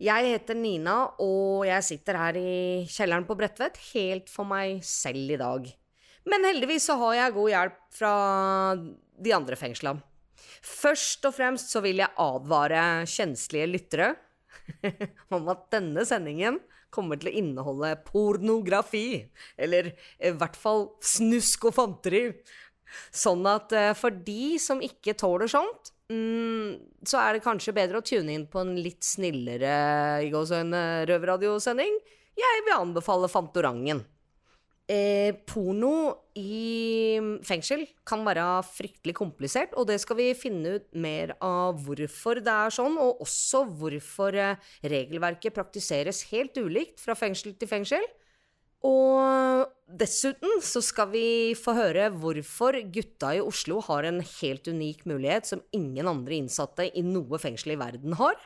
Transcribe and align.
Jeg 0.00 0.30
heter 0.32 0.56
Nina, 0.56 1.10
og 1.20 1.66
jeg 1.68 1.84
sitter 1.84 2.16
her 2.16 2.36
i 2.40 2.52
kjelleren 2.88 3.26
på 3.28 3.34
Bredtvet 3.36 3.76
helt 3.90 4.30
for 4.32 4.48
meg 4.48 4.78
selv 4.86 5.34
i 5.34 5.36
dag. 5.36 5.66
Men 6.24 6.46
heldigvis 6.48 6.86
så 6.88 6.96
har 7.02 7.18
jeg 7.18 7.34
god 7.34 7.50
hjelp 7.52 7.76
fra 7.98 8.14
de 9.20 9.34
andre 9.36 9.58
fengsla. 9.60 9.92
Først 10.64 11.28
og 11.28 11.36
fremst 11.36 11.72
så 11.74 11.82
vil 11.84 12.00
jeg 12.00 12.16
advare 12.16 13.04
kjenslige 13.12 13.68
lyttere 13.68 14.14
om 15.36 15.52
at 15.52 15.68
denne 15.76 16.06
sendingen 16.08 16.56
kommer 16.88 17.20
til 17.20 17.28
å 17.28 17.36
inneholde 17.42 17.92
pornografi. 18.08 19.20
Eller 19.60 19.92
i 20.16 20.32
hvert 20.32 20.56
fall 20.56 20.88
snusk 21.04 21.68
og 21.68 21.76
fanteri. 21.76 22.24
Sånn 23.10 23.46
at 23.50 23.74
eh, 23.76 23.92
for 23.98 24.14
de 24.14 24.56
som 24.62 24.82
ikke 24.84 25.16
tåler 25.18 25.50
sånt, 25.50 25.92
mm, 26.12 27.02
så 27.06 27.20
er 27.22 27.36
det 27.36 27.44
kanskje 27.44 27.76
bedre 27.76 28.00
å 28.00 28.06
tune 28.06 28.34
inn 28.34 28.46
på 28.50 28.62
en 28.62 28.76
litt 28.78 29.04
snillere 29.06 30.22
røverradiosending. 31.10 32.00
Jeg 32.40 32.64
vil 32.66 32.78
anbefale 32.78 33.30
Fantorangen. 33.30 34.04
Eh, 34.90 35.36
porno 35.46 36.26
i 36.34 37.14
fengsel 37.46 37.84
kan 38.08 38.24
være 38.26 38.42
fryktelig 38.66 39.14
komplisert, 39.20 39.76
og 39.78 39.86
det 39.86 40.00
skal 40.02 40.18
vi 40.18 40.32
finne 40.34 40.72
ut 40.80 40.88
mer 40.98 41.36
av 41.46 41.78
hvorfor 41.84 42.40
det 42.42 42.50
er 42.50 42.74
sånn, 42.74 42.96
og 42.98 43.22
også 43.22 43.62
hvorfor 43.78 44.34
eh, 44.34 44.72
regelverket 44.82 45.54
praktiseres 45.54 46.24
helt 46.32 46.58
ulikt 46.58 46.98
fra 47.04 47.14
fengsel 47.14 47.54
til 47.60 47.70
fengsel. 47.70 48.08
Og 48.86 49.68
dessuten 50.00 50.62
så 50.64 50.80
skal 50.84 51.10
vi 51.12 51.24
få 51.58 51.74
høre 51.76 52.08
hvorfor 52.14 52.78
gutta 52.94 53.34
i 53.36 53.42
Oslo 53.44 53.82
har 53.84 54.08
en 54.08 54.22
helt 54.24 54.68
unik 54.70 55.04
mulighet 55.10 55.50
som 55.50 55.64
ingen 55.76 56.08
andre 56.08 56.38
innsatte 56.38 56.88
i 56.88 57.04
noe 57.04 57.40
fengsel 57.42 57.74
i 57.74 57.80
verden 57.80 58.16
har. 58.20 58.38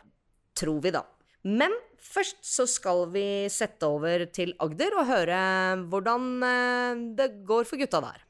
Tror 0.58 0.80
vi, 0.82 0.94
da. 0.94 1.04
Men 1.44 1.74
først 2.00 2.40
så 2.46 2.66
skal 2.70 3.04
vi 3.12 3.46
sette 3.52 3.86
over 3.86 4.24
til 4.32 4.54
Agder 4.64 4.96
og 4.98 5.10
høre 5.10 5.40
hvordan 5.92 6.30
eh, 6.48 7.02
det 7.18 7.28
går 7.46 7.68
for 7.68 7.78
gutta 7.80 8.00
der. 8.02 8.22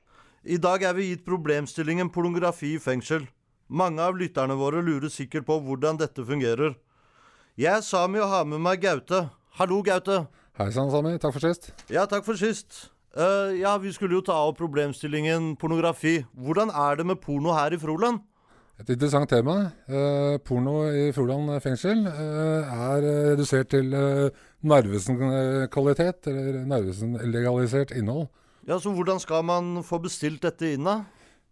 I 0.45 0.59
dag 0.61 0.83
er 0.85 0.97
vi 0.99 1.09
gitt 1.13 1.25
problemstillingen 1.25 2.11
pornografi 2.13 2.75
i 2.75 2.83
fengsel. 2.83 3.25
Mange 3.73 4.03
av 4.05 4.19
lytterne 4.19 4.59
våre 4.61 4.83
lurer 4.85 5.09
sikkert 5.09 5.47
på 5.49 5.57
hvordan 5.65 5.97
dette 6.03 6.27
fungerer. 6.27 6.75
Jeg 7.57 7.79
er 7.79 7.87
Sami 7.87 8.21
og 8.21 8.29
har 8.29 8.45
med 8.51 8.61
meg 8.61 8.83
Gaute. 8.83 9.29
Hallo, 9.57 9.79
Gaute. 9.87 10.25
Hei 10.55 10.69
sann, 10.71 10.87
Sami. 10.87 11.17
Takk 11.19 11.33
for 11.35 11.43
sist. 11.43 11.73
Ja, 11.91 12.05
takk 12.07 12.23
for 12.23 12.39
sist. 12.39 12.85
Uh, 13.19 13.51
ja, 13.59 13.73
vi 13.83 13.91
skulle 13.91 14.15
jo 14.15 14.23
ta 14.23 14.37
opp 14.47 14.61
problemstillingen 14.61 15.57
pornografi. 15.59 16.21
Hvordan 16.31 16.71
er 16.71 17.01
det 17.01 17.07
med 17.11 17.19
porno 17.19 17.51
her 17.57 17.75
i 17.75 17.79
Froland? 17.83 18.21
Et 18.79 18.93
interessant 18.95 19.27
tema. 19.27 19.73
Uh, 19.91 20.37
porno 20.47 20.77
i 20.95 21.09
Froland 21.15 21.51
fengsel 21.63 22.07
uh, 22.07 22.71
er 22.71 23.03
redusert 23.33 23.73
til 23.75 23.91
Narvesen-kvalitet, 24.63 26.31
eller 26.31 26.63
Narvesen-legalisert 26.71 27.91
innhold. 27.99 28.29
Ja, 28.69 28.79
Så 28.79 28.95
hvordan 28.95 29.19
skal 29.19 29.43
man 29.43 29.83
få 29.83 29.99
bestilt 30.07 30.47
dette 30.47 30.71
inn, 30.77 30.87
da? 30.87 31.01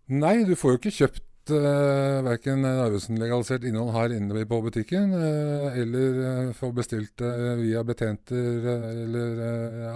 Nei, 0.06 0.44
du 0.46 0.54
får 0.54 0.76
jo 0.76 0.78
ikke 0.78 0.96
kjøpt 1.00 1.26
uh, 1.50 2.22
verken 2.22 2.62
Narvesen-legalisert 2.62 3.66
innhold 3.66 3.90
her 3.96 4.14
inne 4.14 4.44
på 4.46 4.60
butikken, 4.62 5.10
uh, 5.16 5.74
eller 5.74 6.22
uh, 6.22 6.54
få 6.54 6.70
bestilt 6.76 7.16
det 7.18 7.32
uh, 7.32 7.58
via 7.58 7.82
betjenter 7.82 8.70
eller 8.92 9.44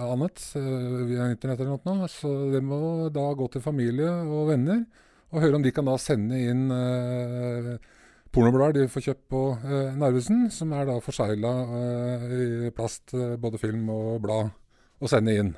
annet 0.03 0.43
via 0.57 1.31
internett 1.31 1.63
eller 1.63 1.77
noe. 1.77 2.11
Så 2.11 2.33
det 2.51 2.63
må 2.65 3.07
da 3.13 3.29
gå 3.37 3.47
til 3.53 3.63
familie 3.63 4.11
og 4.27 4.49
venner 4.51 4.83
og 5.31 5.43
høre 5.43 5.59
om 5.59 5.63
de 5.63 5.73
kan 5.75 5.87
da 5.87 5.97
sende 5.99 6.39
inn 6.39 6.67
eh, 6.71 7.73
pornoblader 8.31 8.85
de 8.85 8.91
får 8.91 9.07
kjøpt 9.09 9.25
på 9.33 9.43
eh, 9.57 9.95
Narvesen, 9.99 10.47
som 10.53 10.73
er 10.75 10.87
da 10.87 10.97
forsegla 11.03 11.53
eh, 11.79 12.27
i 12.67 12.75
plast, 12.75 13.11
eh, 13.15 13.35
både 13.39 13.59
film 13.61 13.89
og 13.93 14.21
blad, 14.23 14.53
og 15.01 15.11
sende 15.11 15.35
inn. 15.41 15.55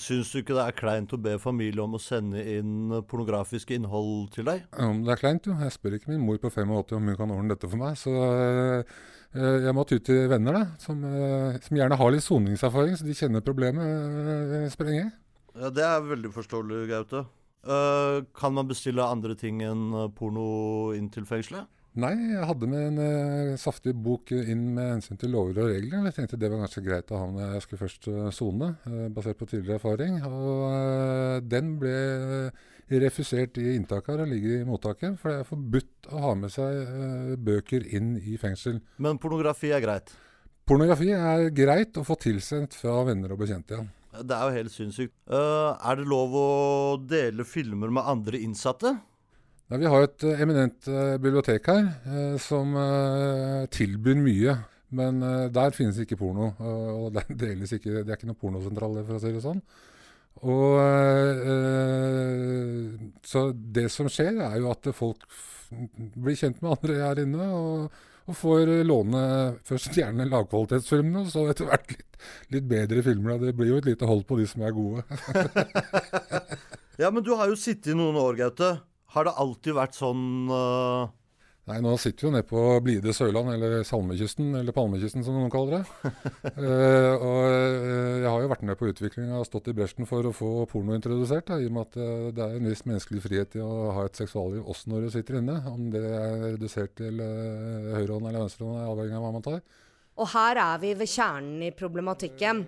Syns 0.00 0.30
du 0.32 0.38
ikke 0.40 0.54
det 0.56 0.62
er 0.64 0.76
kleint 0.76 1.12
å 1.12 1.18
be 1.20 1.34
familie 1.40 1.82
om 1.84 1.98
å 1.98 2.00
sende 2.00 2.40
inn 2.54 2.92
pornografisk 3.08 3.74
innhold 3.76 4.30
til 4.32 4.46
deg? 4.48 4.62
Om 4.80 5.02
det 5.04 5.12
er 5.12 5.20
kleint, 5.20 5.48
jo. 5.48 5.56
Jeg 5.60 5.74
spør 5.74 5.98
ikke 5.98 6.12
min 6.12 6.22
mor 6.24 6.38
på 6.40 6.48
85 6.48 6.96
om 6.96 7.10
hun 7.10 7.18
kan 7.18 7.34
ordne 7.34 7.52
dette 7.52 7.68
for 7.68 7.80
meg. 7.80 7.98
Så 8.00 8.12
øh, 8.12 9.58
jeg 9.66 9.76
må 9.76 9.84
ty 9.88 9.98
til 10.04 10.24
venner, 10.32 10.56
da, 10.56 10.64
som, 10.80 11.04
øh, 11.04 11.58
som, 11.60 11.76
gjerne 11.76 11.98
har 12.00 12.14
litt 12.14 12.24
soningserfaring, 12.24 12.96
så 12.96 13.08
de 13.08 13.18
kjenner 13.18 13.44
problemet 13.44 14.72
sprenge. 14.72 15.10
Ja, 15.52 15.68
Det 15.68 15.84
er 15.84 16.08
veldig 16.08 16.32
forståelig, 16.32 16.82
Gaute. 16.88 17.26
Kan 18.34 18.56
man 18.56 18.66
bestille 18.66 19.04
andre 19.06 19.36
ting 19.38 19.60
enn 19.62 19.92
eh, 19.94 20.10
porno 20.16 20.90
inn 20.96 21.12
til 21.12 21.28
fengselet? 21.28 21.68
Nei, 22.00 22.14
jeg 22.32 22.46
hadde 22.48 22.68
med 22.72 22.84
en 22.86 23.00
uh, 23.02 23.56
saftig 23.60 23.92
bok 23.92 24.30
inn 24.32 24.70
med 24.78 24.94
hensyn 24.94 25.18
til 25.20 25.34
lover 25.34 25.58
og 25.60 25.72
regler. 25.74 26.06
Jeg 26.08 26.16
tenkte 26.16 26.38
det 26.40 26.48
var 26.48 26.62
ganske 26.62 26.82
greit 26.86 27.12
å 27.12 27.20
ha 27.20 27.26
når 27.28 27.56
jeg 27.56 27.64
skulle 27.66 27.82
først 27.82 28.08
sone, 28.32 28.70
uh, 28.86 29.08
basert 29.12 29.40
på 29.40 29.48
tidligere 29.50 29.76
erfaring. 29.76 30.16
Og 30.24 31.44
den 31.52 31.74
ble 31.82 31.96
refusert 33.02 33.60
i 33.60 33.74
inntaket 33.76 34.24
og 34.24 34.32
ligger 34.32 34.62
i 34.62 34.68
mottaket. 34.68 35.20
For 35.20 35.34
det 35.34 35.42
er 35.42 35.50
forbudt 35.52 36.12
å 36.12 36.24
ha 36.24 36.34
med 36.40 36.54
seg 36.54 37.36
bøker 37.44 37.84
inn 37.92 38.14
i 38.20 38.40
fengsel. 38.40 38.80
Men 38.96 39.20
pornografi 39.20 39.74
er 39.76 39.84
greit? 39.84 40.16
Pornografi 40.68 41.12
er 41.12 41.48
greit 41.52 41.96
å 42.00 42.06
få 42.06 42.16
tilsendt 42.22 42.76
fra 42.78 43.02
venner 43.04 43.34
og 43.34 43.44
bekjente, 43.44 43.82
ja. 43.82 43.84
Det 44.12 44.36
er 44.36 44.44
jo 44.44 44.56
helt 44.58 44.72
sinnssykt. 44.74 45.14
Uh, 45.24 45.72
er 45.80 45.96
det 45.96 46.04
lov 46.08 46.34
å 46.36 46.48
dele 47.08 47.46
filmer 47.48 47.92
med 47.92 48.08
andre 48.08 48.40
innsatte? 48.44 48.92
Ja, 49.72 49.78
vi 49.80 49.88
har 49.88 50.04
et 50.04 50.24
uh, 50.28 50.40
eminent 50.44 50.84
uh, 50.90 51.14
bibliotek 51.16 51.70
her 51.72 51.86
som 52.42 52.76
tilbyr 53.72 54.20
mye. 54.20 54.58
Men 54.92 55.22
der 55.48 55.72
finnes 55.72 55.96
ikke 56.02 56.18
porno. 56.20 56.50
og 56.60 57.14
det, 57.16 57.22
ikke, 57.64 58.02
Det 58.02 58.10
er 58.10 58.18
ikke 58.18 58.28
noe 58.28 58.36
pornosentral, 58.36 58.98
for 59.06 59.16
å 59.16 59.20
si 59.22 59.30
det 59.32 59.40
sånn. 59.40 59.62
Og, 60.42 60.74
så 63.24 63.46
det 63.56 63.86
som 63.94 64.10
skjer, 64.12 64.36
er 64.44 64.58
jo 64.60 64.68
at 64.68 64.90
folk 64.92 65.24
blir 66.12 66.36
kjent 66.36 66.60
med 66.60 66.74
andre 66.74 66.98
her 67.00 67.22
inne. 67.24 67.48
og 67.56 68.02
og 68.30 68.38
får 68.38 68.70
låne 68.86 69.22
først 69.66 69.96
gjerne 69.98 70.28
lavkvalitetsfilmene, 70.30 71.24
og 71.24 71.32
så 71.32 71.42
etter 71.50 71.66
hvert 71.66 71.90
litt, 71.90 72.18
litt, 72.54 72.68
bedre 72.70 73.02
filmer. 73.02 73.40
Det 73.42 73.54
blir 73.58 73.72
jo 73.72 73.80
et 73.82 73.88
lite 73.90 74.08
hold 74.08 74.22
på 74.28 74.38
de 74.38 74.46
som 74.46 74.62
er 74.62 74.76
gode. 74.76 75.02
ja, 77.02 77.10
men 77.10 77.24
du 77.26 77.32
har 77.38 77.50
jo 77.50 77.58
sittet 77.58 77.92
i 77.92 77.98
noen 77.98 78.18
år, 78.22 78.38
Gaute. 78.44 78.70
Har 79.12 79.28
det 79.28 79.34
alltid 79.42 79.76
vært 79.76 79.98
sånn 79.98 80.22
uh, 80.48 81.10
Nei, 81.70 81.76
nå 81.78 81.92
sitter 82.00 82.24
vi 82.24 82.26
jo 82.26 82.30
nede 82.34 82.46
på 82.48 82.60
blide 82.82 83.12
Sørland, 83.14 83.52
eller 83.52 83.84
Salmekysten, 83.86 84.48
eller 84.58 84.74
Palmekysten 84.74 85.22
som 85.22 85.36
noen 85.38 85.52
kaller 85.52 85.76
det. 85.78 86.10
uh, 86.58 87.12
og 87.28 87.36
uh, 87.38 88.16
jeg 88.18 88.26
har 88.26 88.42
jo 88.42 88.50
vært 88.50 88.64
med 88.66 88.80
på 88.80 88.88
utviklinga 88.90 89.38
og 89.38 89.46
stått 89.46 89.70
i 89.70 89.76
bresjen 89.78 90.08
for 90.10 90.26
å 90.26 90.34
få 90.34 90.50
porno 90.72 90.96
introdusert, 90.98 91.46
da, 91.52 91.60
i 91.62 91.68
og 91.70 91.76
med 91.76 91.86
at 91.86 92.00
uh, 92.02 92.32
det 92.34 92.48
er 92.48 92.58
en 92.58 92.66
viss 92.66 92.82
menneskelig 92.88 93.22
frihet 93.28 93.54
i 93.60 93.62
å 93.62 93.92
ha 93.94 94.08
et 94.08 94.18
seksualliv 94.18 94.66
også 94.74 94.90
når 94.90 95.06
du 95.06 95.14
sitter 95.14 95.38
inne. 95.38 95.60
Om 95.70 95.86
det 95.94 96.02
er 96.02 96.36
redusert 96.48 96.96
til 96.98 97.22
uh, 97.22 97.94
høyrehånd 97.94 98.26
eller 98.26 98.42
venstrehånd, 98.42 98.82
avhengig 98.82 99.20
av 99.20 99.26
hva 99.28 99.34
man 99.38 99.46
tar. 99.46 99.62
Og 100.18 100.32
her 100.34 100.58
er 100.66 100.82
vi 100.82 100.96
ved 100.98 101.14
kjernen 101.14 101.62
i 101.62 101.70
problematikken. 101.76 102.66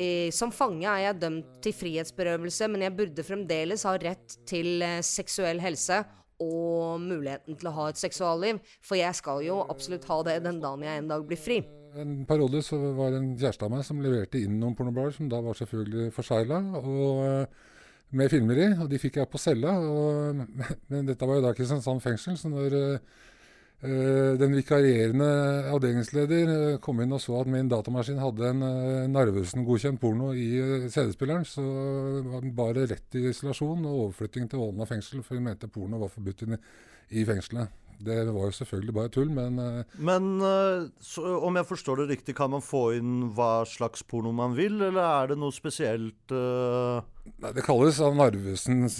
I, 0.00 0.30
som 0.32 0.52
fange 0.54 0.88
er 0.88 1.02
jeg 1.08 1.20
dømt 1.20 1.56
til 1.64 1.74
frihetsberøvelse, 1.76 2.68
men 2.72 2.86
jeg 2.86 2.96
burde 2.96 3.24
fremdeles 3.26 3.84
ha 3.84 3.94
rett 4.00 4.36
til 4.48 4.84
seksuell 5.04 5.60
helse 5.62 6.00
og 6.42 7.02
muligheten 7.02 7.58
til 7.58 7.70
å 7.70 7.74
ha 7.76 7.88
et 7.92 8.00
seksualliv. 8.00 8.60
For 8.84 8.98
jeg 8.98 9.14
skal 9.20 9.44
jo 9.46 9.60
absolutt 9.68 10.06
ha 10.10 10.20
det 10.26 10.40
den 10.46 10.60
dagen 10.62 10.86
jeg 10.86 11.02
en 11.02 11.12
dag 11.12 11.26
blir 11.28 11.40
fri. 11.40 11.60
En 12.00 12.24
periode 12.26 12.62
så 12.66 12.78
var 12.96 13.12
det 13.14 13.20
en 13.20 13.34
kjæreste 13.38 13.68
av 13.68 13.70
meg 13.76 13.84
som 13.86 14.00
leverte 14.02 14.40
inn 14.42 14.56
noen 14.58 14.74
pornoblader, 14.74 15.14
som 15.14 15.28
da 15.30 15.38
var 15.44 15.58
selvfølgelig 15.60 16.10
forsegla. 16.16 16.58
Med 18.14 18.30
filmer 18.30 18.58
i, 18.60 18.66
og 18.82 18.88
de 18.90 18.98
fikk 19.02 19.20
jeg 19.20 19.30
på 19.30 19.40
cella. 19.42 19.76
Og, 19.78 20.42
men 20.90 21.06
dette 21.06 21.28
var 21.28 21.38
jo 21.38 21.46
da 21.46 21.54
Kristiansand 21.54 22.02
fengsel, 22.02 22.38
så 22.40 22.50
når 22.50 22.80
Eh, 22.80 23.32
den 24.40 24.54
vikarierende 24.56 25.28
avdelingsleder 25.68 26.52
eh, 26.54 26.76
kom 26.84 27.02
inn 27.04 27.12
og 27.12 27.20
så 27.20 27.36
at 27.42 27.50
min 27.52 27.68
datamaskin 27.68 28.20
hadde 28.22 28.48
en 28.48 28.64
uh, 28.64 29.04
Narvesen-godkjent 29.12 30.00
porno 30.00 30.30
i 30.32 30.48
CD-spilleren, 30.88 31.44
så 31.44 31.64
var 32.24 32.44
den 32.44 32.54
bare 32.56 32.86
rett 32.88 33.18
i 33.20 33.26
isolasjon 33.28 33.84
og 33.84 34.00
overflytting 34.06 34.48
til 34.48 34.64
Ålna 34.64 34.88
fengsel, 34.88 35.20
for 35.26 35.36
hun 35.36 35.50
mente 35.50 35.68
porno 35.68 36.00
var 36.00 36.12
forbudt 36.12 36.46
i 36.48 37.26
fengselet. 37.28 37.83
Det 37.98 38.16
var 38.26 38.48
jo 38.48 38.56
selvfølgelig 38.58 38.94
bare 38.96 39.12
tull, 39.14 39.30
men 39.34 39.58
eh, 39.62 39.96
Men 39.98 40.28
eh, 40.42 40.86
så, 41.00 41.24
om 41.46 41.58
jeg 41.58 41.68
forstår 41.68 42.02
det 42.02 42.08
riktig, 42.10 42.36
kan 42.36 42.52
man 42.54 42.64
få 42.64 42.84
inn 42.98 43.30
hva 43.36 43.64
slags 43.68 44.04
porno 44.08 44.32
man 44.34 44.56
vil, 44.58 44.80
eller 44.80 45.02
er 45.04 45.32
det 45.32 45.38
noe 45.40 45.54
spesielt 45.54 46.34
uh... 46.34 47.02
Det 47.24 47.64
kalles 47.64 47.98
av 48.04 48.16
Narvesens 48.18 48.98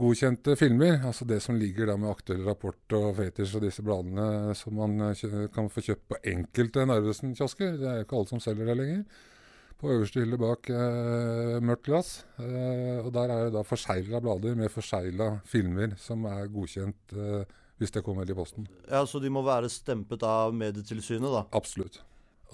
godkjente 0.00 0.54
filmer. 0.56 1.02
Altså 1.04 1.26
det 1.28 1.42
som 1.44 1.58
ligger 1.60 1.90
der 1.90 1.98
med 2.00 2.08
aktuell 2.08 2.40
rapport 2.46 2.94
og 2.96 3.10
fetisj 3.18 3.58
og 3.58 3.66
disse 3.66 3.84
bladene 3.84 4.54
som 4.56 4.78
man 4.80 5.12
kan 5.52 5.68
få 5.68 5.84
kjøpt 5.84 6.06
på 6.08 6.20
enkelte 6.32 6.86
Narvesen-kiosker. 6.88 7.76
Det 7.76 7.90
er 7.90 7.98
jo 7.98 8.06
ikke 8.06 8.16
alle 8.16 8.32
som 8.32 8.40
selger 8.40 8.70
det 8.70 8.78
lenger. 8.80 9.02
På 9.76 9.90
øverste 9.92 10.22
hylle 10.22 10.38
bak 10.40 10.70
eh, 10.72 11.58
mørkt 11.60 11.84
glass. 11.84 12.10
Eh, 12.40 13.02
og 13.02 13.10
der 13.12 13.28
er 13.32 13.44
det 13.44 13.56
da 13.58 13.64
forsegla 13.66 14.22
blader 14.24 14.56
med 14.56 14.72
forsegla 14.72 15.34
filmer 15.44 15.92
som 16.00 16.24
er 16.30 16.48
godkjent 16.52 17.12
eh, 17.12 17.42
hvis 17.80 17.94
det 17.94 18.04
kommer 18.06 18.28
i 18.28 18.36
posten. 18.36 18.68
Ja, 18.90 19.04
så 19.06 19.20
de 19.22 19.32
må 19.32 19.44
være 19.46 19.70
stempet 19.72 20.24
av 20.26 20.54
Medietilsynet, 20.56 21.28
da. 21.28 21.46
Absolutt. 21.56 22.02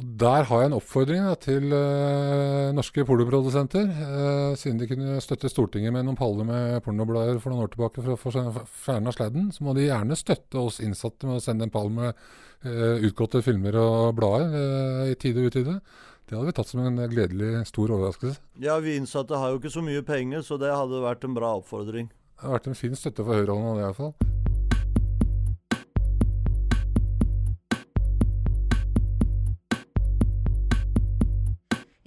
Der 0.00 0.46
har 0.48 0.62
jeg 0.62 0.70
en 0.70 0.76
oppfordring 0.78 1.26
da, 1.26 1.34
til 1.36 1.66
uh, 1.68 2.72
norske 2.72 3.04
pornoprodusenter. 3.06 3.90
Uh, 3.92 4.54
siden 4.56 4.80
de 4.80 4.88
kunne 4.88 5.18
støtte 5.22 5.50
Stortinget 5.52 5.92
med 5.92 6.06
noen 6.06 6.16
paller 6.18 6.48
med 6.48 6.78
pornoblader 6.86 7.36
for 7.42 7.52
noen 7.52 7.66
år 7.66 7.74
tilbake 7.74 8.00
for 8.00 8.14
å 8.14 8.20
få 8.20 8.64
fjerna 8.86 9.12
sladden, 9.12 9.50
så 9.52 9.66
må 9.66 9.76
de 9.76 9.90
gjerne 9.90 10.16
støtte 10.16 10.64
oss 10.64 10.80
innsatte 10.82 11.28
med 11.28 11.38
å 11.38 11.44
sende 11.44 11.68
en 11.68 11.74
pall 11.74 11.92
med 11.92 12.16
uh, 12.16 13.04
utgåtte 13.04 13.44
filmer 13.44 13.76
og 13.82 14.16
blader 14.16 14.56
eh, 14.56 15.12
i 15.12 15.20
tide 15.20 15.44
og 15.44 15.52
utide. 15.52 15.78
Det 16.24 16.38
hadde 16.38 16.48
vi 16.48 16.56
tatt 16.56 16.72
som 16.72 16.80
en 16.80 17.00
gledelig 17.12 17.66
stor 17.68 17.92
overraskelse. 17.92 18.40
Ja, 18.64 18.78
vi 18.80 18.96
innsatte 18.96 19.36
har 19.36 19.52
jo 19.52 19.60
ikke 19.60 19.76
så 19.76 19.84
mye 19.84 20.04
penger, 20.06 20.40
så 20.46 20.56
det 20.56 20.72
hadde 20.72 21.04
vært 21.04 21.28
en 21.28 21.36
bra 21.36 21.58
oppfordring. 21.60 22.08
Det 22.08 22.46
hadde 22.46 22.60
vært 22.62 22.70
en 22.72 22.78
fin 22.78 22.96
støtte 22.96 23.26
for 23.26 23.36
høyrehånda, 23.36 23.82
iallfall. 23.82 24.14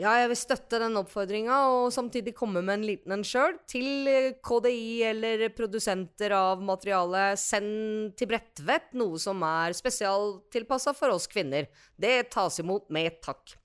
Ja, 0.06 0.12
jeg 0.22 0.28
vil 0.30 0.38
støtte 0.38 0.78
den 0.84 1.00
oppfordringa, 1.00 1.56
og 1.74 1.88
samtidig 1.94 2.36
komme 2.38 2.62
med 2.62 2.76
en 2.76 2.84
liten 2.86 3.14
en 3.16 3.24
sjøl. 3.26 3.56
Til 3.66 4.06
eh, 4.12 4.36
KDI 4.38 5.00
eller 5.08 5.48
produsenter 5.58 6.36
av 6.38 6.62
materiale, 6.62 7.32
send 7.42 8.12
til 8.20 8.30
Bredtvet 8.30 8.94
noe 9.00 9.18
som 9.22 9.42
er 9.48 9.74
spesialtilpassa 9.74 10.94
for 10.94 11.16
oss 11.16 11.26
kvinner. 11.32 11.66
Det 11.98 12.28
tas 12.36 12.60
imot 12.62 12.92
med 12.94 13.18
takk. 13.26 13.56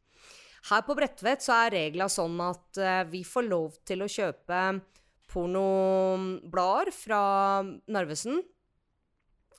Her 0.71 0.87
på 0.87 0.97
Bredtvet 0.97 1.45
så 1.45 1.59
er 1.67 1.75
regla 1.77 2.09
sånn 2.09 2.41
at 2.47 2.81
eh, 2.81 3.03
vi 3.13 3.21
får 3.27 3.49
lov 3.51 3.77
til 3.85 4.07
å 4.07 4.09
kjøpe 4.09 4.63
pornoblader 5.29 6.95
fra 6.97 7.23
Narvesen. 7.93 8.41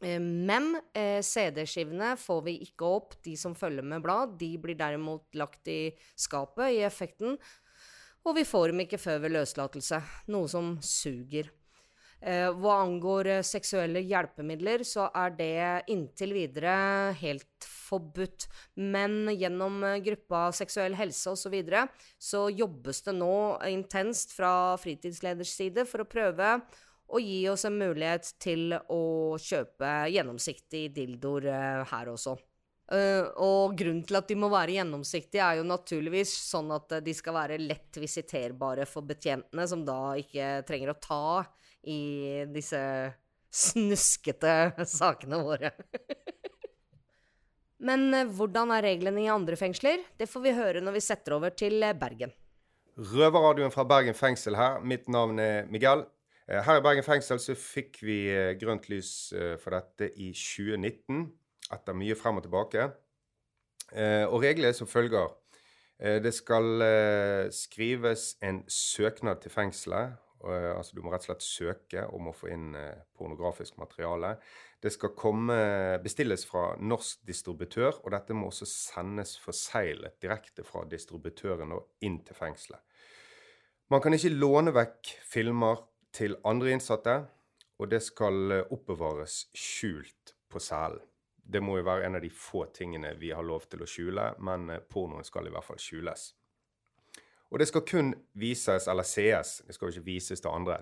Eh, 0.02 0.20
Men 0.20 0.76
eh, 0.94 1.22
CD-skivene 1.22 2.16
får 2.18 2.42
vi 2.48 2.58
ikke 2.68 2.92
opp, 3.00 3.16
de 3.24 3.36
som 3.38 3.56
følger 3.56 3.86
med 3.86 4.04
blad. 4.06 4.38
De 4.42 4.56
blir 4.62 4.78
derimot 4.80 5.30
lagt 5.38 5.68
i 5.72 5.94
skapet 6.16 6.78
i 6.78 6.84
effekten. 6.88 7.38
Og 8.22 8.38
vi 8.38 8.46
får 8.46 8.70
dem 8.70 8.84
ikke 8.84 9.02
før 9.02 9.24
ved 9.24 9.34
løslatelse, 9.34 10.02
noe 10.30 10.50
som 10.50 10.76
suger. 10.86 11.50
Eh, 12.22 12.52
hva 12.54 12.76
angår 12.84 13.28
eh, 13.34 13.46
seksuelle 13.46 14.04
hjelpemidler, 14.06 14.84
så 14.86 15.08
er 15.18 15.32
det 15.34 15.56
inntil 15.90 16.36
videre 16.36 16.76
helt 17.18 17.66
forbudt. 17.66 18.46
Men 18.78 19.26
gjennom 19.34 19.82
eh, 19.88 19.98
gruppa 20.06 20.44
Seksuell 20.54 20.94
helse 21.00 21.34
osv. 21.34 21.42
Så, 21.42 21.50
videre, 21.50 21.88
så 22.22 22.44
jobbes 22.54 23.02
det 23.08 23.18
nå 23.18 23.34
intenst 23.72 24.36
fra 24.38 24.78
fritidsleders 24.82 25.56
side 25.58 25.88
for 25.90 26.06
å 26.06 26.10
prøve 26.10 26.60
å 27.12 27.20
gi 27.20 27.42
oss 27.52 27.66
en 27.68 27.78
mulighet 27.80 28.30
til 28.42 28.72
å 28.74 29.02
kjøpe 29.42 29.90
gjennomsiktige 30.14 30.92
dildoer 30.96 31.48
eh, 31.52 31.82
her 31.92 32.12
også. 32.12 32.38
Eh, 32.92 33.26
og 33.44 33.76
grunnen 33.80 34.04
til 34.08 34.20
at 34.20 34.30
de 34.32 34.38
må 34.40 34.50
være 34.52 34.78
gjennomsiktige, 34.78 35.44
er 35.44 35.60
jo 35.60 35.68
naturligvis 35.68 36.34
sånn 36.48 36.72
at 36.76 36.98
eh, 36.98 37.04
de 37.04 37.16
skal 37.16 37.36
være 37.36 37.60
lett 37.62 38.00
visiterbare 38.00 38.88
for 38.90 39.08
betjentene, 39.08 39.68
som 39.68 39.84
da 39.88 40.14
ikke 40.20 40.62
trenger 40.68 40.94
å 40.94 41.00
ta 41.04 41.24
i 41.88 42.02
disse 42.52 42.82
snuskete 43.52 44.56
sakene 45.00 45.42
våre. 45.44 45.74
Men 47.88 48.14
hvordan 48.38 48.72
er 48.76 48.86
reglene 48.86 49.24
i 49.24 49.32
andre 49.34 49.58
fengsler? 49.58 50.04
Det 50.16 50.30
får 50.30 50.44
vi 50.44 50.54
høre 50.54 50.84
når 50.86 51.00
vi 51.00 51.04
setter 51.04 51.34
over 51.40 51.56
til 51.58 51.82
Bergen. 51.98 52.32
Røverradioen 53.02 53.74
fra 53.74 53.88
Bergen 53.90 54.14
fengsel 54.14 54.54
her. 54.60 54.78
Mitt 54.86 55.10
navn 55.10 55.42
er 55.42 55.66
Miguel. 55.72 56.06
Eh, 56.50 56.62
Her 56.66 56.80
i 56.80 56.84
Bergen 56.84 57.06
fengsel 57.06 57.40
så 57.42 57.56
fikk 57.58 58.02
vi 58.06 58.24
eh, 58.32 58.56
grønt 58.60 58.90
lys 58.92 59.12
eh, 59.38 59.56
for 59.62 59.76
dette 59.76 60.12
i 60.18 60.32
2019, 60.34 61.28
etter 61.72 61.98
mye 61.98 62.18
frem 62.20 62.42
og 62.42 62.48
tilbake. 62.48 62.90
Og 63.92 64.38
reglene 64.40 64.70
er 64.72 64.76
som 64.76 64.88
følger. 64.88 65.34
Det 66.24 66.32
skal 66.32 66.80
skrives 67.52 68.38
en 68.40 68.62
søknad 68.72 69.42
til 69.44 69.52
fengselet. 69.52 70.14
Altså 70.48 70.96
du 70.96 71.02
må 71.04 71.12
rett 71.12 71.26
og 71.26 71.28
slett 71.28 71.44
søke 71.44 72.06
om 72.16 72.30
å 72.32 72.34
få 72.36 72.48
inn 72.54 72.70
pornografisk 73.20 73.76
materiale. 73.82 74.38
Det 74.80 74.94
skal 74.96 75.12
komme, 75.20 75.58
bestilles 76.04 76.48
fra 76.48 76.70
norsk 76.80 77.28
distributør, 77.28 78.00
og 78.00 78.16
dette 78.16 78.32
må 78.32 78.48
også 78.48 78.70
sendes 78.72 79.36
forseglet 79.44 80.16
direkte 80.24 80.64
fra 80.64 80.86
distributøren 80.88 81.76
og 81.76 82.08
inn 82.08 82.22
til 82.24 82.40
fengselet. 82.40 82.80
Man 83.92 84.00
kan 84.00 84.16
ikke 84.16 84.32
låne 84.32 84.72
vekk 84.72 85.18
filmer 85.28 85.84
til 86.16 86.36
andre 86.48 86.76
innsatte, 86.76 87.16
og 87.82 87.90
det 87.90 88.02
skal 88.06 88.52
eh, 88.52 88.68
oppbevares 88.74 89.46
skjult 89.58 90.36
på 90.52 90.62
cellen. 90.62 91.02
Det 91.52 91.60
må 91.60 91.80
jo 91.80 91.88
være 91.88 92.06
en 92.08 92.16
av 92.16 92.22
de 92.24 92.30
få 92.32 92.68
tingene 92.72 93.16
vi 93.20 93.32
har 93.36 93.44
lov 93.44 93.66
til 93.68 93.82
å 93.82 93.90
skjule, 93.90 94.28
men 94.46 94.70
eh, 94.70 94.84
pornoen 94.86 95.26
skal 95.28 95.50
i 95.50 95.54
hvert 95.54 95.66
fall 95.66 95.82
skjules. 95.82 96.30
Og 97.52 97.60
det 97.60 97.68
skal 97.68 97.84
kun 97.84 98.14
vises, 98.40 98.86
eller 98.88 99.04
sees, 99.04 99.58
det 99.68 99.76
skal 99.76 99.90
jo 99.90 99.98
ikke 99.98 100.08
vises 100.08 100.40
til 100.40 100.54
andre, 100.54 100.78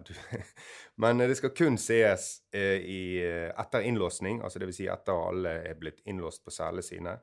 men 1.02 1.24
eh, 1.24 1.32
det 1.32 1.40
skal 1.40 1.56
kun 1.56 1.80
sees 1.82 2.28
i, 2.54 3.02
etter 3.24 3.88
innlåsning, 3.90 4.44
altså 4.44 4.62
vil 4.68 4.76
si 4.76 4.90
etter 4.92 5.16
at 5.16 5.32
alle 5.32 5.56
er 5.72 5.80
blitt 5.80 6.04
innlåst 6.06 6.44
på 6.46 6.54
cellene 6.54 6.86
sine. 6.86 7.18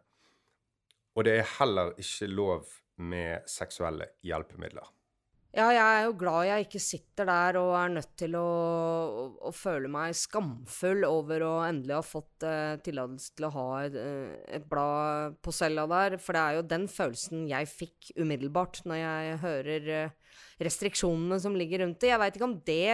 Og 1.17 1.25
det 1.29 1.39
er 1.39 1.55
heller 1.61 1.95
ikke 2.01 2.29
lov 2.33 2.67
med 2.97 3.45
seksuelle 3.49 4.11
hjelpemidler. 4.25 4.96
Ja, 5.57 5.71
jeg 5.73 5.81
er 5.81 6.03
jo 6.05 6.17
glad 6.21 6.43
jeg 6.45 6.65
ikke 6.67 6.81
sitter 6.85 7.29
der 7.31 7.57
og 7.57 7.71
er 7.79 7.93
nødt 7.95 8.11
til 8.21 8.35
å, 8.37 8.43
å, 8.45 9.23
å 9.49 9.53
føle 9.57 9.89
meg 9.89 10.13
skamfull 10.19 11.07
over 11.09 11.45
å 11.47 11.53
endelig 11.65 11.95
ha 11.97 12.03
fått 12.05 12.45
eh, 12.45 12.75
tillatelse 12.85 13.33
til 13.39 13.47
å 13.49 13.53
ha 13.55 13.65
et, 13.87 13.97
eh, 13.97 14.35
et 14.59 14.67
blad 14.69 15.39
på 15.41 15.55
cella 15.57 15.87
der. 15.89 16.19
For 16.21 16.37
det 16.37 16.43
er 16.43 16.59
jo 16.59 16.67
den 16.75 16.85
følelsen 16.93 17.47
jeg 17.49 17.71
fikk 17.73 18.11
umiddelbart 18.21 18.83
når 18.85 19.01
jeg 19.01 19.41
hører 19.47 19.91
eh, 20.03 20.37
restriksjonene 20.69 21.41
som 21.41 21.57
ligger 21.57 21.87
rundt 21.87 22.03
det. 22.05 22.13
Jeg 22.13 22.21
veit 22.21 22.37
ikke 22.37 22.51
om 22.51 22.59
det 22.69 22.85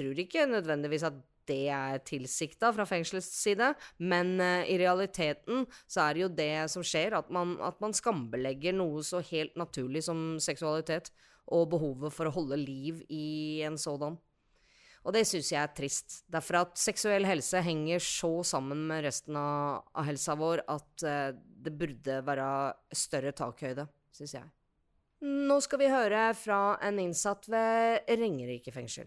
Tror 0.00 0.24
ikke 0.24 0.48
nødvendigvis 0.48 1.04
at 1.10 1.20
det 1.46 1.68
er 1.68 2.00
tilsikta 2.08 2.72
fra 2.74 2.88
fengselets 2.88 3.28
side, 3.42 3.74
men 4.00 4.38
eh, 4.40 4.72
i 4.72 4.80
realiteten 4.80 5.68
så 5.84 6.08
er 6.08 6.16
det 6.16 6.24
jo 6.24 6.32
det 6.40 6.52
som 6.72 6.84
skjer, 6.86 7.20
at 7.20 7.28
man, 7.28 7.58
at 7.60 7.76
man 7.84 7.92
skambelegger 7.94 8.72
noe 8.80 9.04
så 9.04 9.20
helt 9.34 9.52
naturlig 9.60 10.06
som 10.08 10.40
seksualitet, 10.42 11.12
og 11.54 11.68
behovet 11.72 12.14
for 12.14 12.28
å 12.28 12.34
holde 12.34 12.58
liv 12.60 13.02
i 13.12 13.62
en 13.66 13.78
sådan. 13.78 14.16
Og 15.06 15.14
det 15.14 15.22
syns 15.28 15.52
jeg 15.52 15.60
er 15.62 15.74
trist. 15.74 16.20
Derfor 16.26 16.64
at 16.64 16.80
seksuell 16.82 17.28
helse 17.28 17.60
henger 17.62 18.02
så 18.02 18.32
sammen 18.46 18.80
med 18.88 19.04
resten 19.06 19.38
av, 19.38 19.84
av 19.94 20.08
helsa 20.08 20.34
vår 20.38 20.64
at 20.72 21.04
eh, 21.06 21.36
det 21.36 21.74
burde 21.78 22.18
være 22.26 22.48
større 22.90 23.34
takhøyde, 23.36 23.86
syns 24.14 24.34
jeg. 24.34 24.48
Nå 25.26 25.60
skal 25.64 25.80
vi 25.80 25.92
høre 25.92 26.24
fra 26.36 26.76
en 26.84 26.98
innsatt 27.00 27.46
ved 27.48 28.10
Ringerike 28.18 28.74
fengsel. 28.74 29.06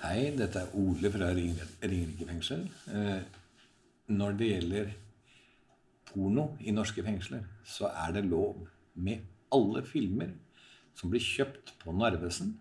Hei, 0.00 0.30
dette 0.34 0.64
er 0.64 0.72
Ole 0.78 1.12
fra 1.12 1.28
Ringerike 1.36 2.26
fengsel. 2.26 2.64
Eh, 2.88 3.20
når 4.08 4.40
det 4.40 4.50
gjelder 4.54 4.90
porno 6.08 6.54
i 6.64 6.72
norske 6.72 7.04
fengsler, 7.04 7.44
så 7.68 7.92
er 7.92 8.16
det 8.16 8.24
lov 8.30 8.64
med 8.96 9.28
alle 9.52 9.84
filmer 9.84 10.32
som 10.98 11.12
blir 11.12 11.22
kjøpt 11.22 11.76
på 11.82 11.94
Narvesen, 11.94 12.56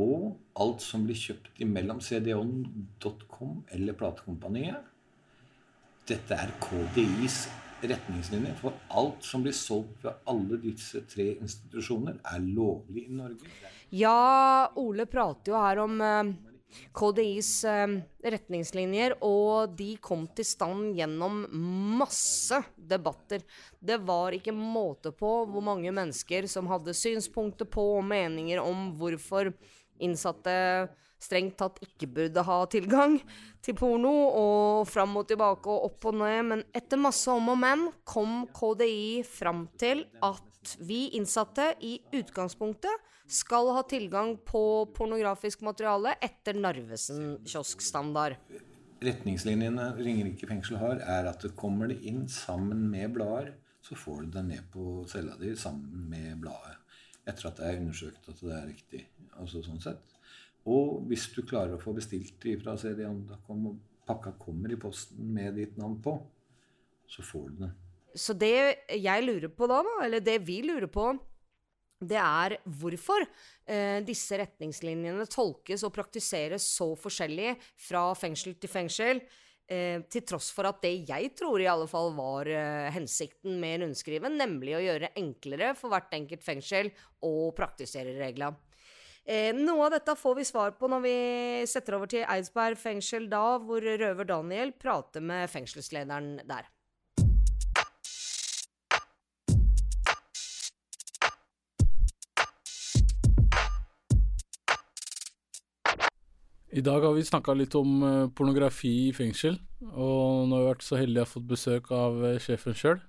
og 0.00 0.38
alt 0.56 0.80
som 0.80 1.04
blir 1.04 1.18
kjøpt 1.18 1.60
imellom 1.60 2.00
cdon.com 2.00 3.58
eller 3.76 3.96
platekompaniet. 3.98 4.88
Dette 6.08 6.34
er 6.34 6.54
KDIs 6.62 7.44
retningslinjer 7.82 8.54
for 8.60 8.78
alt 8.94 9.26
som 9.26 9.42
blir 9.44 9.54
solgt 9.56 10.04
ved 10.06 10.24
alle 10.30 10.58
disse 10.62 11.02
tre 11.10 11.32
institusjoner, 11.34 12.18
er 12.24 12.42
lovlig 12.46 13.06
i 13.08 13.16
Norge. 13.18 13.52
Ja, 13.92 14.70
Ole 14.80 15.06
prater 15.10 15.52
jo 15.52 15.58
her 15.60 15.82
om 15.82 16.00
eh, 16.00 16.32
KDIs 16.96 17.50
eh, 17.68 17.96
retningslinjer, 18.34 19.16
og 19.24 19.74
de 19.78 19.94
kom 20.02 20.26
til 20.36 20.46
stand 20.46 20.92
gjennom 20.98 21.44
masse 21.98 22.62
debatter. 22.76 23.44
Det 23.80 24.00
var 24.06 24.36
ikke 24.36 24.54
måte 24.56 25.14
på 25.16 25.34
hvor 25.50 25.64
mange 25.64 25.92
mennesker 25.94 26.48
som 26.50 26.70
hadde 26.70 26.96
synspunkter 26.96 27.68
på 27.68 27.86
og 27.98 28.04
meninger 28.08 28.62
om 28.62 28.90
hvorfor 28.98 29.52
innsatte 30.02 30.52
strengt 31.22 31.58
tatt 31.60 31.78
ikke 31.84 32.08
burde 32.10 32.42
ha 32.46 32.58
tilgang 32.70 33.18
til 33.62 33.76
porno, 33.78 34.12
og 34.34 34.88
fram 34.90 35.14
og 35.20 35.28
tilbake 35.30 35.70
og 35.70 35.90
opp 35.90 36.08
og 36.10 36.18
ned, 36.18 36.40
men 36.50 36.64
etter 36.74 37.00
masse 37.00 37.30
om 37.30 37.52
og 37.52 37.60
men 37.62 37.86
kom 38.08 38.42
KDI 38.54 39.22
fram 39.26 39.66
til 39.78 40.04
at 40.24 40.76
vi 40.82 41.08
innsatte 41.18 41.72
i 41.82 41.96
utgangspunktet 42.14 43.11
skal 43.32 43.70
ha 43.76 43.82
tilgang 43.88 44.36
på 44.44 44.62
pornografisk 44.96 45.64
materiale 45.64 46.14
etter 46.20 46.58
Narvesen 46.60 47.38
kioskstandard. 47.48 48.36
Retningslinjene 49.02 49.88
Ringerike 49.98 50.46
fengsel 50.46 50.78
har, 50.78 51.00
er 51.00 51.28
at 51.30 51.42
det 51.42 51.54
kommer 51.58 51.90
det 51.90 51.98
inn 52.06 52.26
sammen 52.30 52.84
med 52.92 53.14
blader, 53.16 53.54
så 53.82 53.96
får 53.98 54.22
du 54.22 54.36
det 54.36 54.44
ned 54.46 54.68
på 54.70 55.02
cella 55.10 55.34
di 55.40 55.56
sammen 55.58 56.06
med 56.12 56.36
bladet. 56.44 56.76
Etter 57.26 57.48
at 57.48 57.58
det 57.58 57.68
er 57.68 57.80
undersøkt 57.80 58.28
at 58.30 58.42
det 58.42 58.54
er 58.54 58.68
riktig. 58.68 59.02
Altså 59.38 59.62
sånn 59.64 59.82
sett. 59.82 60.14
Og 60.70 61.02
hvis 61.10 61.26
du 61.34 61.42
klarer 61.42 61.74
å 61.74 61.82
få 61.82 61.94
bestilt 61.96 62.44
fra 62.62 62.76
cd.com, 62.78 63.66
og 63.72 64.06
pakka 64.06 64.36
kommer 64.38 64.70
i 64.70 64.78
posten 64.78 65.32
med 65.34 65.56
ditt 65.58 65.78
navn 65.80 65.98
på, 66.02 66.14
så 67.10 67.24
får 67.26 67.48
du 67.50 67.64
den. 67.64 67.74
Så 68.14 68.34
det 68.36 68.54
jeg 68.92 69.24
lurer 69.24 69.50
på 69.50 69.66
da, 69.70 69.80
eller 70.04 70.22
det 70.22 70.38
vi 70.46 70.60
lurer 70.66 70.90
på, 70.92 71.10
det 72.02 72.18
er 72.18 72.56
hvorfor 72.80 73.24
eh, 73.24 74.00
disse 74.06 74.38
retningslinjene 74.40 75.26
tolkes 75.30 75.84
og 75.86 75.94
praktiseres 75.94 76.66
så 76.76 76.92
forskjellig 76.98 77.54
fra 77.88 78.08
fengsel 78.18 78.56
til 78.60 78.72
fengsel, 78.72 79.22
eh, 79.70 80.02
til 80.10 80.26
tross 80.28 80.50
for 80.54 80.68
at 80.68 80.82
det 80.84 80.94
jeg 81.08 81.32
tror 81.38 81.62
i 81.62 81.70
alle 81.70 81.86
fall 81.90 82.12
var 82.16 82.50
eh, 82.50 82.90
hensikten 82.94 83.60
med 83.62 83.84
rundskriven, 83.84 84.36
nemlig 84.40 84.76
å 84.78 84.84
gjøre 84.84 85.14
enklere 85.22 85.72
for 85.78 85.94
hvert 85.94 86.12
enkelt 86.18 86.44
fengsel 86.44 86.92
å 87.22 87.52
praktisere 87.56 88.18
reglene. 88.18 88.58
Eh, 89.22 89.52
noe 89.54 89.86
av 89.86 89.92
dette 89.94 90.16
får 90.18 90.34
vi 90.34 90.44
svar 90.48 90.72
på 90.74 90.88
når 90.90 91.02
vi 91.04 91.16
setter 91.70 91.94
over 91.94 92.10
til 92.10 92.26
Eidsberg 92.26 92.78
fengsel 92.80 93.28
da, 93.30 93.60
hvor 93.62 93.78
røver 93.78 94.26
Daniel 94.26 94.74
prater 94.74 95.22
med 95.22 95.46
fengselslederen 95.52 96.40
der. 96.48 96.66
I 106.72 106.80
dag 106.80 107.04
har 107.04 107.12
vi 107.12 107.20
snakka 107.20 107.52
litt 107.52 107.74
om 107.76 107.98
eh, 108.00 108.30
pornografi 108.32 108.90
i 109.10 109.12
fengsel, 109.12 109.58
og 109.92 110.46
nå 110.48 110.56
har 110.56 110.62
vi 110.62 110.68
vært 110.70 110.84
så 110.86 110.96
heldige 110.96 111.20
å 111.20 111.26
ha 111.26 111.28
fått 111.28 111.48
besøk 111.50 111.90
av 111.92 112.22
eh, 112.24 112.38
sjefen 112.40 112.76
sjøl. 112.78 113.02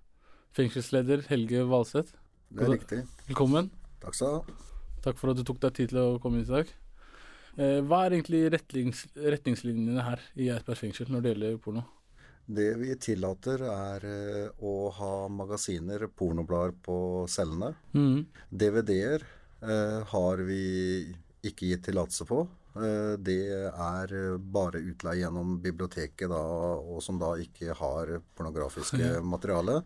Fengselsleder 0.58 1.22
Helge 1.30 1.62
Valseth. 1.70 2.18
Det 2.52 2.66
er 2.66 2.74
riktig. 2.74 2.98
Velkommen. 3.30 3.70
Takk 4.04 4.18
skal 4.18 4.34
du 4.34 4.36
ha. 4.52 4.58
Takk 5.06 5.22
for 5.22 5.32
at 5.32 5.40
du 5.40 5.46
tok 5.48 5.62
deg 5.64 5.78
tid 5.78 5.94
til 5.94 6.02
å 6.02 6.18
komme 6.20 6.42
hit 6.42 6.52
i 6.52 6.58
dag. 6.58 6.74
Eh, 7.56 7.80
hva 7.88 8.02
er 8.04 8.18
egentlig 8.18 8.42
retnings, 8.52 9.06
retningslinjene 9.16 10.04
her 10.10 10.26
i 10.36 10.50
Eidsberg 10.52 10.82
fengsel 10.82 11.14
når 11.14 11.24
det 11.24 11.32
gjelder 11.32 11.62
porno? 11.64 11.86
Det 12.44 12.68
vi 12.82 12.98
tillater 13.00 13.64
er 13.70 14.08
å 14.60 14.74
ha 14.98 15.14
magasiner, 15.32 16.04
pornoblader 16.12 16.76
på 16.84 16.98
cellene. 17.32 17.72
Mm. 17.96 18.26
DVD-er 18.52 19.24
eh, 19.24 20.04
har 20.12 20.44
vi 20.52 20.66
ikke 21.48 21.72
gitt 21.72 21.88
tillatelse 21.88 22.28
på. 22.28 22.42
Eh, 22.76 23.14
det 23.22 23.40
er 23.70 24.14
eh, 24.18 24.38
bare 24.38 24.82
utleie 24.82 25.22
gjennom 25.22 25.58
biblioteket, 25.64 26.30
da, 26.32 26.42
og 26.82 27.04
som 27.06 27.20
da 27.22 27.36
ikke 27.42 27.76
har 27.78 28.18
pornografiske 28.38 29.20
materiale. 29.22 29.82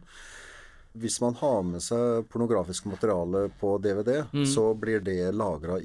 Hvis 0.97 1.19
man 1.21 1.35
har 1.37 1.61
med 1.61 1.83
seg 1.83 2.25
pornografisk 2.31 2.87
materiale 2.89 3.47
på 3.59 3.75
DVD, 3.83 4.23
mm. 4.31 4.47
så 4.49 4.71
blir 4.73 5.03
det 5.05 5.29
lagra 5.35 5.77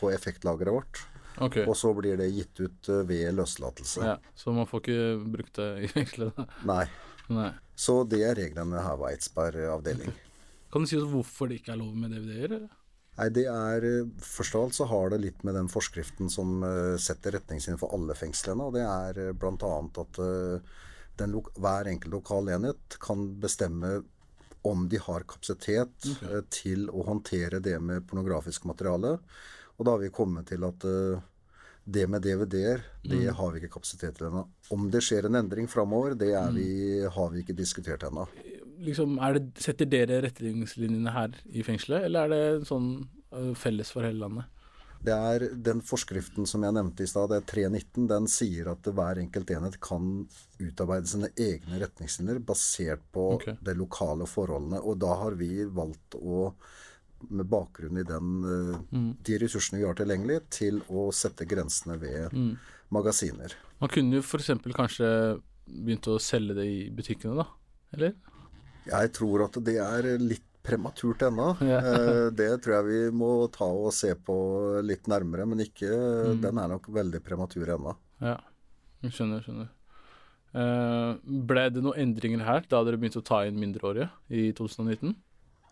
på 0.00 0.10
effektlageret 0.12 0.74
vårt. 0.74 1.06
Okay. 1.38 1.64
Og 1.66 1.76
så 1.76 1.92
blir 1.96 2.18
det 2.20 2.28
gitt 2.28 2.60
ut 2.60 2.88
eh, 2.88 3.04
ved 3.08 3.32
løslatelse. 3.34 4.04
Ja, 4.04 4.18
så 4.34 4.52
man 4.52 4.68
får 4.68 4.82
ikke 4.84 5.30
brukt 5.36 5.56
det 5.56 5.70
i 5.86 5.88
fengselet? 5.90 6.42
Nei. 6.68 6.84
Nei. 7.32 7.48
Så 7.78 8.02
det 8.04 8.20
er 8.26 8.36
reglene 8.36 8.82
her 8.84 8.98
ved 9.00 9.14
Eidsberg 9.16 9.64
avdeling. 9.72 10.12
Kan 10.72 10.84
du 10.84 10.90
si 10.90 10.98
oss 10.98 11.08
hvorfor 11.08 11.48
det 11.48 11.60
ikke 11.60 11.74
er 11.74 11.80
lov 11.80 11.96
med 11.96 12.12
DVD-er? 12.12 12.68
Nei, 13.18 13.28
det 13.28 13.44
er 13.50 13.84
eh, 13.84 14.06
Først 14.24 14.54
av 14.56 14.62
alt 14.66 14.74
så 14.78 14.86
har 14.88 15.10
det 15.12 15.18
litt 15.20 15.42
med 15.44 15.54
den 15.58 15.68
forskriften 15.68 16.30
som 16.32 16.62
eh, 16.64 16.96
setter 17.02 17.34
retningslinjer 17.36 17.80
for 17.82 17.92
alle 17.96 18.16
fengslene. 18.16 18.64
Og 18.70 18.76
det 18.78 18.86
er 18.88 19.20
eh, 19.28 19.32
bl.a. 19.36 19.72
at 20.04 20.22
den, 21.20 21.34
lo- 21.34 21.52
hver 21.60 21.90
enkelt 21.92 22.14
lokal 22.14 22.48
enhet 22.54 22.96
kan 23.04 23.26
bestemme 23.42 23.98
om 24.64 24.86
de 24.88 24.96
har 25.02 25.24
kapasitet 25.26 26.06
okay. 26.06 26.40
til 26.54 26.86
å 26.94 27.02
håndtere 27.08 27.58
det 27.60 27.76
med 27.82 28.04
pornografisk 28.08 28.64
materiale. 28.70 29.16
Og 29.76 29.84
da 29.84 29.96
har 29.96 30.00
vi 30.04 30.12
kommet 30.14 30.46
til 30.52 30.62
at 30.64 30.84
det 31.84 32.04
med 32.06 32.22
DVD-er, 32.22 32.84
det 33.02 33.18
Mm. 33.26 33.34
har 33.34 33.50
vi 33.50 33.58
ikke 33.58 33.72
kapasitet 33.74 34.14
til 34.20 34.28
ennå. 34.28 34.44
Om 34.70 34.84
det 34.94 35.00
skjer 35.02 35.26
en 35.26 35.34
endring 35.40 35.66
framover, 35.68 36.14
det 36.14 36.30
Mm. 36.30 36.54
vi, 36.54 37.02
har 37.10 37.30
vi 37.34 37.42
ikke 37.42 37.56
diskutert 37.58 38.04
ennå. 38.06 38.28
Liksom, 38.82 39.18
er 39.22 39.38
det, 39.38 39.44
setter 39.62 39.86
dere 39.86 40.22
retningslinjene 40.24 41.12
her 41.14 41.36
i 41.52 41.62
fengselet, 41.66 42.08
eller 42.08 42.26
er 42.26 42.32
det 42.32 42.66
sånn 42.68 42.88
øh, 43.32 43.52
felles 43.58 43.92
for 43.94 44.02
hele 44.06 44.18
landet? 44.24 44.48
Det 45.02 45.14
er 45.14 45.44
den 45.66 45.80
forskriften 45.82 46.46
som 46.46 46.62
jeg 46.62 46.74
nevnte 46.76 47.02
i 47.02 47.08
stad, 47.10 47.32
det 47.32 47.40
er 47.40 47.46
319, 47.50 48.04
den 48.10 48.28
sier 48.30 48.68
at 48.70 48.86
hver 48.86 49.18
enkelt 49.18 49.50
enhet 49.50 49.80
kan 49.82 50.28
utarbeide 50.62 51.10
sine 51.10 51.30
egne 51.34 51.80
retningslinjer 51.82 52.38
basert 52.46 53.02
på 53.14 53.24
okay. 53.34 53.56
de 53.66 53.74
lokale 53.74 54.28
forholdene. 54.30 54.78
Og 54.78 55.00
da 55.02 55.16
har 55.24 55.34
vi 55.40 55.64
valgt 55.66 56.14
å, 56.20 56.52
med 57.34 57.50
bakgrunn 57.50 57.98
i 57.98 58.06
den, 58.06 58.30
eh, 58.46 58.78
Mm. 58.94 59.16
de 59.26 59.38
ressursene 59.42 59.80
vi 59.80 59.86
har 59.88 59.98
tilgjengelig, 59.98 60.38
til 60.50 60.78
å 60.88 61.08
sette 61.12 61.46
grensene 61.50 61.98
ved 61.98 62.32
Mm. 62.32 62.56
magasiner. 62.92 63.54
Man 63.80 63.90
kunne 63.90 64.20
jo 64.20 64.22
f.eks. 64.22 64.50
kanskje 64.70 65.40
begynt 65.66 66.06
å 66.06 66.20
selge 66.20 66.54
det 66.54 66.66
i 66.66 66.90
butikkene, 66.90 67.42
da? 67.42 67.46
Eller? 67.92 68.14
Jeg 68.86 69.12
tror 69.14 69.44
at 69.46 69.58
det 69.64 69.76
er 69.78 70.08
litt 70.18 70.46
prematurt 70.62 71.22
ennå. 71.26 71.50
Eh, 71.62 72.30
Det 72.30 72.50
tror 72.62 72.74
jeg 72.78 72.84
vi 72.88 73.00
må 73.18 73.30
ta 73.52 73.66
og 73.66 73.92
se 73.94 74.14
på 74.14 74.36
litt 74.86 75.08
nærmere, 75.10 75.46
men 75.46 75.58
ikke, 75.64 75.90
Mm. 75.90 76.40
den 76.42 76.58
er 76.58 76.68
nok 76.68 76.86
veldig 76.88 77.20
prematur 77.24 77.66
ennå. 77.76 77.96
Ja, 78.22 78.36
skjønner, 79.02 79.42
skjønner. 79.42 79.68
Eh, 80.54 81.14
ble 81.48 81.68
det 81.72 81.82
noen 81.82 81.96
endringer 81.98 82.44
her 82.44 82.60
da 82.68 82.82
dere 82.84 82.98
begynte 83.00 83.22
å 83.22 83.24
ta 83.24 83.42
inn 83.48 83.56
mindreårige 83.58 84.10
i 84.30 84.52
2019? 84.52 85.14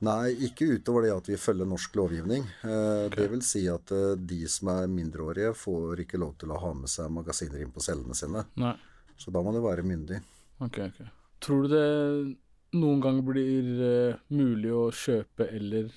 Nei, 0.03 0.31
ikke 0.49 0.65
utover 0.81 1.03
det 1.05 1.11
at 1.13 1.27
vi 1.29 1.37
følger 1.37 1.69
norsk 1.69 1.93
lovgivning. 2.01 2.47
Eh, 2.65 3.09
Det 3.13 3.27
vil 3.31 3.43
si 3.45 3.67
at 3.69 3.93
eh, 3.93 4.15
de 4.17 4.47
som 4.49 4.69
er 4.73 4.87
mindreårige, 4.89 5.53
får 5.55 6.01
ikke 6.07 6.19
lov 6.19 6.39
til 6.41 6.49
å 6.55 6.59
ha 6.59 6.73
med 6.73 6.89
seg 6.89 7.11
magasiner 7.13 7.61
inn 7.61 7.71
på 7.75 7.83
cellene 7.85 8.17
sine. 8.17 8.47
Nei. 8.57 8.75
Så 9.21 9.31
da 9.31 9.43
må 9.45 9.53
det 9.53 9.61
være 9.63 9.85
myndig. 9.85 10.23
Ok, 10.65 10.79
ok. 10.89 11.03
Tror 11.45 11.69
du 11.69 11.69
det 11.69 12.37
noen 12.77 13.01
ganger 13.03 13.25
blir 13.27 13.69
uh, 13.83 14.19
mulig 14.35 14.73
å 14.75 14.89
kjøpe 14.95 15.47
eller 15.51 15.89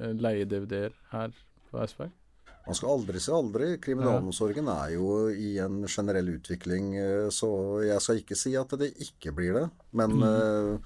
uh, 0.00 0.12
leie 0.12 0.46
DVD-er 0.48 0.94
her 1.12 1.34
på 1.70 1.80
Eidsberg? 1.82 2.14
Man 2.66 2.74
skal 2.74 2.96
aldri 2.96 3.20
si 3.22 3.30
aldri. 3.30 3.66
Kriminalomsorgen 3.78 4.66
er 4.72 4.96
jo 4.96 5.28
i 5.30 5.52
en 5.62 5.84
generell 5.86 6.32
utvikling, 6.32 6.96
eh, 6.98 7.28
så 7.30 7.48
jeg 7.86 8.02
skal 8.02 8.18
ikke 8.18 8.38
si 8.40 8.56
at 8.58 8.74
det 8.80 8.88
ikke 9.04 9.30
blir 9.36 9.54
det. 9.54 9.68
Men 9.94 10.16
Mm. 10.18 10.80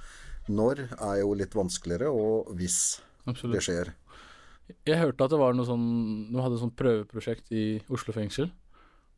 når 0.53 0.83
er 0.93 1.21
jo 1.23 1.33
litt 1.33 1.57
vanskeligere, 1.57 2.11
og 2.13 2.53
hvis 2.59 3.01
Absolutt. 3.25 3.55
det 3.57 3.63
skjer. 3.65 3.93
Jeg 4.85 5.01
hørte 5.01 5.25
at 5.25 5.33
det 5.33 5.39
var 5.41 5.57
noe 5.57 5.65
sånn, 5.65 5.87
du 6.29 6.37
hadde 6.43 6.59
et 6.59 6.65
sånt 6.67 6.77
prøveprosjekt 6.77 7.49
i 7.57 7.65
Oslo 7.89 8.13
fengsel, 8.13 8.51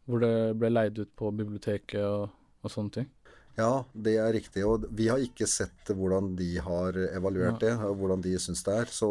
hvor 0.06 0.22
det 0.22 0.54
ble 0.60 0.70
leid 0.70 1.02
ut 1.02 1.10
på 1.18 1.32
biblioteket 1.34 1.98
og, 1.98 2.30
og 2.62 2.70
sånne 2.70 2.94
ting. 2.94 3.10
Ja, 3.59 3.85
det 3.92 4.14
er 4.16 4.32
riktig. 4.32 4.62
Og 4.64 4.87
vi 4.97 5.09
har 5.12 5.21
ikke 5.21 5.47
sett 5.50 5.90
hvordan 5.92 6.32
de 6.38 6.54
har 6.64 6.97
evaluert 7.12 7.61
det, 7.61 7.75
og 7.85 7.99
hvordan 8.00 8.23
de 8.25 8.32
syns 8.40 8.62
det 8.64 8.78
er. 8.85 8.92
Så 8.92 9.11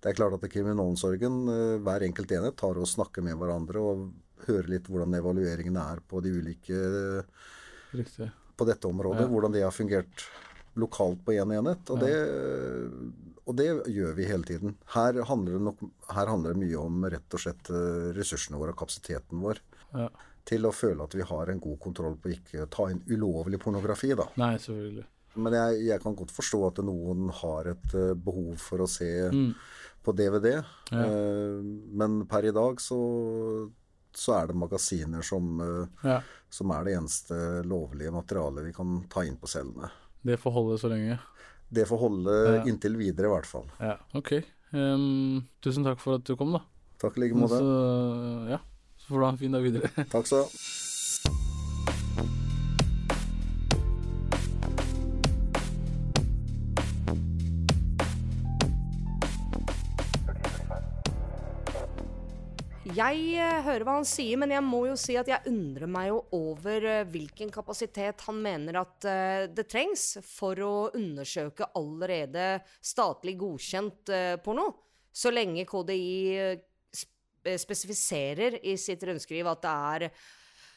det 0.00 0.12
er 0.12 0.16
klart 0.16 0.36
at 0.38 0.48
kriminalomsorgen, 0.52 1.40
eh, 1.52 1.76
hver 1.84 2.04
enkelt 2.06 2.32
enhet, 2.32 2.56
tar 2.56 2.78
og 2.80 2.88
snakker 2.88 3.24
med 3.26 3.36
hverandre 3.40 3.82
og 3.82 4.08
hører 4.46 4.68
litt 4.70 4.86
hvordan 4.88 5.16
evalueringen 5.18 5.76
er 5.82 6.00
på 6.08 6.22
de 6.24 6.30
ulike 6.38 6.78
Riktig. 7.92 8.30
på 8.56 8.66
dette 8.68 8.88
området. 8.88 9.26
Ja. 9.26 9.32
Hvordan 9.32 9.52
det 9.56 9.64
har 9.66 9.74
fungert 9.74 10.24
lokalt 10.78 11.24
på 11.26 11.34
én 11.34 11.42
en 11.42 11.56
enhet. 11.58 11.90
Og, 11.90 11.98
Ja. 11.98 12.06
det, 12.06 13.02
og 13.48 13.56
det 13.56 13.66
gjør 13.90 14.14
vi 14.14 14.24
hele 14.28 14.44
tiden. 14.44 14.76
Her 14.94 15.22
handler, 15.24 15.52
det 15.58 15.62
nok, 15.66 15.78
her 16.14 16.26
handler 16.26 16.54
det 16.54 16.62
mye 16.62 16.78
om 16.78 17.04
rett 17.04 17.34
og 17.34 17.40
slett 17.42 17.70
eh, 17.70 18.12
ressursene 18.16 18.56
våre 18.60 18.70
og 18.72 18.78
kapasiteten 18.78 19.42
vår. 19.42 19.58
Ja. 19.94 20.08
Til 20.48 20.64
å 20.64 20.72
føle 20.72 21.04
at 21.04 21.12
vi 21.18 21.24
har 21.28 21.50
en 21.52 21.60
god 21.60 21.78
kontroll 21.82 22.14
på 22.16 22.30
ikke 22.32 22.62
å 22.64 22.68
ta 22.72 22.86
inn 22.92 23.02
ulovlig 23.12 23.58
pornografi, 23.60 24.14
da. 24.16 24.24
Nei, 24.40 24.54
selvfølgelig. 24.56 25.04
Men 25.38 25.52
jeg, 25.58 25.82
jeg 25.90 26.00
kan 26.02 26.14
godt 26.16 26.32
forstå 26.34 26.60
at 26.70 26.78
noen 26.88 27.28
har 27.42 27.68
et 27.74 27.92
eh, 27.94 28.14
behov 28.16 28.54
for 28.58 28.78
å 28.80 28.88
se 28.88 29.10
Mm. 29.30 29.50
på 30.02 30.14
DVD. 30.16 30.54
Ja. 30.90 31.02
Eh, 31.04 31.60
men 32.00 32.22
per 32.30 32.48
i 32.48 32.52
dag 32.56 32.80
så, 32.80 32.96
så 34.16 34.34
er 34.40 34.46
det 34.48 34.56
magasiner 34.56 35.22
som, 35.22 35.60
eh, 35.60 36.08
Ja. 36.08 36.20
som 36.50 36.70
er 36.72 36.84
det 36.88 36.96
eneste 36.96 37.62
lovlige 37.68 38.10
materialet 38.14 38.64
vi 38.64 38.72
kan 38.72 39.04
ta 39.12 39.20
inn 39.28 39.36
på 39.36 39.46
cellene. 39.52 39.90
Det 40.24 40.38
får 40.40 40.52
holde 40.56 40.78
så 40.80 40.88
lenge. 40.88 41.18
Det 41.70 41.84
får 41.86 41.98
holde 42.00 42.34
Ja. 42.56 42.64
inntil 42.64 42.96
videre, 42.96 43.28
i 43.28 43.34
hvert 43.36 43.46
fall. 43.46 43.66
Ja, 43.80 43.98
ok. 44.14 44.32
Um, 44.72 45.44
tusen 45.62 45.84
takk 45.84 46.00
for 46.00 46.16
at 46.16 46.24
du 46.24 46.34
kom, 46.36 46.52
da. 46.56 46.60
Takk 46.98 47.16
i 47.18 47.20
like 47.20 47.34
måte. 47.36 47.60
Så, 47.60 48.48
ja, 48.50 48.58
får 49.08 49.18
du 49.18 49.24
ha 49.24 49.32
en 49.32 49.38
fin 49.38 49.52
dag 49.52 49.64
videre. 49.64 49.90
Takk 50.12 50.26
skal 50.28 50.44
du 50.44 50.44
ha. 50.44 50.78
Jeg 62.98 63.18
eh, 63.36 63.58
hører 63.62 63.84
hva 63.84 63.98
han 63.98 64.06
sier, 64.08 64.38
men 64.40 64.50
jeg 64.50 64.64
må 64.64 64.80
jo 64.88 64.94
si 64.98 65.14
at 65.20 65.28
jeg 65.28 65.50
undrer 65.50 65.90
meg 65.90 66.08
jo 66.08 66.22
over 66.34 66.86
eh, 66.88 67.04
hvilken 67.06 67.50
kapasitet 67.52 68.24
han 68.26 68.38
mener 68.42 68.80
at 68.80 69.06
eh, 69.06 69.44
det 69.52 69.68
trengs 69.70 70.16
for 70.24 70.58
å 70.64 70.72
undersøke 70.96 71.68
allerede 71.78 72.56
statlig 72.80 73.36
godkjent 73.38 74.10
porno. 74.42 74.70
Så 75.14 75.30
lenge 75.34 75.66
KDI 75.68 76.56
spesifiserer 77.56 78.58
i 78.66 78.76
sitt 78.80 79.06
rundskriv 79.08 79.48
at 79.48 79.64
det 79.64 79.78
er 79.94 80.10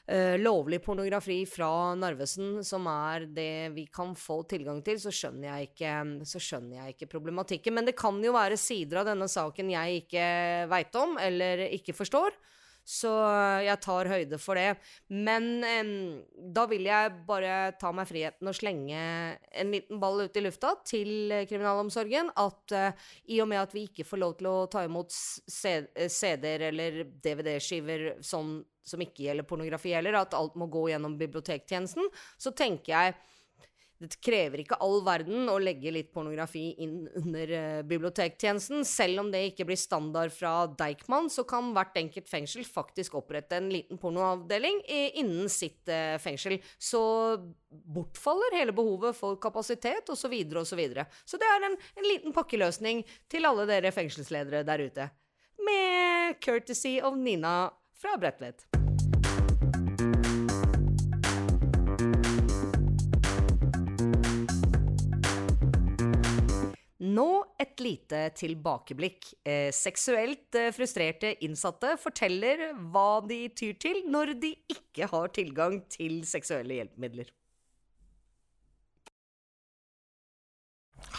Uh, 0.10 0.34
lovlig 0.42 0.80
pornografi 0.82 1.44
fra 1.46 1.94
Narvesen 1.96 2.64
som 2.66 2.88
er 2.90 3.28
det 3.32 3.70
vi 3.76 3.84
kan 3.94 4.16
få 4.18 4.40
tilgang 4.50 4.80
til, 4.84 4.98
så 5.00 5.14
skjønner 5.14 5.46
jeg 5.46 5.70
ikke, 5.70 5.92
skjønner 6.26 6.80
jeg 6.80 6.96
ikke 6.96 7.08
problematikken. 7.14 7.76
Men 7.78 7.86
det 7.88 7.94
kan 8.00 8.18
jo 8.26 8.34
være 8.34 8.58
sider 8.60 9.04
av 9.04 9.12
denne 9.12 9.30
saken 9.32 9.70
jeg 9.72 10.02
ikke 10.02 10.26
veit 10.74 10.98
om, 11.00 11.14
eller 11.22 11.68
ikke 11.70 11.96
forstår. 11.96 12.34
Så 12.92 13.12
jeg 13.64 13.80
tar 13.86 14.10
høyde 14.12 14.40
for 14.42 14.60
det. 14.60 14.76
Men 15.14 15.48
eh, 15.64 15.92
da 16.52 16.66
vil 16.68 16.90
jeg 16.90 17.14
bare 17.28 17.72
ta 17.80 17.94
meg 17.96 18.10
friheten 18.10 18.50
og 18.52 18.58
slenge 18.58 19.00
en 19.00 19.72
liten 19.72 20.02
ball 20.02 20.26
ut 20.26 20.36
i 20.36 20.44
lufta 20.44 20.74
til 20.88 21.32
kriminalomsorgen. 21.48 22.34
At 22.42 22.76
eh, 22.76 23.08
i 23.32 23.40
og 23.44 23.48
med 23.52 23.64
at 23.64 23.76
vi 23.78 23.86
ikke 23.88 24.08
får 24.08 24.24
lov 24.24 24.36
til 24.40 24.52
å 24.52 24.58
ta 24.72 24.84
imot 24.88 25.16
CD-er 25.16 26.68
eller 26.72 27.04
DVD-skiver 27.24 28.08
sånn 28.26 28.60
som 28.84 29.02
ikke 29.04 29.28
gjelder 29.28 29.48
pornografi 29.48 29.94
heller, 29.94 30.18
at 30.18 30.36
alt 30.36 30.58
må 30.60 30.68
gå 30.72 30.88
gjennom 30.90 31.14
bibliotektjenesten, 31.20 32.08
så 32.42 32.52
tenker 32.58 32.96
jeg 32.96 33.20
det 34.02 34.18
krever 34.24 34.64
ikke 34.64 34.80
all 34.82 35.04
verden 35.06 35.50
å 35.52 35.60
legge 35.62 35.92
litt 35.94 36.10
pornografi 36.14 36.72
inn 36.82 37.04
under 37.20 37.54
uh, 37.54 37.82
bibliotektjenesten. 37.86 38.82
Selv 38.88 39.22
om 39.24 39.30
det 39.34 39.44
ikke 39.52 39.68
blir 39.70 39.78
standard 39.80 40.34
fra 40.34 40.66
Deichman, 40.80 41.30
så 41.30 41.46
kan 41.48 41.70
hvert 41.76 42.00
enkelt 42.02 42.30
fengsel 42.32 42.66
faktisk 42.66 43.20
opprette 43.20 43.60
en 43.60 43.70
liten 43.74 44.02
pornoavdeling 44.02 44.82
innen 44.90 45.50
sitt 45.54 45.92
uh, 45.92 46.18
fengsel. 46.22 46.58
Så 46.82 47.02
bortfaller 47.70 48.58
hele 48.58 48.76
behovet 48.76 49.18
for 49.18 49.38
kapasitet 49.42 50.10
osv. 50.10 50.22
Så, 50.22 50.30
videre, 50.32 50.62
og 50.62 50.70
så, 50.70 50.78
videre. 50.80 51.08
så 51.26 51.38
det 51.42 51.48
er 51.50 51.66
en, 51.68 51.76
en 51.98 52.08
liten 52.08 52.36
pakkeløsning 52.36 53.02
til 53.32 53.50
alle 53.50 53.66
dere 53.70 53.92
fengselsledere 53.94 54.64
der 54.68 54.86
ute. 54.86 55.10
Med 55.62 56.40
courtesy 56.42 57.00
of 57.04 57.18
Nina 57.20 57.72
fra 58.02 58.18
Bredtvet. 58.22 58.66
Nå 67.12 67.28
et 67.60 67.82
lite 67.82 68.20
tilbakeblikk. 68.38 69.32
Eh, 69.48 69.70
seksuelt 69.74 70.56
eh, 70.60 70.70
frustrerte 70.76 71.34
innsatte 71.46 71.96
forteller 72.00 72.68
hva 72.94 73.22
de 73.26 73.44
tyr 73.58 73.74
til 73.82 74.04
når 74.12 74.36
de 74.44 74.54
ikke 74.76 75.10
har 75.12 75.32
tilgang 75.36 75.80
til 75.92 76.22
seksuelle 76.30 76.78
hjelpemidler. 76.78 77.32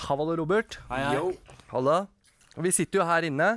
Hallo, 0.07 0.31
Robert. 0.39 0.79
Hei, 0.91 1.03
hei. 1.09 1.57
Halla. 1.73 1.99
Vi 2.63 2.71
sitter 2.75 3.01
jo 3.03 3.07
her 3.09 3.27
inne. 3.27 3.51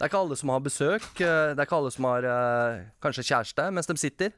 Det 0.00 0.06
er 0.06 0.08
ikke 0.08 0.22
alle 0.22 0.36
som 0.40 0.52
har 0.54 0.62
besøk. 0.64 1.04
eh, 1.20 1.52
Det 1.52 1.58
er 1.60 1.66
ikke 1.66 1.76
alle 1.76 1.92
som 1.92 2.06
har 2.08 2.24
eh, 2.24 2.86
kanskje 3.04 3.26
kjæreste 3.28 3.68
mens 3.74 3.90
de 3.90 3.96
sitter. 4.00 4.32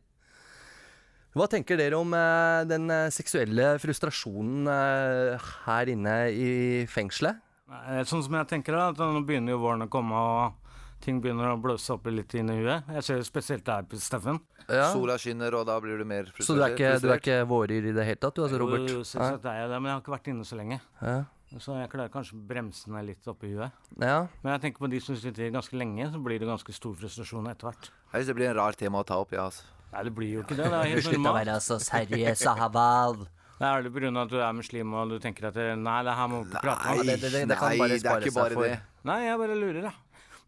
Hva 1.33 1.47
tenker 1.49 1.79
dere 1.81 1.97
om 1.97 2.13
eh, 2.13 2.63
den 2.69 2.91
eh, 2.93 3.09
seksuelle 3.15 3.79
frustrasjonen 3.81 4.69
eh, 4.69 5.53
her 5.65 5.89
inne 5.89 6.17
i 6.29 6.51
fengselet? 6.93 7.41
Nei, 7.73 8.03
Sånn 8.09 8.21
som 8.27 8.37
jeg 8.37 8.51
tenker 8.51 8.77
da, 8.77 8.91
at 8.93 9.01
nå 9.01 9.23
begynner 9.25 9.55
jo 9.55 9.63
våren 9.63 9.87
å 9.87 9.89
komme, 9.93 10.13
og 10.13 11.01
ting 11.03 11.23
begynner 11.25 11.55
å 11.55 11.61
bløse 11.61 11.95
opp 11.95 12.11
litt 12.13 12.37
inn 12.37 12.53
i 12.53 12.59
huet. 12.61 12.91
Jeg 12.99 13.07
ser 13.07 13.25
spesielt 13.25 13.65
deg, 13.65 13.97
Steffen. 13.97 14.43
Ja. 14.69 14.91
Sola 14.93 15.17
skinner, 15.19 15.57
og 15.57 15.65
da 15.71 15.79
blir 15.83 15.99
du 15.99 16.05
mer 16.07 16.29
frustrert. 16.29 16.51
Så 16.51 16.59
du 16.59 16.67
er 16.67 16.77
ikke, 16.77 16.93
du 17.01 17.09
er 17.09 17.23
ikke 17.25 17.41
vårer 17.49 17.81
i 17.81 17.97
det 17.97 18.07
hele 18.07 18.21
tatt, 18.21 18.37
du 18.37 18.45
altså, 18.45 18.61
Robert? 18.61 18.93
Jo, 18.93 19.01
er 19.01 19.63
jeg 19.63 19.73
det, 19.73 19.81
men 19.81 19.89
jeg 19.89 19.97
har 19.97 20.05
ikke 20.05 20.17
vært 20.19 20.33
inne 20.35 20.47
så 20.47 20.61
lenge. 20.61 20.83
Ja. 21.01 21.19
Så 21.61 21.75
jeg 21.77 21.89
klarer 21.93 22.13
kanskje 22.13 22.37
å 22.37 22.47
bremse 22.49 22.93
ned 22.93 23.09
litt 23.09 23.27
oppi 23.29 23.51
huet. 23.57 23.73
Ja. 23.97 24.23
Men 24.45 24.55
jeg 24.55 24.67
tenker 24.67 24.85
på 24.85 24.93
de 24.93 25.01
som 25.05 25.17
sitter 25.21 25.53
ganske 25.53 25.77
lenge, 25.77 26.13
så 26.13 26.21
blir 26.21 26.41
det 26.41 26.49
ganske 26.49 26.77
stor 26.77 26.95
frustrasjon 27.01 27.49
etter 27.51 27.73
hvert. 27.73 27.89
Jeg 28.13 28.21
synes 28.21 28.31
det 28.31 28.37
blir 28.39 28.53
en 28.53 28.59
rar 28.61 28.77
tema 28.77 29.01
å 29.01 29.09
ta 29.09 29.19
opp, 29.21 29.33
ja. 29.37 29.49
Altså. 29.49 29.69
Nei, 29.93 30.03
det 30.09 30.13
blir 30.17 30.31
jo 30.39 30.43
ikke 30.43 30.57
det. 30.57 30.65
Det 30.73 30.79
er 30.79 30.91
helt 30.95 31.05
Slutt 31.05 31.27
å 31.29 31.35
være 31.37 31.57
så 31.61 31.77
seriøs, 31.83 32.47
Ahabal. 32.49 33.27
Det 33.63 33.69
er 33.69 33.83
det 33.85 33.93
pga. 33.95 34.11
at 34.23 34.31
du 34.33 34.39
er 34.41 34.53
muslim 34.57 34.95
og 34.95 35.11
du 35.11 35.19
tenker 35.23 35.47
at 35.49 35.55
det- 35.55 35.79
Nei, 35.79 36.03
det 36.03 36.15
her 36.19 36.27
må 36.29 36.45
vi 36.45 36.51
prate 36.51 36.89
om. 36.91 36.97
Nei, 37.07 37.17
det- 37.17 37.21
det- 37.21 37.49
det 37.49 37.59
kan 37.59 37.69
Nei, 37.69 37.79
bare 37.79 37.89
det 37.89 37.95
er 37.97 38.09
spare 38.09 38.21
ikke 38.23 38.33
seg 38.33 38.43
bare 38.43 38.55
for. 38.55 38.63
det. 38.63 38.81
Nei, 39.05 39.21
jeg 39.27 39.39
bare 39.39 39.55
lurer, 39.61 39.83
da. 39.83 39.93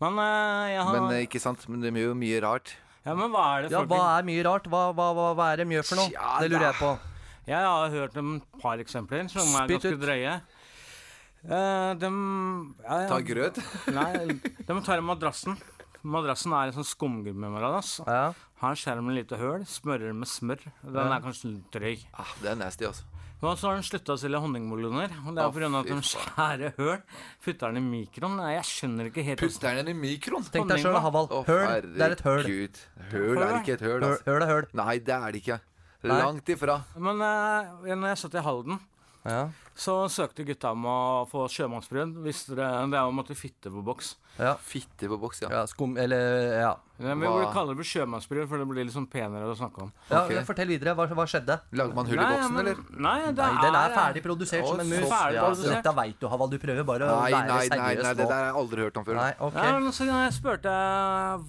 Men 0.00 0.18
eh, 0.18 0.72
jeg 0.74 0.82
har 0.82 1.00
Men 1.00 1.12
eh, 1.14 1.26
ikke 1.26 1.40
sant, 1.40 1.68
men 1.68 1.80
det 1.80 1.92
er 1.94 2.00
jo 2.08 2.14
mye 2.14 2.40
rart. 2.42 2.74
Ja, 3.06 3.14
men 3.14 3.30
hva 3.30 3.58
er 3.58 3.62
det 3.62 3.70
Ja, 3.70 3.84
hva 3.84 4.18
er 4.18 4.22
mye 4.24 4.42
rart? 4.44 4.64
Hva, 4.64 4.92
hva, 4.94 5.12
hva, 5.14 5.34
hva 5.36 5.52
er 5.52 5.56
det 5.58 5.66
mye 5.68 5.84
for 5.84 5.96
noe? 5.96 6.10
Ja, 6.10 6.40
Det 6.40 6.50
lurer 6.50 6.72
jeg 6.72 6.74
på. 6.80 6.98
Jeg 7.46 7.60
har 7.60 7.90
hørt 7.90 8.16
om 8.16 8.36
et 8.36 8.60
par 8.62 8.78
eksempler 8.78 9.28
som 9.30 9.42
er 9.42 9.68
Spytt 9.68 9.82
ganske 9.82 9.92
ut. 9.92 10.00
drøye. 10.00 10.40
Uh, 11.44 11.92
de 12.00 12.08
ja, 12.08 13.00
ja. 13.02 13.08
Ta 13.08 13.18
grøt. 13.20 13.58
Nei, 13.92 14.26
de 14.64 14.80
tar 14.80 15.00
madrassen. 15.04 15.58
Madrassen 16.04 16.52
er 16.52 16.68
en 16.68 16.76
sånn 16.76 16.84
skumgummimadrass. 16.90 17.94
Ja. 18.06 18.32
Har 18.60 18.76
skjermen 18.76 19.16
et 19.16 19.24
lite 19.24 19.38
høl, 19.40 19.64
smører 19.68 20.10
den 20.10 20.18
med 20.20 20.28
smør. 20.28 20.60
Den 20.84 20.94
Ja. 20.94 21.16
er 21.16 21.20
kanskje 21.24 21.50
litt 21.54 21.70
drøy. 21.72 22.04
Ah, 22.14 22.32
det 22.42 22.50
er 22.52 22.56
nasty, 22.60 22.84
altså. 22.84 23.02
Og 23.44 23.58
så 23.58 23.68
har 23.68 23.76
de 23.76 23.82
slutta 23.84 24.14
å 24.14 24.18
selge 24.18 24.40
honningmeloner. 24.40 25.10
Og 25.26 25.34
det 25.34 25.42
er 25.42 25.48
Å, 25.48 25.52
pga. 25.52 25.80
at 25.80 25.86
de 25.86 25.96
skjærer 26.00 26.76
høl, 26.78 27.02
putter 27.44 27.72
den 27.72 27.76
i 27.76 28.04
mikroen. 28.04 28.36
Nei, 28.36 28.54
jeg 28.54 28.64
skjønner 28.64 29.10
ikke 29.10 29.24
helt 29.24 29.38
Putter 29.40 29.74
den 29.74 29.88
i 29.88 29.92
mikroen? 29.92 30.44
Tenk 30.50 30.68
deg 30.68 30.80
sjøl, 30.80 30.96
Haval. 31.00 31.28
Høl, 31.44 31.82
det 31.92 32.00
er 32.00 32.10
et 32.12 32.22
høl. 32.24 32.42
Gud. 32.44 32.78
Høl 33.10 33.38
er 33.42 33.60
ikke 33.60 33.74
et 33.74 33.80
høl, 33.84 34.00
Høl, 34.00 34.10
altså. 34.12 34.24
høl 34.24 34.42
er 34.42 34.46
høl. 34.46 34.66
Nei, 34.72 34.98
det 34.98 35.14
er 35.14 35.32
det 35.32 35.42
ikke. 35.42 35.60
Nei. 36.04 36.20
Langt 36.22 36.48
ifra. 36.48 36.84
Men 36.96 37.20
uh, 37.20 37.84
når 37.84 38.08
jeg 38.14 38.18
satt 38.18 38.34
i 38.34 38.44
Halden, 38.44 38.80
Ja. 39.24 39.48
så 39.74 40.04
søkte 40.12 40.44
gutta 40.44 40.70
om 40.76 40.84
å 40.84 40.98
få 41.30 41.46
sjømannsbrød. 41.48 42.18
Visste 42.26 42.54
det, 42.58 42.66
det 42.92 42.98
er 43.00 43.08
å 43.08 43.14
måtte 43.14 43.34
fitte 43.34 43.70
på 43.72 43.80
boks. 43.84 44.16
Ja. 44.36 44.56
Fitte 44.58 45.06
på 45.08 45.16
boks, 45.22 45.44
ja. 45.44 45.48
ja, 45.52 45.60
skum... 45.70 45.94
Eller 45.96 46.58
ja. 46.58 46.72
ja 46.98 47.14
vi 47.14 47.22
Hva- 47.22 47.30
burde 47.36 47.52
kalle 47.54 47.70
det 47.72 47.78
for 47.78 47.86
sjømannsbrød, 47.86 48.48
for 48.50 48.58
det 48.58 48.66
blir 48.68 48.84
litt 48.84 48.94
sånn 48.96 49.06
penere 49.08 49.46
å 49.46 49.54
snakke 49.56 49.84
om. 49.86 49.92
ja 50.10 50.24
okay. 50.26 50.42
Fortell 50.44 50.68
videre. 50.74 50.92
Hva, 50.98 51.06
hva 51.06 51.26
skjedde? 51.30 51.56
Lagde 51.78 51.96
man 51.96 52.10
hull 52.10 52.18
i 52.18 52.26
boksen, 52.26 52.52
men- 52.56 52.66
eller? 52.66 52.82
Nei, 52.90 53.14
det 53.30 53.38
Nei, 53.38 53.62
den 53.62 53.78
er 53.80 53.94
ferdig 53.94 54.24
produsert 54.26 54.66
som 54.66 54.82
en 54.84 54.90
mus. 54.90 55.08
Ja, 55.38 55.46
dette 55.54 55.96
veit 56.02 56.18
du, 56.20 56.28
Haval. 56.34 56.50
Du 56.50 56.58
prøver 56.58 56.84
bare 56.90 57.08
å 57.08 57.16
Nei, 57.22 57.30
seriøs. 57.30 57.48
nei, 57.48 57.78
nei, 57.78 57.94
nei, 58.02 58.14
det 58.18 58.28
der 58.28 58.34
har 58.34 58.46
jeg 58.50 58.58
aldri 58.64 58.86
hørt 58.88 59.00
om 59.00 59.08
før. 59.08 59.20
Nei, 59.22 59.32
ok. 59.48 59.58
Ja, 59.64 59.78
men 59.78 59.96
så 59.96 60.10
jeg 60.10 60.36
spurte 60.36 60.76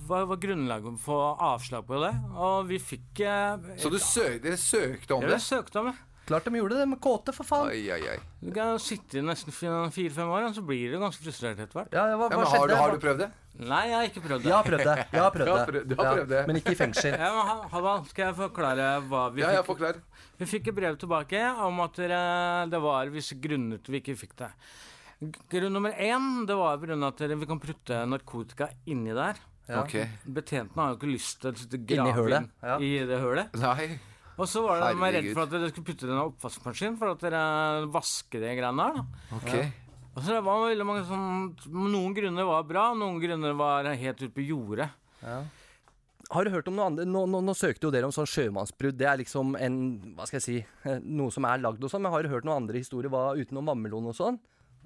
hva 0.07 0.23
var 0.31 0.43
grunnlaget 0.47 0.99
for 1.03 1.35
avslag 1.51 1.85
på 1.89 1.99
det, 2.05 2.13
og 2.37 2.67
vi 2.69 2.79
fikk 2.79 3.25
eh, 3.25 3.71
Så 3.81 3.91
du 3.91 3.99
søk, 3.99 4.39
dere 4.45 4.57
søkte 4.61 5.17
om 5.17 5.25
Ja, 5.25 5.33
det? 5.33 5.41
vi 5.41 5.49
søkte 5.49 5.81
om 5.81 5.91
det. 5.91 5.97
Klart 6.25 6.45
de 6.47 6.57
gjorde 6.57 6.77
det 6.79 6.85
med 6.89 6.97
kåte, 7.03 7.29
for 7.37 7.45
faen. 7.45 7.67
Oi, 7.69 7.83
oi, 7.93 8.01
oi. 8.09 8.17
Du 8.41 8.47
kan 8.55 8.79
sitte 8.81 9.19
i 9.19 9.21
nesten 9.21 9.53
fire-fem 9.53 10.29
år, 10.33 10.47
og 10.47 10.55
så 10.57 10.63
blir 10.65 10.91
du 10.95 10.97
ganske 10.97 11.21
frustrert 11.21 11.59
etter 11.61 11.77
hvert. 11.77 11.91
Ja, 11.93 12.07
ja, 12.09 12.15
hva, 12.17 12.29
Ja, 12.31 12.37
hva 12.39 12.41
men 12.41 12.47
har, 12.55 12.67
du, 12.71 12.73
har 12.79 12.95
du 12.95 13.01
prøvd 13.03 13.19
det? 13.21 13.27
Nei, 13.59 13.81
jeg 13.91 13.95
har 13.95 14.07
ikke 14.09 14.23
prøvd 14.25 14.41
det. 14.41 14.49
Jeg 14.49 14.55
har 14.57 14.65
prøvd 14.65 14.83
det. 14.89 14.95
Jeg 15.13 15.21
har 15.21 15.31
prøvd 15.35 15.51
det. 15.53 15.67
prøvd- 15.69 15.87
du 15.91 15.95
har 15.99 16.09
prøvd 16.15 16.31
det. 16.33 16.41
Men 16.49 16.59
ikke 16.61 16.73
i 16.73 16.79
fengsel. 16.81 17.13
Ja, 17.13 17.29
men 17.35 17.45
Ha- 17.51 17.67
Halvard, 17.75 18.07
skal 18.09 18.25
jeg 18.31 18.35
forklare 18.39 18.87
hva 19.05 19.21
vi 19.35 19.41
fikk? 19.45 19.53
ja, 19.53 19.61
fikk? 19.61 19.69
forklar. 19.69 20.01
Vi 20.41 20.47
fikk 20.49 20.67
et 20.71 20.75
brev 20.81 20.97
tilbake 21.05 21.43
om 21.67 21.79
at 21.85 21.93
dere- 22.01 22.69
det 22.73 22.81
var 22.83 23.13
visse 23.13 23.37
grunner 23.45 23.77
til 23.85 23.93
vi 23.95 24.01
ikke 24.01 24.17
fikk 24.25 24.33
det. 24.41 24.49
Grunn 25.53 25.71
nummer 25.77 25.93
én 25.93 26.45
det 26.49 26.57
var 26.57 26.77
pga. 26.81 26.97
at 27.07 27.17
dere- 27.21 27.37
vi 27.39 27.45
kan 27.45 27.59
putte 27.59 28.01
narkotika 28.09 28.69
inni 28.87 29.13
der. 29.13 29.35
Ja. 29.69 29.83
Okay. 29.83 30.09
Betjentene 30.25 30.75
har 30.81 30.89
jo 30.91 30.97
ikke 30.99 31.13
lyst 31.13 31.39
til 31.41 31.53
å 31.53 31.85
grave 31.85 32.41
inn 32.41 32.51
ja. 32.61 32.75
i 32.81 32.91
det 33.05 33.21
hølet. 33.21 33.53
Nei. 33.61 33.99
Og 34.35 34.49
så 34.51 34.61
var 34.65 34.81
det 34.81 34.91
de 34.91 35.01
var 35.01 35.13
redd 35.15 35.27
for 35.31 35.45
at 35.45 35.53
dere 35.53 35.71
skulle 35.71 35.87
putte 35.87 36.05
det 36.07 36.11
i 36.11 36.15
en 36.15 36.23
oppvaskmaskin 36.25 36.95
for 36.99 37.13
at 37.13 37.21
dere 37.23 37.41
vasker 37.93 38.43
de 38.43 38.55
greiene 38.57 38.87
der. 38.87 38.97
da. 38.99 39.37
Ok. 39.39 39.83
Og 40.15 40.23
så 40.23 40.31
det 40.31 40.41
var 40.45 40.63
veldig 40.63 40.87
mange 40.87 41.03
sånn 41.09 41.53
Noen 41.91 42.15
grunner 42.15 42.47
var 42.47 42.67
bra, 42.67 42.85
noen 42.95 43.19
grunner 43.19 43.55
var 43.59 43.87
helt 43.99 44.21
ute 44.21 44.33
på 44.35 44.45
jordet. 44.47 44.89
Har 46.31 46.45
du 46.45 46.49
hørt 46.49 46.67
om 46.71 46.77
noe 46.77 46.87
annet? 46.89 47.07
Nå, 47.07 47.25
nå, 47.29 47.41
nå 47.45 47.53
søkte 47.57 47.85
jo 47.85 47.93
dere 47.93 48.07
om 48.07 48.13
sånn 48.15 48.29
sjømannsbrudd. 48.29 48.97
Det 48.97 49.07
er 49.07 49.19
liksom 49.21 49.53
en 49.61 49.75
Hva 50.17 50.25
skal 50.25 50.39
jeg 50.39 50.45
si 50.45 50.55
eh, 50.89 51.03
Noe 51.05 51.33
som 51.33 51.45
er 51.45 51.61
lagd 51.61 51.83
og 51.85 51.91
sånn. 51.91 52.01
Men 52.05 52.15
har 52.15 52.25
du 52.25 52.31
hørt 52.31 52.47
noen 52.47 52.63
andre 52.63 52.81
historier 52.81 53.11
hva, 53.13 53.35
utenom 53.37 53.69
vannmelon 53.69 54.09
og 54.09 54.17
sånn? 54.17 54.39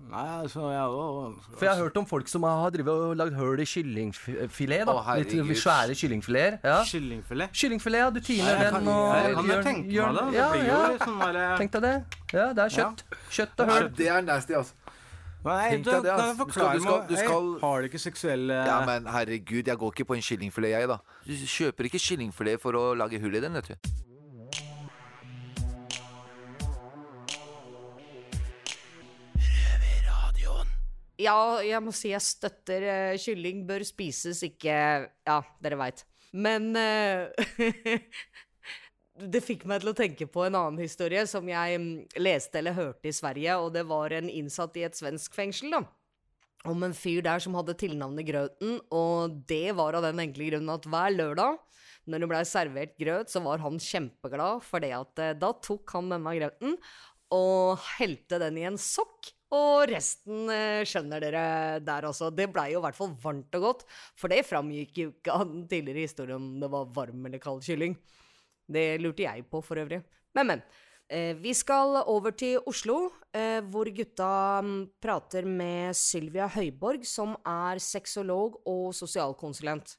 Nei, 0.09 0.41
altså 0.41 0.69
jeg 0.71 0.81
også, 0.81 1.55
For 1.59 1.65
jeg 1.67 1.73
har 1.75 1.81
hørt 1.83 1.97
om 1.97 2.05
folk 2.09 2.27
som 2.31 2.43
har 2.47 2.71
og 2.89 3.15
lagd 3.19 3.35
hull 3.37 3.59
i 3.61 3.65
kyllingfilet. 3.65 4.85
da 4.87 4.93
Å. 4.95 5.17
Litt 5.19 5.57
svære 5.59 5.93
kyllingfileter. 5.99 6.57
Ja. 6.63 6.79
Kyllingfilet. 6.87 7.51
Kyllingfilet, 7.53 7.99
ja. 7.99 8.09
Du 8.09 8.19
tiner 8.19 8.49
Jeg 8.49 8.59
den 8.63 8.73
kan, 8.73 8.87
og 8.87 9.15
jeg 9.15 9.35
kan 9.35 9.45
jo 9.51 9.59
tenke 9.67 9.91
gjør- 9.93 10.13
meg 10.13 10.15
det. 10.15 10.39
Det 10.39 10.49
blir 10.51 10.65
ja. 10.65 10.79
jo 10.89 10.97
sånn 11.03 11.19
der 11.19 11.57
Tenk 11.57 11.71
deg 11.71 11.81
det. 11.81 11.93
Ja, 12.33 12.47
det 12.53 12.63
er 12.65 12.69
kjøtt. 12.77 13.03
Kjøtt 13.29 13.59
og 13.59 13.67
Nei, 13.67 13.75
høl. 13.79 13.89
det 13.99 14.07
er 14.07 14.21
nasty, 14.21 14.53
altså. 14.53 14.73
Nei, 15.45 15.77
du, 15.77 15.83
det, 15.83 15.93
altså. 16.11 16.45
Du 16.45 16.51
skal- 16.51 16.73
du 16.73 16.81
skal- 16.81 17.05
meg 17.07 17.17
skal- 17.19 17.59
Har 17.61 17.81
du 17.81 17.87
ikke 17.87 17.99
seksuelle 18.01 18.65
Ja, 18.65 18.85
men 18.85 19.05
herregud, 19.05 19.63
jeg 19.67 19.77
går 19.77 19.91
ikke 19.93 20.05
på 20.05 20.15
en 20.15 20.21
kyllingfilet, 20.21 20.69
jeg, 20.79 20.87
da. 20.87 20.97
Du 21.25 21.31
kjøper 21.33 21.85
ikke 21.85 21.99
kyllingfilet 22.01 22.59
for 22.59 22.71
å 22.73 22.97
lage 22.97 23.19
hull 23.21 23.35
i 23.35 23.39
den, 23.39 23.53
vet 23.53 23.67
du. 23.67 23.75
Ja, 31.19 31.59
jeg 31.65 31.83
må 31.83 31.91
si 31.95 32.13
jeg 32.13 32.23
støtter 32.23 32.85
uh, 32.87 33.19
kylling 33.19 33.65
bør 33.67 33.83
spises, 33.87 34.43
ikke 34.45 34.75
Ja, 35.27 35.39
dere 35.63 35.79
veit. 35.79 36.05
Men 36.31 36.71
uh, 36.77 37.27
Det 39.33 39.41
fikk 39.43 39.65
meg 39.67 39.81
til 39.83 39.91
å 39.91 39.97
tenke 39.97 40.29
på 40.31 40.45
en 40.45 40.55
annen 40.55 40.79
historie 40.79 41.25
som 41.27 41.47
jeg 41.49 41.79
mm, 41.81 42.19
leste 42.23 42.61
eller 42.61 42.77
hørte 42.77 43.09
i 43.09 43.15
Sverige, 43.15 43.57
og 43.59 43.73
det 43.75 43.83
var 43.89 44.15
en 44.15 44.29
innsatt 44.31 44.77
i 44.79 44.85
et 44.87 44.95
svensk 44.95 45.35
fengsel, 45.35 45.73
da. 45.75 45.81
Om 46.69 46.85
en 46.87 46.95
fyr 46.95 47.23
der 47.23 47.43
som 47.43 47.55
hadde 47.55 47.75
tilnavnet 47.79 48.27
Grøten, 48.27 48.77
og 48.95 49.41
det 49.47 49.75
var 49.75 49.95
av 49.95 50.07
den 50.07 50.23
enkle 50.23 50.47
grunnen 50.49 50.71
at 50.71 50.87
hver 50.87 51.11
lørdag 51.15 51.59
når 52.09 52.23
det 52.23 52.29
blei 52.31 52.41
servert 52.47 52.95
grøt, 52.99 53.31
så 53.31 53.41
var 53.43 53.61
han 53.63 53.79
kjempeglad, 53.81 54.63
for 54.65 54.83
det 54.83 54.93
at 54.97 55.21
eh, 55.23 55.35
da 55.37 55.51
tok 55.61 55.95
han 55.95 56.11
denne 56.13 56.35
grøten 56.37 56.77
og 57.35 57.83
helte 57.97 58.39
den 58.41 58.57
i 58.57 58.65
en 58.69 58.79
sokk. 58.81 59.29
Og 59.55 59.89
resten 59.89 60.49
eh, 60.53 60.83
skjønner 60.85 61.23
dere 61.23 61.45
der 61.81 62.05
også. 62.09 62.29
Det 62.35 62.49
blei 62.53 62.67
jo 62.73 62.81
i 62.81 62.85
hvert 62.85 62.97
fall 62.97 63.15
varmt 63.23 63.55
og 63.57 63.65
godt, 63.65 63.87
for 64.17 64.29
det 64.29 64.43
framgikk 64.45 64.99
jo 65.01 65.13
ikke 65.15 65.33
av 65.33 65.47
den 65.49 65.63
tidligere 65.71 66.05
historien 66.05 66.37
om 66.37 66.59
det 66.61 66.69
var 66.69 66.91
varm 66.93 67.25
eller 67.25 67.41
kald 67.41 67.63
kylling. 67.65 67.97
Det 68.69 68.99
lurte 69.01 69.25
jeg 69.25 69.47
på 69.49 69.63
for 69.65 69.81
øvrig. 69.81 70.03
Men, 70.37 70.53
men. 70.53 70.63
Eh, 71.09 71.33
vi 71.41 71.55
skal 71.57 72.03
over 72.05 72.35
til 72.37 72.59
Oslo, 72.69 73.07
eh, 73.33 73.65
hvor 73.65 73.89
gutta 73.89 74.61
mm, 74.61 74.75
prater 75.01 75.47
med 75.49 75.97
Sylvia 75.97 76.45
Høyborg, 76.53 77.01
som 77.01 77.33
er 77.41 77.81
sexolog 77.81 78.59
og 78.69 78.93
sosialkonsulent. 78.93 79.95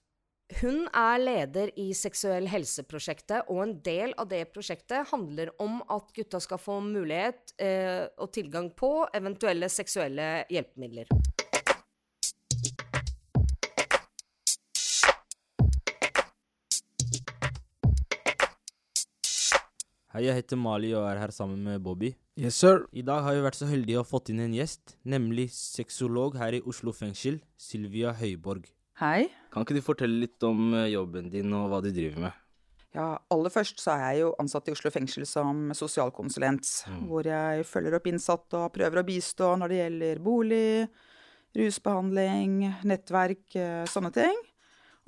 Hun 0.58 0.88
er 0.90 1.20
leder 1.22 1.70
i 1.78 1.92
Seksuell 1.94 2.48
helse-prosjektet, 2.50 3.46
og 3.52 3.60
en 3.62 3.74
del 3.86 4.10
av 4.18 4.26
det 4.32 4.40
prosjektet 4.50 5.06
handler 5.12 5.52
om 5.62 5.78
at 5.86 6.08
gutta 6.16 6.40
skal 6.42 6.58
få 6.58 6.80
mulighet 6.82 7.52
eh, 7.62 8.08
og 8.18 8.32
tilgang 8.34 8.66
på 8.74 8.90
eventuelle 9.14 9.68
seksuelle 9.70 10.42
hjelpemidler. 10.50 11.06
Hei, 20.10 20.24
jeg 20.26 20.34
heter 20.34 20.58
Mali 20.58 20.90
og 20.98 21.06
er 21.06 21.22
her 21.22 21.30
sammen 21.30 21.62
med 21.62 21.78
Bobby. 21.86 22.10
Yes, 22.34 22.58
sir. 22.58 22.88
I 22.90 23.06
dag 23.06 23.22
har 23.22 23.38
vi 23.38 23.46
vært 23.46 23.60
så 23.60 23.70
heldige 23.70 24.02
å 24.02 24.08
fått 24.08 24.34
inn 24.34 24.42
en 24.42 24.58
gjest, 24.58 24.98
nemlig 25.06 25.46
sexolog 25.54 26.34
her 26.42 26.58
i 26.58 26.62
Oslo 26.66 26.90
fengsel, 26.90 27.38
Sylvia 27.54 28.18
Høyborg. 28.18 28.66
Hei. 29.00 29.30
Kan 29.48 29.64
ikke 29.64 29.78
du 29.78 29.80
fortelle 29.80 30.18
litt 30.26 30.44
om 30.44 30.74
eh, 30.76 30.90
jobben 30.92 31.30
din 31.32 31.54
og 31.56 31.70
hva 31.72 31.78
du 31.80 31.88
driver 31.88 32.26
med? 32.26 32.40
Ja, 32.92 33.14
aller 33.32 33.52
først 33.54 33.80
så 33.80 33.94
er 33.94 34.02
jeg 34.02 34.24
jo 34.26 34.34
ansatt 34.42 34.68
i 34.68 34.74
Oslo 34.74 34.90
fengsel 34.92 35.24
som 35.24 35.70
sosialkonsulent, 35.78 36.68
hvor 37.08 37.24
jeg 37.24 37.64
følger 37.64 37.96
opp 37.96 38.10
innsatte 38.10 38.58
og 38.58 38.74
prøver 38.74 39.00
å 39.00 39.06
bistå 39.06 39.54
når 39.56 39.72
det 39.72 39.78
gjelder 39.78 40.22
bolig, 40.26 40.68
rusbehandling, 41.56 42.60
nettverk, 42.90 43.46
eh, 43.56 43.88
sånne 43.88 44.12
ting. 44.18 44.36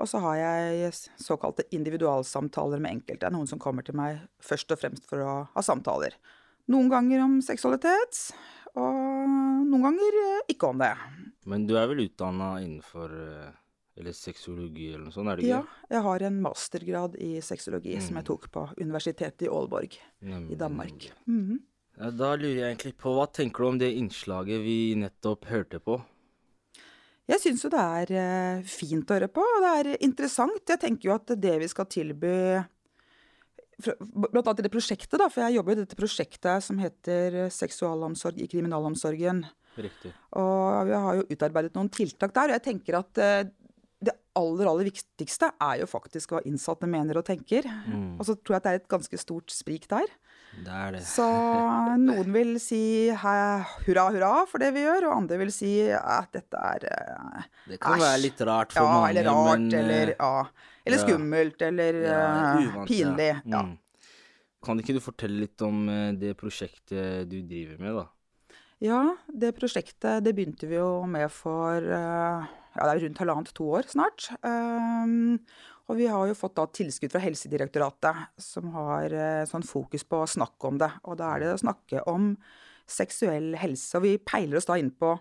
Og 0.01 0.09
så 0.09 0.23
har 0.25 0.41
jeg 0.41 0.95
såkalte 1.21 1.69
individualsamtaler 1.77 2.81
med 2.81 2.97
enkelte, 2.97 3.29
noen 3.35 3.51
som 3.51 3.61
kommer 3.61 3.85
til 3.85 3.99
meg 3.99 4.23
først 4.41 4.73
og 4.73 4.81
fremst 4.81 5.05
for 5.11 5.21
å 5.21 5.35
ha 5.53 5.67
samtaler. 5.67 6.17
Noen 6.73 6.89
ganger 6.89 7.27
om 7.27 7.41
seksualitet, 7.45 8.29
og 8.73 9.29
noen 9.69 9.91
ganger 9.91 10.23
eh, 10.23 10.47
ikke 10.57 10.73
om 10.73 10.81
det. 10.81 10.95
Men 11.45 11.69
du 11.69 11.77
er 11.77 11.91
vel 11.93 12.07
utdanna 12.07 12.55
innenfor 12.63 13.19
eller 14.03 14.13
sexologi 14.19 14.91
eller 14.93 15.07
noe 15.07 15.15
sånt, 15.15 15.31
er 15.33 15.41
det 15.41 15.47
Ja, 15.49 15.61
ikke? 15.63 15.91
jeg 15.97 16.03
har 16.11 16.27
en 16.29 16.41
mastergrad 16.45 17.17
i 17.23 17.33
sexologi 17.41 17.95
som 18.03 18.15
Mm. 18.17 18.21
jeg 18.21 18.25
tok 18.29 18.51
på 18.53 18.65
Universitetet 18.83 19.47
i 19.47 19.51
Aalborg 19.53 19.97
Nemlig, 20.21 20.53
i 20.53 20.59
Danmark. 20.61 21.11
Mhm. 21.27 21.61
Ja, 21.99 22.11
da 22.11 22.35
lurer 22.37 22.57
jeg 22.57 22.77
egentlig 22.77 22.97
på, 22.97 23.13
hva 23.15 23.27
tenker 23.31 23.59
du 23.63 23.69
om 23.69 23.79
det 23.79 23.95
innslaget 23.95 24.63
vi 24.65 24.95
nettopp 24.97 25.45
hørte 25.45 25.79
på? 25.79 26.01
Jeg 27.29 27.39
syns 27.39 27.63
jo 27.63 27.69
det 27.71 27.79
er 27.81 28.13
eh, 28.19 28.63
fint 28.67 29.07
å 29.09 29.15
høre 29.15 29.29
på, 29.29 29.41
og 29.41 29.63
det 29.63 29.73
er 29.87 29.99
interessant. 30.03 30.65
Jeg 30.67 30.81
tenker 30.81 31.09
jo 31.09 31.15
at 31.15 31.27
det 31.39 31.59
vi 31.61 31.69
skal 31.69 31.87
tilby 31.87 32.65
Blant 33.83 34.47
annet 34.47 34.61
i 34.61 34.63
det 34.63 34.71
prosjektet, 34.71 35.19
da, 35.19 35.27
for 35.33 35.43
jeg 35.43 35.57
jobber 35.57 35.73
i 35.75 35.81
dette 35.81 35.97
prosjektet 35.99 36.63
som 36.63 36.79
heter 36.79 37.49
Seksualomsorg 37.51 38.39
i 38.39 38.47
kriminalomsorgen. 38.47 39.41
Riktig. 39.75 40.13
Og 40.39 40.87
vi 40.87 40.93
har 40.93 41.17
jo 41.19 41.25
utarbeidet 41.33 41.75
noen 41.75 41.91
tiltak 41.91 42.35
der, 42.37 42.53
og 42.53 42.59
jeg 42.61 42.65
tenker 42.69 42.99
at 43.01 43.19
eh, 43.19 43.51
aller, 44.39 44.69
aller 44.71 44.89
viktigste 44.89 45.51
er 45.61 45.81
jo 45.83 45.89
faktisk 45.91 46.35
hva 46.35 46.43
innsatte 46.49 46.89
mener 46.91 47.19
og 47.21 47.27
tenker. 47.27 47.67
Mm. 47.87 48.17
Og 48.19 48.27
så 48.29 48.37
tror 48.39 48.57
jeg 48.57 48.63
at 48.63 48.67
det 48.67 48.73
er 48.73 48.81
et 48.81 48.93
ganske 48.95 49.21
stort 49.21 49.53
sprik 49.53 49.89
der. 49.91 50.09
Det 50.53 50.73
er 50.73 50.97
det. 50.97 51.03
Så 51.09 51.27
noen 52.01 52.33
vil 52.35 52.57
si 52.61 53.09
hurra, 53.23 54.07
hurra 54.13 54.33
for 54.49 54.63
det 54.63 54.73
vi 54.77 54.85
gjør, 54.85 55.09
og 55.09 55.19
andre 55.23 55.39
vil 55.41 55.53
si 55.55 55.73
at 55.97 56.33
dette 56.37 56.65
er 56.73 56.89
æsj. 56.93 57.47
Det 57.73 57.79
kan 57.81 57.97
æsj». 57.97 58.05
være 58.05 58.23
litt 58.27 58.43
rart 58.49 58.75
for 58.77 58.85
ja, 58.85 58.97
mange, 58.99 59.13
eller 59.13 59.31
rart, 59.31 59.63
men, 59.63 59.69
eller, 59.81 60.13
eh, 60.13 60.19
ja, 60.19 60.81
eller 60.87 61.01
ja. 61.01 61.07
skummelt, 61.07 61.69
eller 61.69 62.01
Ja, 62.03 62.25
eh, 62.25 62.67
uvant, 62.67 62.91
pinlig. 62.91 63.31
Ja. 63.45 63.63
Mm. 63.69 63.79
Kan 64.63 64.79
ikke 64.79 64.95
du 64.95 65.03
fortelle 65.03 65.47
litt 65.47 65.65
om 65.65 65.87
eh, 65.91 66.11
det 66.21 66.37
prosjektet 66.39 67.31
du 67.31 67.41
driver 67.41 67.81
med, 67.81 68.03
da? 68.03 68.09
ja, 68.83 69.03
det 69.29 69.53
prosjektet 69.55 70.25
det 70.27 70.33
begynte 70.35 70.67
vi 70.67 70.79
jo 70.79 71.05
med 71.07 71.29
for 71.33 71.87
eh, 71.87 72.51
ja, 72.73 72.87
det 72.87 72.93
er 72.93 73.05
rundt 73.07 73.21
halvannet 73.21 73.53
to 73.57 73.69
år 73.79 73.89
snart. 73.91 74.31
Um, 74.43 75.41
og 75.91 75.99
vi 75.99 76.07
har 76.09 76.29
jo 76.29 76.39
fått 76.39 76.57
da 76.57 76.65
tilskudd 76.71 77.13
fra 77.13 77.21
Helsedirektoratet, 77.25 78.29
som 78.41 78.71
har 78.77 79.13
eh, 79.13 79.43
sånn 79.51 79.67
fokus 79.67 80.07
på 80.09 80.23
å 80.23 80.31
snakke 80.31 80.71
om 80.71 80.79
det. 80.81 80.89
Og 81.11 81.19
da 81.21 81.33
er 81.35 81.43
det 81.43 81.51
å 81.53 81.61
snakke 81.61 82.05
om 82.09 82.33
seksuell 82.89 83.53
helse. 83.61 83.91
Og 83.99 84.07
vi 84.07 84.15
peiler 84.23 84.61
oss 84.61 84.69
da 84.71 84.79
inn 84.81 84.93
på 84.95 85.17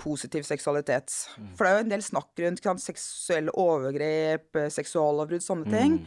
positiv 0.00 0.46
seksualitet. 0.46 1.12
For 1.58 1.66
det 1.66 1.70
er 1.70 1.76
jo 1.76 1.84
en 1.84 1.92
del 1.92 2.04
snakk 2.06 2.42
rundt 2.42 2.62
ikke 2.62 2.76
seksuelle 2.82 3.54
overgrep, 3.60 4.48
eh, 4.58 4.70
seksuallovbrudd, 4.72 5.44
sånne 5.44 5.70
ting. 5.70 5.98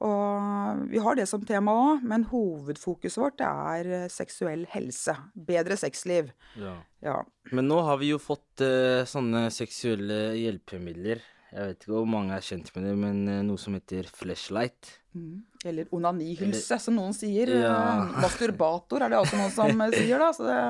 Og 0.00 0.86
vi 0.88 1.00
har 1.04 1.16
det 1.18 1.26
som 1.28 1.42
tema 1.44 1.74
òg, 1.76 2.04
men 2.08 2.24
hovedfokuset 2.30 3.20
vårt 3.20 3.42
er 3.44 3.90
eh, 3.98 4.06
seksuell 4.12 4.64
helse. 4.72 5.12
Bedre 5.34 5.76
sexliv. 5.76 6.30
Ja. 6.56 6.78
Ja. 7.04 7.18
Men 7.52 7.68
nå 7.68 7.82
har 7.84 8.00
vi 8.00 8.14
jo 8.14 8.20
fått 8.20 8.64
uh, 8.64 9.04
sånne 9.08 9.48
seksuelle 9.52 10.32
hjelpemidler. 10.38 11.20
Jeg 11.50 11.66
vet 11.66 11.82
ikke 11.82 11.92
hvor 11.92 12.08
mange 12.08 12.36
er 12.36 12.44
kjent 12.46 12.72
med 12.76 12.86
det, 12.88 12.96
men 13.00 13.22
uh, 13.28 13.42
noe 13.44 13.60
som 13.60 13.76
heter 13.76 14.08
flashlight. 14.08 14.94
Mm. 15.12 15.40
Eller 15.68 15.92
onanihylse, 15.92 16.80
som 16.80 16.96
noen 16.96 17.12
sier. 17.16 17.52
Ja. 17.60 17.76
Masturbator 18.22 19.04
er 19.04 19.12
det 19.12 19.20
også 19.20 19.36
noen 19.36 19.52
som 19.52 19.86
sier, 19.92 20.16
da. 20.22 20.30
Så 20.32 20.48
det 20.48 20.60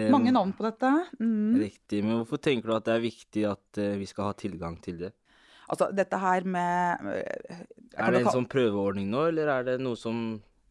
er 0.00 0.14
mange 0.14 0.34
navn 0.34 0.54
på 0.56 0.66
dette. 0.66 0.90
Mm. 1.20 1.60
Riktig. 1.62 2.02
Men 2.02 2.24
hvorfor 2.24 2.42
tenker 2.42 2.72
du 2.72 2.78
at 2.80 2.90
det 2.90 2.96
er 2.98 3.06
viktig 3.06 3.50
at 3.54 3.84
vi 4.00 4.10
skal 4.10 4.32
ha 4.32 4.38
tilgang 4.40 4.80
til 4.82 5.04
det? 5.06 5.14
Altså, 5.70 5.88
dette 5.96 6.18
her 6.20 6.44
med 6.44 6.98
kan 7.94 8.06
Er 8.08 8.12
det 8.12 8.22
en 8.24 8.32
sånn 8.34 8.48
prøveordning 8.50 9.06
nå, 9.10 9.28
eller 9.30 9.48
er 9.48 9.64
det 9.64 9.76
noe 9.80 9.96
som 9.96 10.18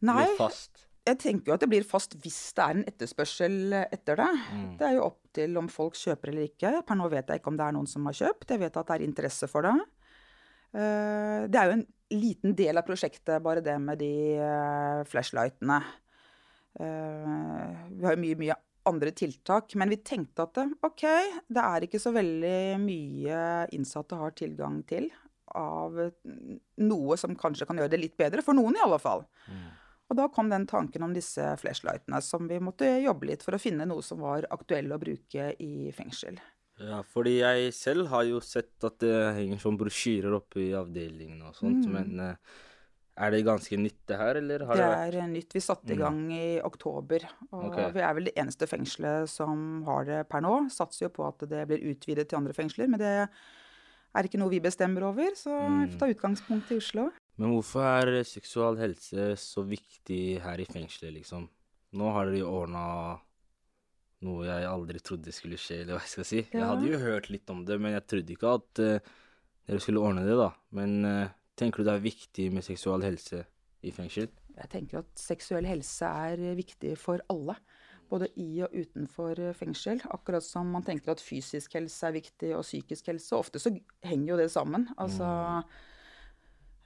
Nei. 0.04 0.20
blir 0.20 0.36
fast? 0.38 0.84
Jeg 1.04 1.18
tenker 1.20 1.50
jo 1.50 1.54
at 1.58 1.60
det 1.60 1.68
blir 1.68 1.84
fast 1.84 2.14
hvis 2.22 2.38
det 2.56 2.62
er 2.64 2.76
en 2.78 2.84
etterspørsel 2.88 3.74
etter 3.92 4.16
det. 4.22 4.28
Mm. 4.54 4.68
Det 4.80 4.86
er 4.88 4.94
jo 4.96 5.02
opp 5.10 5.18
til 5.36 5.58
om 5.60 5.66
folk 5.68 5.98
kjøper 6.00 6.30
eller 6.32 6.46
ikke. 6.48 6.70
Per 6.88 6.96
nå 6.96 7.08
vet 7.12 7.28
jeg 7.28 7.42
ikke 7.42 7.52
om 7.52 7.58
det 7.60 7.66
er 7.66 7.74
noen 7.76 7.90
som 7.90 8.06
har 8.08 8.16
kjøpt. 8.16 8.54
Jeg 8.54 8.62
vet 8.62 8.78
at 8.80 8.88
det 8.88 8.96
er 8.96 9.04
interesse 9.04 9.48
for 9.50 9.66
det. 9.68 9.74
Eh, 10.74 11.44
Det 11.52 11.60
er 11.60 11.68
jo 11.68 11.76
en 11.76 11.86
liten 12.14 12.54
del 12.56 12.78
av 12.80 12.86
prosjektet, 12.86 13.42
bare 13.42 13.60
det 13.60 13.76
med 13.82 13.98
de 14.00 14.12
eh, 14.38 15.02
flashlightene. 15.10 15.82
Eh, 16.80 17.74
Vi 17.90 18.04
har 18.06 18.16
jo 18.16 18.22
mye, 18.24 18.38
mye 18.40 18.56
andre 18.86 19.10
tiltak, 19.16 19.74
men 19.80 19.92
vi 19.92 19.96
tenkte 20.04 20.44
at 20.46 20.54
det, 20.58 20.66
OK, 20.86 21.04
det 21.48 21.62
er 21.64 21.86
ikke 21.86 22.00
så 22.02 22.12
veldig 22.14 22.56
mye 22.82 23.38
innsatte 23.76 24.18
har 24.20 24.34
tilgang 24.36 24.82
til 24.88 25.10
av 25.54 25.94
mm, 25.96 26.58
noe 26.88 27.16
som 27.20 27.36
kanskje 27.38 27.66
kan 27.68 27.78
gjøre 27.78 27.92
det 27.92 28.00
litt 28.02 28.16
bedre, 28.18 28.42
for 28.42 28.56
noen 28.56 28.76
i 28.76 28.82
alle 28.84 28.98
fall. 29.02 29.24
Og 30.10 30.18
da 30.18 30.26
kom 30.28 30.50
den 30.52 30.66
tanken 30.68 31.04
om 31.06 31.14
disse 31.16 31.44
flashlightene, 31.60 32.20
som 32.24 32.48
vi 32.50 32.58
måtte 32.60 32.88
jobbe 33.00 33.30
litt 33.30 33.44
for 33.46 33.56
å 33.56 33.60
finne 33.62 33.86
noe 33.88 34.02
som 34.04 34.20
var 34.20 34.44
aktuell 34.52 34.92
å 34.92 34.98
bruke 35.00 35.52
i 35.64 35.88
fengsel. 35.96 36.36
Ja, 36.82 37.00
fordi 37.06 37.36
jeg 37.38 37.70
selv 37.76 38.08
har 38.10 38.24
jo 38.26 38.40
sett 38.42 38.82
at 38.84 38.98
det 39.00 39.14
henger 39.36 39.60
sånn 39.62 39.78
brosjyrer 39.78 40.34
oppe 40.40 40.60
i 40.64 40.72
avdelingen 40.74 41.40
og 41.46 41.54
sånt, 41.54 41.86
Mm. 41.86 41.92
men 41.94 42.20
eh, 42.20 42.36
er 43.16 43.30
det 43.30 43.44
ganske 43.46 43.76
nytt 43.78 44.00
det 44.10 44.16
her, 44.18 44.38
eller 44.40 44.64
har 44.66 44.74
Det 44.74 44.86
vært 44.90 45.14
er 45.20 45.28
nytt. 45.30 45.52
Vi 45.54 45.60
satte 45.62 45.92
i 45.92 45.96
Mm. 45.96 46.00
gang 46.02 46.32
i 46.32 46.60
oktober. 46.66 47.26
Og 47.52 47.66
okay. 47.70 47.92
vi 47.92 48.00
er 48.00 48.14
vel 48.14 48.24
det 48.24 48.34
eneste 48.34 48.66
fengselet 48.66 49.28
som 49.30 49.84
har 49.86 50.04
det 50.04 50.28
per 50.28 50.40
nå. 50.42 50.68
Satser 50.70 51.06
jo 51.06 51.10
på 51.14 51.26
at 51.28 51.38
det 51.48 51.66
blir 51.68 51.84
utvidet 51.94 52.28
til 52.28 52.38
andre 52.38 52.52
fengsler, 52.52 52.88
men 52.90 52.98
det 52.98 53.28
er 54.14 54.22
ikke 54.26 54.38
noe 54.38 54.50
vi 54.50 54.60
bestemmer 54.60 55.02
over, 55.06 55.30
så 55.34 55.50
vi 55.50 55.90
får 55.92 55.98
ta 55.98 56.06
utgangspunkt 56.10 56.70
i 56.72 56.78
Oslo. 56.78 57.10
Men 57.38 57.50
hvorfor 57.50 57.82
er 57.82 58.22
seksual 58.22 58.76
helse 58.78 59.34
så 59.38 59.62
viktig 59.66 60.40
her 60.42 60.58
i 60.58 60.66
fengselet, 60.66 61.14
liksom? 61.14 61.48
Nå 61.94 62.12
har 62.12 62.26
dere 62.30 62.46
ordna 62.46 63.18
noe 64.24 64.44
jeg 64.46 64.66
aldri 64.66 65.00
trodde 65.04 65.32
skulle 65.34 65.58
skje, 65.60 65.82
eller 65.82 65.98
hva 65.98 66.02
jeg 66.02 66.12
skal 66.14 66.24
si. 66.28 66.40
Jeg 66.50 66.64
hadde 66.64 66.88
jo 66.88 66.98
hørt 66.98 67.30
litt 67.30 67.50
om 67.50 67.64
det, 67.66 67.78
men 67.80 67.92
jeg 67.92 68.06
trodde 68.10 68.34
ikke 68.34 68.54
at 68.54 68.82
uh, 68.82 68.98
dere 69.68 69.82
skulle 69.82 70.00
ordne 70.02 70.24
det, 70.26 70.36
da. 70.38 70.50
Men 70.76 71.04
eh, 71.04 71.28
tenker 71.58 71.82
du 71.82 71.88
det 71.88 71.96
er 71.98 72.04
viktig 72.04 72.48
med 72.54 72.66
seksuell 72.66 73.04
helse 73.06 73.44
i 73.84 73.92
fengsel? 73.94 74.30
Jeg 74.54 74.70
tenker 74.70 75.02
at 75.02 75.18
seksuell 75.18 75.66
helse 75.66 76.06
er 76.06 76.54
viktig 76.58 76.94
for 77.00 77.22
alle. 77.32 77.56
Både 78.10 78.28
i 78.38 78.60
og 78.62 78.74
utenfor 78.74 79.40
eh, 79.40 79.56
fengsel. 79.56 80.02
Akkurat 80.14 80.44
som 80.44 80.70
man 80.70 80.84
tenker 80.86 81.14
at 81.14 81.24
fysisk 81.24 81.74
helse 81.78 82.06
er 82.06 82.14
viktig, 82.18 82.52
og 82.54 82.62
psykisk 82.66 83.10
helse. 83.10 83.34
Ofte 83.36 83.62
så 83.62 83.74
henger 84.04 84.34
jo 84.34 84.38
det 84.42 84.50
sammen. 84.52 84.86
Altså 85.00 85.26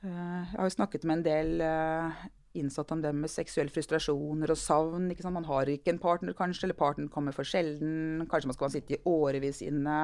eh, 0.05 0.09
Jeg 0.09 0.57
har 0.57 0.69
jo 0.71 0.77
snakket 0.79 1.05
med 1.05 1.19
en 1.19 1.27
del 1.27 1.65
eh, 1.67 2.25
innsatte 2.59 2.97
om 2.97 3.03
det 3.05 3.13
med 3.15 3.31
seksuelle 3.31 3.75
frustrasjoner 3.75 4.55
og 4.55 4.59
savn. 4.59 5.13
Man 5.35 5.51
har 5.51 5.69
ikke 5.69 5.93
en 5.93 6.01
partner, 6.03 6.33
kanskje, 6.39 6.69
eller 6.69 6.79
partneren 6.79 7.13
kommer 7.13 7.37
for 7.37 7.45
sjelden. 7.45 8.25
Kanskje 8.31 8.53
man 8.53 8.57
skal 8.57 8.73
sitte 8.73 8.97
i 8.97 9.03
årevis 9.05 9.61
inne. 9.67 10.01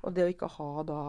Og 0.00 0.14
det 0.14 0.24
å 0.24 0.32
ikke 0.32 0.54
ha 0.56 0.72
da 0.88 1.02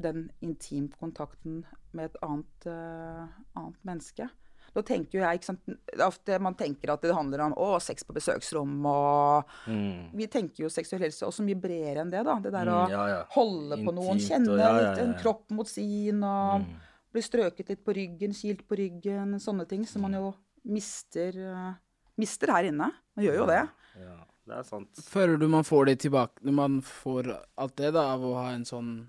den 0.00 0.30
intimt 0.42 0.94
kontakten 1.00 1.64
med 1.92 2.04
et 2.10 2.16
annet, 2.22 2.66
eh, 2.66 3.26
annet 3.56 3.78
menneske. 3.84 4.28
Da 4.74 4.82
tenker 4.84 5.16
jo 5.18 5.22
jeg, 5.24 5.38
ikke 5.40 5.44
sant, 5.48 5.60
ofte 6.04 6.36
Man 6.40 6.54
tenker 6.54 6.90
at 6.92 7.00
det 7.00 7.14
handler 7.16 7.40
om 7.46 7.54
å, 7.56 7.80
sex 7.80 8.04
på 8.04 8.12
besøksrom 8.14 8.84
og 8.86 9.44
Mm. 9.66 10.10
Vi 10.14 10.26
tenker 10.26 10.64
jo 10.64 10.68
seksuell 10.68 11.00
helse 11.06 11.24
også 11.26 11.42
mye 11.42 11.58
bredere 11.60 12.02
enn 12.04 12.10
det. 12.10 12.22
da. 12.24 12.38
Det 12.38 12.52
der 12.52 12.66
å 12.66 12.84
Mm, 12.86 12.90
ja, 12.90 13.06
ja. 13.08 13.24
holde 13.30 13.76
på 13.84 13.94
noen, 13.94 14.18
kjenne 14.20 14.48
og- 14.52 14.58
ja, 14.58 14.68
ja, 14.80 14.90
litt 14.94 14.98
en 15.02 15.14
kropp 15.14 15.50
mot 15.50 15.66
sin 15.66 16.22
og 16.22 16.60
Mm. 16.60 16.76
bli 17.12 17.22
strøket 17.22 17.68
litt 17.70 17.84
på 17.84 17.94
ryggen, 17.94 18.32
kilt 18.34 18.68
på 18.68 18.76
ryggen, 18.76 19.34
sånne 19.40 19.66
ting 19.66 19.84
som 19.86 20.02
man 20.02 20.12
jo 20.12 20.34
mister, 20.64 21.28
eh, 21.34 21.74
mister 22.18 22.46
her 22.52 22.64
inne. 22.64 22.92
Man 23.16 23.24
gjør 23.24 23.34
jo 23.38 23.46
det. 23.46 23.68
Ja, 23.98 24.16
det 24.46 24.56
er 24.58 24.62
sant. 24.64 24.92
Føler 24.94 25.38
du 25.38 25.48
man 25.48 25.64
får 25.64 25.86
det 25.86 25.98
tilbake 26.00 26.42
når 26.44 26.52
man 26.54 26.80
får 26.82 27.40
alt 27.56 27.74
det 27.76 27.92
da, 27.94 28.12
av 28.14 28.20
å 28.20 28.34
ha 28.34 28.50
en 28.50 28.64
sånn 28.64 29.06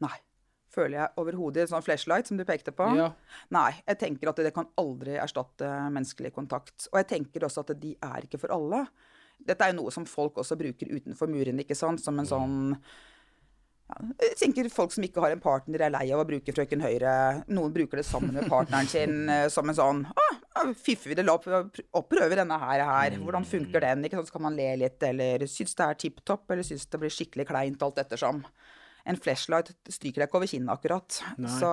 Nei. 0.00 0.16
Føler 0.70 0.96
jeg 1.00 1.18
overhodet 1.18 1.66
sånn 1.70 1.82
flashlight 1.82 2.30
som 2.30 2.38
du 2.38 2.44
pekte 2.46 2.72
på? 2.74 2.86
Ja. 2.98 3.10
Nei. 3.54 3.72
Jeg 3.88 3.98
tenker 4.04 4.30
at 4.30 4.42
det 4.42 4.54
kan 4.54 4.68
aldri 4.78 5.16
erstatte 5.18 5.68
menneskelig 5.90 6.30
kontakt. 6.36 6.86
Og 6.92 7.00
jeg 7.00 7.08
tenker 7.16 7.46
også 7.46 7.64
at 7.64 7.74
de 7.80 7.96
er 7.98 8.26
ikke 8.26 8.38
for 8.38 8.54
alle. 8.54 8.84
Dette 9.40 9.64
er 9.64 9.72
jo 9.72 9.80
noe 9.80 9.94
som 9.94 10.06
folk 10.06 10.38
også 10.38 10.58
bruker 10.60 10.92
utenfor 10.92 11.30
murene, 11.32 11.64
ikke 11.64 11.78
sant? 11.78 12.02
Som 12.04 12.20
en 12.20 12.28
sånn 12.28 12.58
ja, 13.90 13.96
jeg 14.22 14.36
tenker 14.38 14.68
Folk 14.70 14.92
som 14.94 15.04
ikke 15.06 15.22
har 15.24 15.34
en 15.34 15.42
partner, 15.42 15.82
er 15.82 15.92
lei 15.92 16.04
av 16.14 16.22
å 16.22 16.28
bruke 16.28 16.54
Frøken 16.54 16.84
Høyre. 16.84 17.14
Noen 17.50 17.74
bruker 17.74 18.00
det 18.00 18.06
sammen 18.06 18.36
med 18.36 18.46
partneren 18.50 18.90
sin 18.90 19.24
eh, 19.32 19.48
som 19.52 19.66
en 19.70 19.78
sånn 19.78 20.04
ah, 20.06 20.36
ja, 20.54 20.66
Fiffer 20.78 21.10
vi 21.10 21.18
det, 21.18 21.26
opp, 21.32 21.48
Prøver 22.10 22.42
denne 22.42 22.58
her, 22.62 22.84
her. 22.86 23.18
Hvordan 23.22 23.46
funker 23.48 23.82
den? 23.82 24.04
Ikke 24.06 24.20
sant? 24.20 24.30
Så 24.30 24.36
kan 24.36 24.46
man 24.46 24.58
le 24.58 24.68
litt, 24.84 25.00
eller 25.06 25.46
synes 25.50 25.74
det 25.78 25.88
er 25.88 26.00
tipp 26.04 26.22
topp, 26.22 26.46
eller 26.50 26.66
synes 26.66 26.86
det 26.86 27.02
blir 27.02 27.14
skikkelig 27.14 27.48
kleint, 27.50 27.82
alt 27.82 27.98
ettersom. 28.04 28.44
En 29.08 29.16
flashlight 29.16 29.70
stryker 29.88 30.20
deg 30.22 30.28
ikke 30.28 30.36
over 30.40 30.50
kinnet 30.50 30.72
akkurat. 30.74 31.20
Nei. 31.40 31.50
Så 31.56 31.70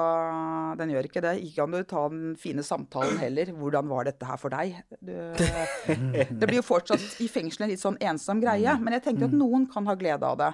den 0.80 0.94
gjør 0.94 1.10
ikke 1.10 1.22
det. 1.26 1.34
Ikke 1.44 1.64
kan 1.66 1.72
du 1.76 1.84
ta 1.84 2.04
den 2.10 2.36
fine 2.40 2.64
samtalen 2.64 3.18
heller. 3.22 3.52
Hvordan 3.58 3.88
var 3.92 4.08
dette 4.08 4.26
her 4.30 4.38
for 4.42 4.50
deg? 4.54 4.78
Du, 5.02 5.12
det 6.40 6.48
blir 6.48 6.60
jo 6.62 6.66
fortsatt 6.66 7.04
i 7.24 7.28
fengselet 7.32 7.68
en 7.68 7.74
litt 7.76 7.84
sånn 7.84 8.00
ensom 8.02 8.42
greie. 8.44 8.78
Men 8.80 8.96
jeg 8.98 9.04
tenker 9.10 9.28
at 9.30 9.36
noen 9.38 9.68
kan 9.72 9.86
ha 9.90 9.96
glede 10.00 10.24
av 10.28 10.38
det. 10.40 10.52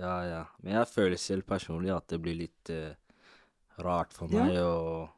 Ja, 0.00 0.14
ja. 0.26 0.42
Men 0.64 0.78
jeg 0.80 0.90
føler 0.90 1.20
selv 1.20 1.46
personlig 1.46 1.92
at 1.94 2.08
det 2.10 2.18
blir 2.24 2.34
litt 2.40 2.72
uh, 2.74 2.94
rart 3.84 4.12
for 4.16 4.32
Ja. 4.32 4.42
meg 4.48 4.58
å 4.58 5.08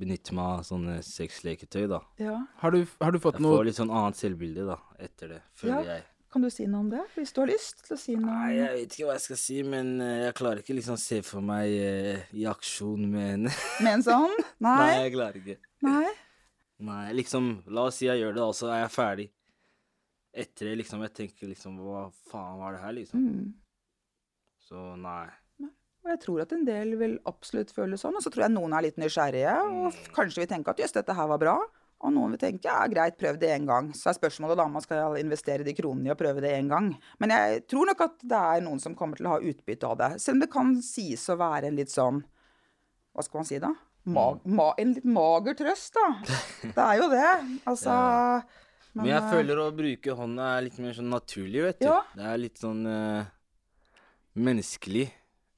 benytte 0.00 0.34
meg 0.34 0.44
av 0.58 0.64
sånne 0.66 0.96
sexleketøy, 1.06 1.84
da. 1.90 2.00
Ja. 2.18 2.38
Har 2.62 2.72
du, 2.74 2.80
har 3.00 3.12
du 3.14 3.18
fått 3.22 3.36
Jeg 3.38 3.44
noe 3.46 3.58
får 3.60 3.68
litt 3.68 3.76
sånn 3.78 3.92
annet 3.94 4.18
selvbilde, 4.18 4.64
da, 4.66 4.78
etter 4.98 5.36
det, 5.36 5.42
føler 5.54 5.76
Ja. 5.84 5.92
jeg. 5.98 6.04
Kan 6.34 6.42
du 6.42 6.48
si 6.50 6.64
noe 6.66 6.80
om 6.82 6.88
det? 6.90 6.98
Hvis 7.14 7.30
du 7.30 7.36
har 7.44 7.46
lyst 7.46 7.84
til 7.86 7.94
å 7.94 7.96
si 8.00 8.16
noe? 8.18 8.26
Nei, 8.26 8.56
jeg 8.56 8.70
vet 8.74 8.94
ikke 8.96 9.04
hva 9.06 9.14
jeg 9.14 9.22
skal 9.22 9.38
si, 9.38 9.58
men 9.62 9.90
eh, 10.02 10.24
jeg 10.24 10.34
klarer 10.34 10.62
ikke 10.64 10.74
liksom 10.74 10.96
se 10.98 11.20
for 11.22 11.46
meg 11.46 11.70
eh, 11.78 12.24
i 12.34 12.42
aksjon 12.50 13.04
med 13.06 13.28
en 13.36 13.44
Med 13.86 13.90
en 13.92 14.02
sånn? 14.02 14.34
Nei, 14.58 14.72
Nei? 14.80 14.96
jeg 15.04 15.12
klarer 15.14 15.38
ikke. 15.38 15.70
Nei? 15.86 16.08
Nei, 16.88 17.04
liksom, 17.20 17.46
la 17.70 17.84
oss 17.86 18.00
si 18.00 18.08
jeg 18.08 18.18
gjør 18.18 18.34
det, 18.34 18.48
og 18.48 18.58
så 18.58 18.72
er 18.74 18.82
jeg 18.82 18.90
ferdig. 18.96 19.28
Etter 20.42 20.72
det, 20.72 20.74
liksom, 20.82 21.06
jeg 21.06 21.14
tenker 21.20 21.52
liksom, 21.52 21.78
hva 21.86 22.02
faen 22.32 22.58
var 22.64 22.74
det 22.74 22.82
her, 22.82 22.98
liksom? 22.98 23.30
Mm. 23.30 23.54
Så 24.66 24.82
nei. 24.98 25.28
Og 26.02 26.12
jeg 26.16 26.22
tror 26.26 26.42
at 26.42 26.58
en 26.58 26.66
del 26.66 26.96
vil 26.98 27.14
absolutt 27.30 27.70
føle 27.78 27.94
sånn. 28.00 28.18
Og 28.18 28.26
så 28.26 28.34
tror 28.34 28.48
jeg 28.48 28.56
noen 28.58 28.74
er 28.74 28.88
litt 28.88 28.98
nysgjerrige, 28.98 29.54
og 29.70 30.02
kanskje 30.18 30.42
vil 30.42 30.50
tenke 30.50 30.74
at 30.74 30.82
jøss, 30.82 30.98
dette 30.98 31.14
her 31.14 31.30
var 31.30 31.46
bra. 31.46 31.54
Og 32.04 32.12
noen 32.12 32.34
vil 32.34 32.40
tenke 32.42 32.68
ja, 32.68 32.82
greit, 32.90 33.16
prøv 33.20 33.38
det 33.40 33.52
én 33.54 33.68
gang. 33.68 33.88
Så 33.96 34.10
er 34.10 34.18
spørsmålet 34.18 34.58
da 34.58 34.66
om 34.66 34.74
man 34.76 34.84
skal 34.84 35.16
investere 35.20 35.64
de 35.64 35.72
kronene 35.76 36.10
i 36.10 36.12
å 36.12 36.18
prøve 36.18 36.42
det 36.44 36.52
én 36.58 36.68
gang. 36.68 36.90
Men 37.22 37.32
jeg 37.32 37.64
tror 37.70 37.88
nok 37.90 38.02
at 38.04 38.18
det 38.34 38.40
er 38.40 38.64
noen 38.66 38.82
som 38.82 38.96
kommer 38.98 39.20
til 39.20 39.30
å 39.30 39.36
ha 39.36 39.40
utbytte 39.40 39.88
av 39.88 39.96
det. 40.02 40.10
Selv 40.20 40.36
om 40.36 40.44
det 40.44 40.50
kan 40.52 40.74
sies 40.84 41.24
å 41.32 41.38
være 41.40 41.70
en 41.70 41.78
litt 41.78 41.92
sånn 41.94 42.20
Hva 43.14 43.24
skal 43.24 43.40
man 43.40 43.48
si 43.48 43.60
da? 43.62 43.70
Ma 44.04 44.26
ma 44.44 44.66
en 44.76 44.92
litt 44.92 45.06
mager 45.08 45.56
trøst, 45.56 45.96
da. 45.96 46.08
Det 46.76 46.82
er 46.82 46.98
jo 47.00 47.08
det. 47.08 47.30
Altså 47.70 47.94
Men, 48.92 49.06
jeg 49.08 49.20
eh, 49.22 49.30
føler 49.32 49.62
å 49.62 49.70
bruke 49.74 50.16
hånda 50.18 50.50
er 50.58 50.66
litt 50.66 50.76
mer 50.82 50.98
sånn 50.98 51.08
naturlig, 51.08 51.62
vet 51.70 51.80
du. 51.80 51.88
Ja. 51.88 52.02
Det 52.12 52.26
er 52.34 52.42
litt 52.42 52.60
sånn 52.60 52.84
uh, 52.84 53.24
menneskelig. 54.36 55.08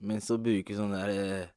Mens 0.06 0.30
å 0.30 0.38
bruke 0.38 0.76
sånn 0.76 0.94
der 0.94 1.10
eh, 1.10 1.52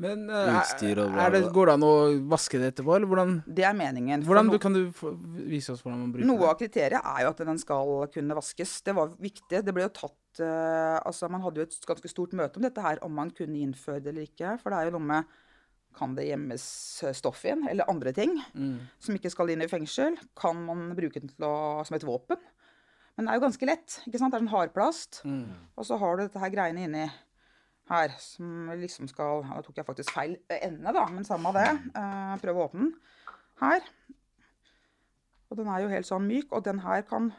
Men 0.00 0.22
eh, 0.32 0.54
utstyr 0.56 0.98
og 1.02 1.16
er 1.20 1.34
det, 1.34 1.40
går 1.52 1.68
det 1.68 1.74
an 1.76 1.84
å 1.84 1.92
vaske 2.32 2.56
det 2.62 2.70
etterpå, 2.72 2.94
eller 2.96 3.10
hvordan 3.10 3.34
Det 3.46 3.64
er 3.68 3.74
meningen. 3.76 4.22
Hvordan 4.24 4.48
no- 4.48 4.58
kan 4.62 4.72
du 4.76 4.86
få, 4.96 5.12
vise 5.50 5.74
oss 5.74 5.82
hvordan 5.84 5.98
man 6.06 6.12
bruker 6.14 6.26
Noe 6.30 6.40
det? 6.40 6.48
av 6.48 6.56
kriteriet 6.62 7.04
er 7.12 7.26
jo 7.26 7.32
at 7.34 7.42
den 7.50 7.58
skal 7.60 7.92
kunne 8.14 8.38
vaskes. 8.38 8.78
Det 8.86 8.94
var 8.96 9.12
viktig. 9.20 9.60
Det 9.66 9.74
ble 9.76 9.84
jo 9.84 9.92
tatt 10.00 10.40
uh, 10.40 10.96
Altså, 11.04 11.28
man 11.28 11.42
hadde 11.44 11.60
jo 11.60 11.68
et 11.68 11.76
ganske 11.86 12.08
stort 12.08 12.32
møte 12.38 12.56
om 12.56 12.64
dette 12.64 12.80
her, 12.84 12.98
om 13.04 13.12
man 13.12 13.30
kunne 13.36 13.60
innføre 13.60 14.00
det 14.00 14.14
eller 14.14 14.26
ikke. 14.30 14.56
For 14.62 14.70
det 14.72 14.78
er 14.80 14.88
jo 14.90 14.96
noe 14.98 15.08
med 15.12 15.24
Kan 15.98 16.12
det 16.14 16.28
gjemmes 16.28 16.62
stoff 17.18 17.40
inn, 17.50 17.64
eller 17.68 17.88
andre 17.90 18.12
ting, 18.14 18.36
Mm. 18.54 18.76
som 19.02 19.16
ikke 19.16 19.30
skal 19.34 19.50
inn 19.50 19.60
i 19.64 19.66
fengsel? 19.66 20.16
Kan 20.38 20.64
man 20.64 20.94
bruke 20.94 21.18
den 21.20 21.28
til 21.32 21.44
å, 21.48 21.82
som 21.84 21.96
et 21.96 22.04
våpen? 22.06 22.38
Men 23.18 23.26
det 23.26 23.32
er 23.34 23.40
jo 23.40 23.42
ganske 23.48 23.66
lett. 23.66 23.96
ikke 24.06 24.20
sant? 24.22 24.30
Det 24.32 24.38
er 24.38 24.44
sånn 24.46 24.52
hardplast. 24.54 25.18
Mm. 25.26 25.48
Og 25.76 25.84
så 25.84 25.98
har 25.98 26.16
du 26.16 26.22
dette 26.22 26.38
her 26.38 26.48
greiene 26.54 26.84
inni 26.86 27.10
her, 27.90 28.14
som 28.22 28.70
liksom 28.78 29.08
skal 29.10 29.44
Nå 29.46 29.60
tok 29.66 29.80
jeg 29.80 29.86
faktisk 29.88 30.14
feil 30.14 30.36
ende, 30.50 30.92
da, 30.94 31.04
men 31.10 31.26
samme 31.26 31.52
det. 31.56 31.68
Uh, 31.94 32.36
prøve 32.42 32.62
å 32.62 32.68
åpne 32.68 32.86
den. 32.86 32.94
Her. 33.60 33.84
Og 35.50 35.58
den 35.58 35.68
er 35.68 35.82
jo 35.82 35.90
helt 35.90 36.08
sånn 36.08 36.28
myk, 36.28 36.52
og 36.54 36.64
den 36.64 36.80
her 36.84 37.02
kan 37.08 37.32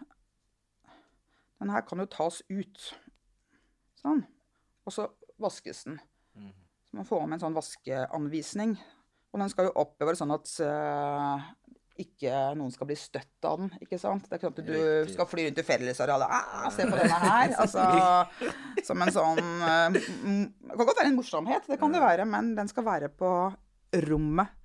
Den 1.61 1.69
her 1.69 1.83
kan 1.85 2.01
jo 2.01 2.07
tas 2.09 2.41
ut. 2.49 2.87
Sånn. 4.01 4.23
Og 4.85 4.95
så 4.95 5.05
vaskes 5.41 5.83
den. 5.85 5.99
Så 6.89 6.97
man 6.97 7.05
får 7.05 7.21
med 7.27 7.37
en 7.37 7.43
sånn 7.43 7.55
vaskeanvisning. 7.55 8.73
Og 9.31 9.39
den 9.39 9.51
skal 9.51 9.69
jo 9.69 9.75
oppbevares 9.83 10.19
sånn 10.19 10.33
at 10.33 10.49
eh, 10.65 11.45
ikke 12.03 12.39
noen 12.59 12.71
skal 12.73 12.89
bli 12.89 12.97
støtt 12.99 13.47
av 13.47 13.59
den. 13.61 13.71
ikke 13.83 13.99
sant? 14.01 14.25
Det 14.27 14.35
er 14.35 14.39
ikke 14.41 14.49
sånn 14.49 14.57
at 14.57 14.67
du 14.67 14.73
Riktig. 14.75 15.13
skal 15.15 15.29
fly 15.31 15.45
rundt 15.47 15.61
i 15.61 15.65
fellesarealet 15.67 16.35
ah, 16.37 16.69
Se 16.75 16.87
på 16.89 16.99
denne 16.99 17.19
her! 17.25 17.53
Altså, 17.61 17.85
som 18.87 19.03
en 19.05 19.13
sånn 19.15 19.41
eh, 19.71 19.99
Det 19.99 20.77
kan 20.77 20.87
godt 20.87 21.01
være 21.01 21.11
en 21.11 21.19
morsomhet, 21.19 21.67
det 21.69 21.77
kan 21.81 21.93
det 21.95 22.01
være, 22.03 22.25
men 22.29 22.53
den 22.57 22.71
skal 22.71 22.87
være 22.87 23.11
på 23.13 23.31
rommet 24.07 24.57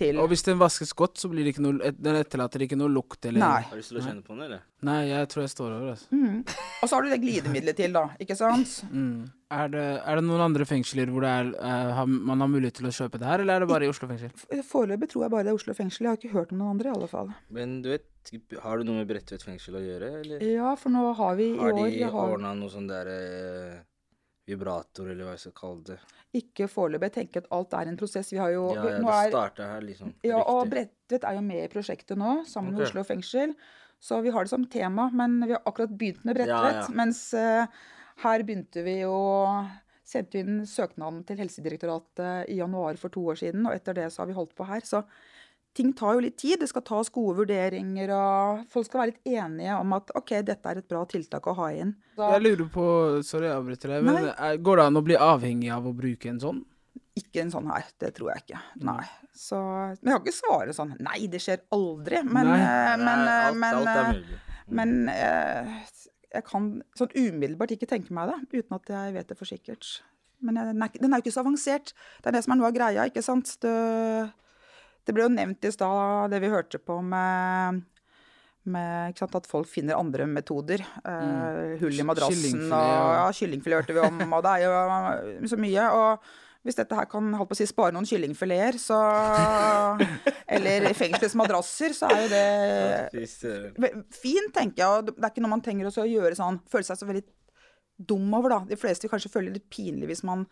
til 0.00 0.18
Og 0.22 0.28
hvis 0.32 0.42
den 0.48 0.58
vaskes 0.60 0.92
godt, 0.96 1.20
så 1.20 1.28
blir 1.30 1.44
det 1.46 1.54
ikke 1.54 1.64
noe 1.64 1.78
et- 1.86 2.00
Den 2.00 2.16
etterlater 2.22 2.64
ikke 2.66 2.78
noe 2.80 2.90
lukt 2.92 3.24
eller 3.28 3.40
Nei. 3.44 3.60
Har 3.68 3.76
du 3.76 3.82
lyst 3.82 3.92
til 3.92 4.00
å 4.00 4.04
kjenne 4.06 4.24
på 4.26 4.34
den, 4.34 4.42
eller? 4.48 4.64
Nei, 4.88 5.00
jeg 5.10 5.28
tror 5.28 5.42
jeg 5.44 5.52
står 5.52 5.74
over, 5.76 5.90
altså. 5.92 6.08
mm. 6.16 6.38
Og 6.80 6.88
så 6.88 6.96
har 6.96 7.02
du 7.04 7.10
det 7.12 7.18
glidemiddelet 7.20 7.76
til, 7.76 7.92
da. 7.92 8.06
Ikke 8.20 8.36
sant? 8.38 8.78
Mm. 8.90 9.28
Er, 9.50 9.66
det, 9.72 9.82
er 10.06 10.14
det 10.20 10.22
noen 10.28 10.42
andre 10.44 10.62
fengsler 10.62 11.10
hvor 11.10 11.24
det 11.26 11.30
er, 11.34 11.48
uh, 11.58 12.04
man 12.06 12.38
har 12.38 12.46
mulighet 12.52 12.76
til 12.78 12.86
å 12.86 12.92
kjøpe 12.94 13.18
det 13.18 13.26
her, 13.26 13.42
eller 13.42 13.56
er 13.58 13.64
det 13.64 13.68
bare 13.72 13.88
i 13.88 13.90
Oslo 13.90 14.06
fengsel? 14.06 14.30
Foreløpig 14.68 15.08
tror 15.10 15.24
jeg 15.24 15.32
bare 15.34 15.42
det 15.48 15.50
er 15.50 15.58
Oslo 15.58 15.74
fengsel. 15.74 16.06
Jeg 16.06 16.10
har 16.12 16.20
ikke 16.20 16.34
hørt 16.36 16.52
om 16.54 16.60
noen 16.62 16.76
andre, 16.76 16.92
i 16.92 16.94
alle 16.94 17.08
fall. 17.10 17.32
Men 17.50 17.80
du 17.82 17.88
vet, 17.90 18.06
har 18.62 18.78
du 18.78 18.86
noe 18.86 19.00
med 19.00 19.08
Bredtvet 19.10 19.42
fengsel 19.42 19.74
å 19.80 19.82
gjøre, 19.82 20.10
eller? 20.22 20.44
Ja, 20.46 20.76
for 20.78 20.94
nå 20.94 21.02
har 21.18 21.34
vi 21.40 21.48
i 21.50 21.58
Har 21.58 21.72
år 21.74 21.80
de 21.82 21.98
jeg 21.98 22.14
ordna 22.14 22.54
noe 22.54 22.70
sånn 22.70 22.86
der 22.90 23.10
eh, 23.10 23.80
vibrator, 24.50 25.10
eller 25.10 25.26
hva 25.26 25.34
jeg 25.36 25.44
skal 25.46 25.54
kalle 25.60 25.84
det? 25.90 25.98
Ikke 26.40 26.68
foreløpig. 26.70 27.10
Jeg 27.10 27.16
tenker 27.18 27.44
at 27.44 27.52
alt 27.56 27.76
er 27.78 27.90
en 27.90 27.98
prosess. 27.98 28.30
Vi 28.32 28.38
har 28.38 28.52
jo 28.54 28.68
Ja, 28.76 28.84
ja, 28.86 28.96
det 29.02 29.30
starta 29.32 29.68
her, 29.72 29.84
liksom. 29.86 30.14
Ja, 30.26 30.40
og 30.42 30.62
Riktig. 30.66 30.70
Bredtvet 30.74 31.28
er 31.28 31.38
jo 31.38 31.44
med 31.46 31.64
i 31.64 31.70
prosjektet 31.72 32.20
nå, 32.20 32.34
sammen 32.46 32.74
med 32.74 32.84
Ok. 32.84 32.88
Oslo 32.88 33.04
fengsel. 33.08 33.54
Så 34.00 34.20
vi 34.24 34.32
har 34.32 34.46
det 34.46 34.52
som 34.52 34.64
tema, 34.64 35.10
men 35.12 35.40
vi 35.44 35.52
har 35.52 35.62
akkurat 35.66 35.92
begynt 35.92 36.24
med 36.24 36.38
Bredtvet. 36.38 36.76
Ja, 36.78 36.84
ja. 36.86 36.94
Mens 36.96 37.34
eh, 37.34 37.66
her 38.24 38.44
begynte 38.46 38.84
vi 38.86 39.00
å 39.04 39.20
Sendte 40.10 40.40
vi 40.40 40.42
inn 40.42 40.64
søknaden 40.66 41.20
til 41.22 41.38
Helsedirektoratet 41.38 42.48
i 42.50 42.56
januar 42.58 42.96
for 42.98 43.14
to 43.14 43.20
år 43.30 43.36
siden, 43.38 43.62
og 43.68 43.76
etter 43.76 43.94
det 43.94 44.08
så 44.10 44.24
har 44.24 44.26
vi 44.26 44.34
holdt 44.34 44.56
på 44.58 44.66
her. 44.66 44.82
Så 44.82 45.04
ting 45.76 45.92
tar 45.96 46.16
jo 46.16 46.22
litt 46.24 46.36
tid. 46.40 46.58
Det 46.60 46.68
skal 46.70 46.82
tas 46.86 47.10
gode 47.14 47.36
vurderinger, 47.42 48.10
og 48.16 48.64
folk 48.72 48.88
skal 48.88 49.02
være 49.04 49.12
litt 49.12 49.30
enige 49.38 49.76
om 49.78 49.92
at 49.96 50.10
OK, 50.18 50.32
dette 50.46 50.72
er 50.72 50.80
et 50.82 50.88
bra 50.90 51.04
tiltak 51.08 51.46
å 51.46 51.54
ha 51.60 51.68
inn. 51.76 51.94
Så, 52.16 52.26
Jeg 52.34 52.42
lurer 52.46 52.68
på 52.74 52.86
Sorry, 53.26 53.46
jeg 53.48 53.56
avbryter 53.60 53.94
deg, 53.94 54.04
men 54.08 54.18
Nei. 54.26 54.34
er, 54.34 54.58
går 54.66 54.80
det 54.82 54.88
an 54.90 55.00
å 55.00 55.04
bli 55.06 55.16
avhengig 55.16 55.70
av 55.74 55.86
å 55.86 55.94
bruke 55.96 56.28
en 56.32 56.40
sånn? 56.42 56.60
Ikke 57.20 57.42
en 57.42 57.50
sånn 57.52 57.70
her. 57.70 57.86
Det 58.00 58.12
tror 58.16 58.32
jeg 58.34 58.44
ikke. 58.46 58.60
Nei. 58.86 59.04
Så, 59.36 59.56
men 60.02 60.10
jeg 60.10 60.14
kan 60.16 60.24
ikke 60.26 60.36
svare 60.36 60.72
sånn 60.74 60.92
Nei, 61.00 61.18
det 61.30 61.40
skjer 61.42 61.62
aldri. 61.74 62.20
Men, 62.26 62.50
Nei. 62.50 62.60
eh, 62.60 62.94
men, 62.98 63.06
Nei, 63.06 63.32
eh, 63.32 63.46
alt- 63.48 63.58
men, 63.62 63.80
alt 63.80 63.90
er 63.94 64.00
eh, 64.02 64.12
mulig. 64.14 64.38
Men 64.80 64.92
eh, 65.10 65.72
jeg 66.30 66.44
kan 66.46 66.68
sånn 66.98 67.10
umiddelbart 67.18 67.72
ikke 67.74 67.88
tenke 67.90 68.14
meg 68.14 68.30
det, 68.30 68.60
uten 68.60 68.76
at 68.76 68.92
jeg 68.94 69.14
vet 69.16 69.32
det 69.32 69.36
for 69.38 69.50
sikkert. 69.50 69.88
Men 70.40 70.56
jeg, 70.60 70.70
den, 70.70 70.82
er, 70.86 70.92
den 71.02 71.12
er 71.12 71.18
jo 71.20 71.24
ikke 71.26 71.34
så 71.34 71.42
avansert. 71.42 71.90
Det 72.22 72.30
er 72.30 72.36
det 72.38 72.44
som 72.46 72.54
er 72.54 72.60
noe 72.60 72.68
av 72.70 72.76
greia, 72.76 73.06
ikke 73.10 73.24
sant. 73.26 73.50
Det, 73.60 73.74
det 75.10 75.16
ble 75.16 75.26
jo 75.26 75.32
nevnt 75.34 75.66
i 75.66 75.72
stad, 75.74 76.30
det 76.30 76.38
vi 76.44 76.52
hørte 76.54 76.78
på 76.78 77.00
med 77.02 77.82
med 78.70 79.16
sant, 79.16 79.32
at 79.38 79.46
folk 79.48 79.66
finner 79.70 79.96
andre 79.98 80.26
metoder. 80.28 80.82
Eh, 81.00 81.08
Mm. 81.10 81.78
Hull 81.80 81.96
i 81.98 82.04
madrassen 82.04 82.36
Kyllingfilet, 82.36 82.74
og 82.76 83.14
ja. 83.16 83.24
kyllingfilet 83.32 83.80
hørte 83.80 83.96
vi 83.96 84.02
om. 84.04 84.20
Og 84.36 84.42
det 84.44 84.52
er 84.52 84.64
jo 84.66 85.48
så 85.48 85.58
mye. 85.58 85.86
Og 85.96 86.28
hvis 86.68 86.76
dette 86.76 86.94
her 86.94 87.08
kan 87.08 87.32
holdt 87.38 87.48
på 87.50 87.56
å 87.56 87.58
si, 87.58 87.66
spare 87.70 87.94
noen 87.96 88.06
kyllingfileter, 88.06 88.76
så 88.78 88.98
Eller 90.54 90.90
fengselets 90.92 91.34
madrasser, 91.40 91.96
så 91.96 92.10
er 92.12 92.26
jo 92.26 92.28
det 92.34 93.10
fint, 94.12 94.52
tenker 94.54 94.84
jeg. 94.84 95.08
Det 95.08 95.24
er 95.24 95.32
ikke 95.32 95.44
noe 95.46 95.54
man 95.56 95.64
trenger 95.64 95.88
å 95.88 96.06
gjøre 96.06 96.36
sånn 96.36 96.60
Føle 96.70 96.86
seg 96.86 97.00
så 97.00 97.08
veldig 97.08 97.24
dum 98.12 98.28
over, 98.36 98.52
da. 98.54 98.60
De 98.68 98.78
fleste 98.80 99.08
vil 99.08 99.12
kanskje 99.12 99.32
føle 99.32 99.50
det 99.50 99.60
litt 99.62 99.72
pinlig 99.72 100.12
hvis 100.12 100.22
man 100.28 100.44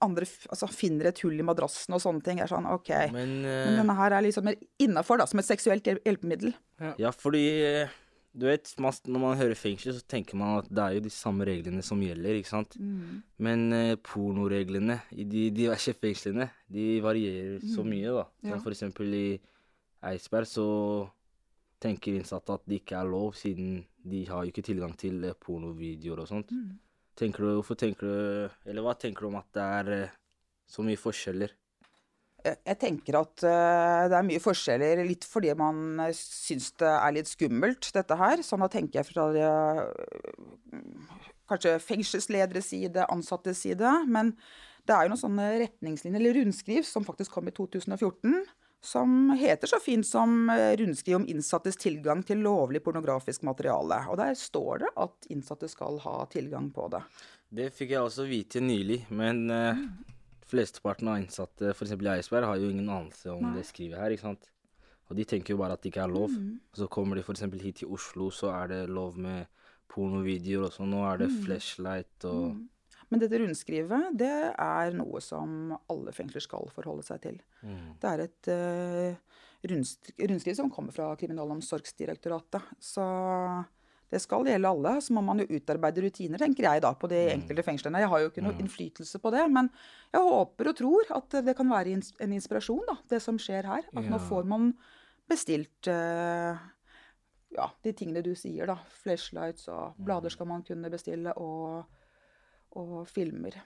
andre 0.00 0.26
altså, 0.50 0.68
finner 0.70 1.08
et 1.10 1.20
hull 1.24 1.38
i 1.40 1.46
madrassen 1.46 1.94
og 1.96 2.00
sånne 2.04 2.22
ting. 2.22 2.38
Er 2.40 2.46
sånn, 2.50 2.66
ok. 2.70 2.90
Men, 3.12 3.32
Men 3.42 3.46
eh, 3.50 3.78
denne 3.80 3.96
her 3.98 4.12
er 4.18 4.22
liksom 4.26 4.44
mer 4.46 4.56
innafor, 4.78 5.18
da, 5.18 5.26
som 5.26 5.40
et 5.42 5.48
seksuelt 5.48 5.84
hjelpemiddel. 5.90 6.52
Ja, 7.00 7.10
fordi 7.10 7.42
eh, 7.66 7.88
du 8.38 8.44
vet, 8.46 8.70
man, 8.78 8.92
når 9.08 9.20
man 9.24 9.38
hører 9.40 9.58
fengsel, 9.58 9.96
så 9.96 10.04
tenker 10.06 10.36
man 10.38 10.60
at 10.60 10.68
det 10.70 10.84
er 10.84 10.94
jo 10.98 11.00
de 11.08 11.10
samme 11.10 11.46
reglene 11.48 11.82
som 11.82 11.98
gjelder, 12.04 12.38
ikke 12.38 12.52
sant? 12.52 12.76
Mm. 12.78 13.22
Men 13.42 13.64
uh, 13.74 13.96
pornoreglene 14.06 15.00
i 15.18 15.24
de 15.26 15.48
diverse 15.56 15.94
fengslene, 15.98 16.46
de 16.70 17.00
varierer 17.02 17.58
så 17.64 17.82
Mm. 17.82 17.88
mye, 17.90 18.12
da. 18.20 18.24
Som 18.44 18.50
Ja. 18.54 18.58
for 18.62 18.70
eksempel 18.70 19.14
i 19.14 19.40
Eidsberg 20.04 20.46
så 20.46 20.66
tenker 21.82 22.14
innsatte 22.20 22.54
at 22.54 22.62
det 22.68 22.82
ikke 22.84 23.00
er 23.00 23.10
lov, 23.10 23.32
siden 23.34 23.84
de 24.06 24.24
har 24.26 24.44
jo 24.44 24.52
ikke 24.52 24.66
tilgang 24.66 24.94
til 24.98 25.24
eh, 25.24 25.34
pornovideoer 25.34 26.20
og 26.22 26.28
sånt. 26.30 26.50
Mm. 26.54 26.78
Tenker 27.18 27.42
du, 27.42 27.54
hvorfor 27.56 27.78
tenker 27.78 28.06
du, 28.06 28.58
eller 28.70 28.84
hva 28.84 28.94
tenker 28.94 29.24
du 29.24 29.32
om 29.32 29.40
at 29.40 29.48
det 29.56 29.64
er 29.78 29.88
eh, 29.96 30.18
så 30.70 30.84
mye 30.86 31.00
forskjeller? 31.00 31.54
Jeg, 32.46 32.76
tenker 32.78 33.18
at 33.18 33.42
eh, 33.44 34.04
det 34.08 34.14
er 34.14 34.26
mye 34.28 34.42
forskjeller, 34.42 35.02
litt 35.08 35.26
fordi 35.26 35.50
man 35.58 35.98
uh, 35.98 36.12
syns 36.14 36.70
det 36.78 36.88
er 36.92 37.16
litt 37.16 37.30
skummelt, 37.30 37.90
dette 37.96 38.18
her. 38.20 38.44
Sånn 38.46 38.62
da 38.62 38.70
tenker 38.70 39.00
jeg 39.00 39.08
fra 39.10 39.26
uh, 39.34 40.78
kanskje 41.50 41.74
fengselslederes 41.82 42.70
side, 42.70 43.08
ansattes 43.10 43.64
side. 43.66 43.90
Men 44.06 44.36
det 44.86 44.94
er 44.94 45.04
jo 45.04 45.12
noen 45.12 45.24
sånne 45.24 45.48
retningslinjer, 45.64 46.22
eller 46.22 46.38
rundskriv, 46.38 46.86
som 46.86 47.06
faktisk 47.08 47.34
kom 47.34 47.50
i 47.50 47.56
2014. 47.58 48.38
Som 48.80 49.30
heter 49.34 49.66
så 49.66 49.80
fint 49.82 50.06
som 50.06 50.48
eh, 50.50 50.76
rundskriv 50.78 51.16
om 51.16 51.26
innsattes 51.28 51.76
tilgang 51.76 52.22
til 52.24 52.38
lovlig 52.44 52.80
pornografisk 52.84 53.42
materiale. 53.42 54.04
Og 54.08 54.16
der 54.20 54.34
står 54.38 54.84
det 54.84 54.92
at 54.96 55.26
innsatte 55.34 55.68
skal 55.68 55.98
ha 56.04 56.20
tilgang 56.30 56.70
på 56.72 56.86
det. 56.92 57.00
Det 57.50 57.72
fikk 57.74 57.90
jeg 57.96 58.04
også 58.04 58.28
vite 58.28 58.60
nylig, 58.62 59.00
men 59.10 59.50
eh, 59.50 59.82
flesteparten 60.48 61.08
av 61.10 61.18
innsatte 61.18 61.72
f.eks. 61.74 61.96
i 61.98 62.12
Eidsberg 62.14 62.46
har 62.46 62.56
jo 62.62 62.70
ingen 62.70 62.88
anelse 62.88 63.32
om 63.34 63.42
Nei. 63.48 63.56
det 63.58 63.66
skrivet 63.66 63.98
her, 63.98 64.14
ikke 64.14 64.28
sant. 64.30 64.46
Og 65.10 65.16
de 65.16 65.24
tenker 65.24 65.54
jo 65.56 65.58
bare 65.60 65.72
at 65.74 65.82
det 65.82 65.90
ikke 65.90 66.04
er 66.04 66.12
lov. 66.14 66.30
Mm. 66.30 66.58
Så 66.76 66.86
kommer 66.92 67.16
de 67.18 67.22
f.eks. 67.26 67.42
hit 67.62 67.80
til 67.82 67.88
Oslo, 67.96 68.30
så 68.30 68.52
er 68.62 68.68
det 68.68 68.82
lov 68.92 69.16
med 69.18 69.46
pornovideoer 69.88 70.68
også. 70.68 70.84
Nå 70.86 71.02
er 71.08 71.18
det 71.24 71.30
Mm. 71.32 71.38
flashlight 71.46 72.24
og 72.28 72.54
Mm. 72.54 72.68
Men 73.08 73.22
dette 73.22 73.40
rundskrivet, 73.40 74.10
det 74.20 74.34
er 74.52 74.96
noe 74.96 75.22
som 75.24 75.72
alle 75.88 76.12
fengsler 76.16 76.44
skal 76.44 76.68
forholde 76.74 77.06
seg 77.06 77.22
til. 77.24 77.40
Mm. 77.64 77.96
Det 78.00 78.10
er 78.10 78.24
et 78.26 78.50
uh, 78.52 79.40
rundskriv 79.72 80.58
som 80.58 80.70
kommer 80.72 80.92
fra 80.92 81.08
Kriminalomsorgsdirektoratet. 81.20 82.68
Så 82.84 83.06
det 84.12 84.20
skal 84.24 84.46
gjelde 84.48 84.70
alle. 84.70 84.94
Så 85.04 85.16
må 85.16 85.22
man 85.24 85.42
jo 85.42 85.48
utarbeide 85.48 86.04
rutiner, 86.04 86.40
tenker 86.40 86.68
jeg 86.68 86.84
da, 86.84 86.92
på 86.96 87.10
de 87.10 87.24
enkelte 87.34 87.64
fengslene. 87.66 88.04
Jeg 88.04 88.12
har 88.12 88.22
jo 88.22 88.30
ikke 88.30 88.44
noe 88.44 88.56
innflytelse 88.60 89.20
på 89.24 89.32
det, 89.34 89.44
men 89.52 89.72
jeg 90.12 90.24
håper 90.28 90.72
og 90.72 90.78
tror 90.78 91.12
at 91.18 91.40
det 91.48 91.56
kan 91.58 91.72
være 91.72 91.96
en 91.96 92.38
inspirasjon, 92.38 92.84
da, 92.88 92.96
det 93.12 93.22
som 93.24 93.40
skjer 93.40 93.68
her. 93.68 93.88
At 93.92 94.08
nå 94.08 94.20
får 94.28 94.48
man 94.48 94.72
bestilt 95.28 95.90
uh, 95.92 96.56
ja, 97.56 97.70
de 97.84 97.92
tingene 97.96 98.24
du 98.24 98.34
sier, 98.36 98.68
da. 98.68 98.78
Flashlights 99.02 99.68
og 99.72 99.96
blader 100.04 100.32
skal 100.32 100.48
man 100.50 100.64
kunne 100.66 100.92
bestille, 100.92 101.34
og, 101.36 101.84
og 102.78 103.08
filmer. 103.10 103.58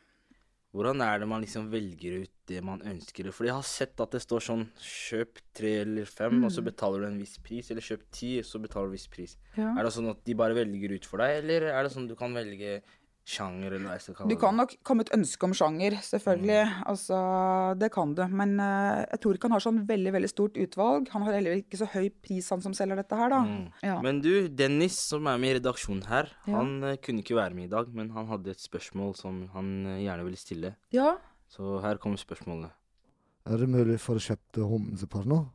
Hvordan 0.72 1.02
er 1.04 1.18
det 1.20 1.26
man 1.28 1.42
liksom 1.44 1.66
velger 1.68 2.22
ut 2.22 2.30
det 2.48 2.62
man 2.64 2.80
ønsker? 2.88 3.26
For 3.36 3.44
jeg 3.44 3.52
har 3.52 3.66
sett 3.68 4.00
at 4.00 4.14
det 4.14 4.22
står 4.24 4.40
sånn 4.40 4.62
kjøp 4.80 5.42
tre 5.52 5.72
eller 5.82 6.08
fem, 6.08 6.38
og 6.46 6.50
så 6.50 6.62
Mm. 6.64 6.68
betaler 6.70 7.00
du 7.00 7.06
en 7.10 7.18
viss 7.20 7.36
pris. 7.44 7.70
Eller 7.70 7.82
kjøp 7.84 8.00
ti, 8.10 8.38
og 8.38 8.44
så 8.48 8.58
betaler 8.58 8.88
du 8.88 8.92
en 8.94 8.96
viss 8.96 9.06
pris. 9.12 9.36
Ja. 9.58 9.74
Er 9.76 9.82
det 9.84 9.92
sånn 9.92 10.08
at 10.08 10.24
de 10.24 10.32
bare 10.34 10.54
velger 10.56 10.94
ut 10.96 11.04
for 11.04 11.18
deg, 11.18 11.44
eller 11.44 11.68
er 11.74 11.82
det 11.82 11.92
sånn 11.92 12.08
du 12.08 12.16
kan 12.16 12.32
velge 12.32 12.80
sjanger, 13.24 13.72
eller 13.72 13.86
hva 13.86 13.94
jeg 13.96 14.02
skal 14.04 14.16
kalle 14.18 14.32
Du 14.32 14.38
kan 14.40 14.56
nok 14.58 14.72
komme 14.82 15.04
et 15.06 15.12
ønske 15.14 15.46
om 15.46 15.52
sjanger, 15.54 15.94
selvfølgelig. 16.02 16.62
Mm. 16.68 16.82
Altså, 16.90 17.18
det 17.78 17.90
kan 17.94 18.14
du. 18.18 18.22
Men 18.28 18.54
uh, 18.58 19.02
jeg 19.04 19.20
tror 19.22 19.38
ikke 19.38 19.48
han 19.48 19.56
har 19.56 19.64
sånn 19.64 19.80
veldig 19.88 20.12
veldig 20.16 20.30
stort 20.32 20.58
utvalg. 20.58 21.08
Han 21.14 21.26
har 21.26 21.38
heller 21.38 21.60
ikke 21.60 21.78
så 21.80 21.88
høy 21.92 22.08
pris, 22.24 22.50
han 22.50 22.64
som 22.64 22.74
selger 22.74 22.98
dette 22.98 23.18
her, 23.18 23.30
da. 23.32 23.40
Mm. 23.46 23.64
Ja. 23.86 23.96
Men 24.04 24.20
du, 24.24 24.48
Dennis, 24.48 24.98
som 25.12 25.26
er 25.30 25.38
med 25.42 25.54
i 25.54 25.58
redaksjonen 25.60 26.06
her, 26.10 26.32
Ja. 26.46 26.56
han 26.58 26.74
uh, 26.82 26.96
kunne 27.02 27.22
ikke 27.22 27.38
være 27.38 27.54
med 27.54 27.70
i 27.70 27.72
dag, 27.76 27.88
men 27.94 28.10
han 28.16 28.26
hadde 28.32 28.50
et 28.56 28.62
spørsmål 28.62 29.14
som 29.18 29.44
han 29.54 29.72
uh, 29.86 29.98
gjerne 30.02 30.24
ville 30.28 30.40
stille. 30.40 30.76
ja. 30.94 31.14
Så 31.52 31.82
her 31.84 31.98
kommer 32.00 32.16
spørsmålet. 32.16 32.70
Er 33.44 33.58
det 33.60 33.66
mulig 33.68 33.98
for 34.00 34.16
å 34.16 34.22
kjøpe 34.24 34.64
homseporno? 34.64 35.50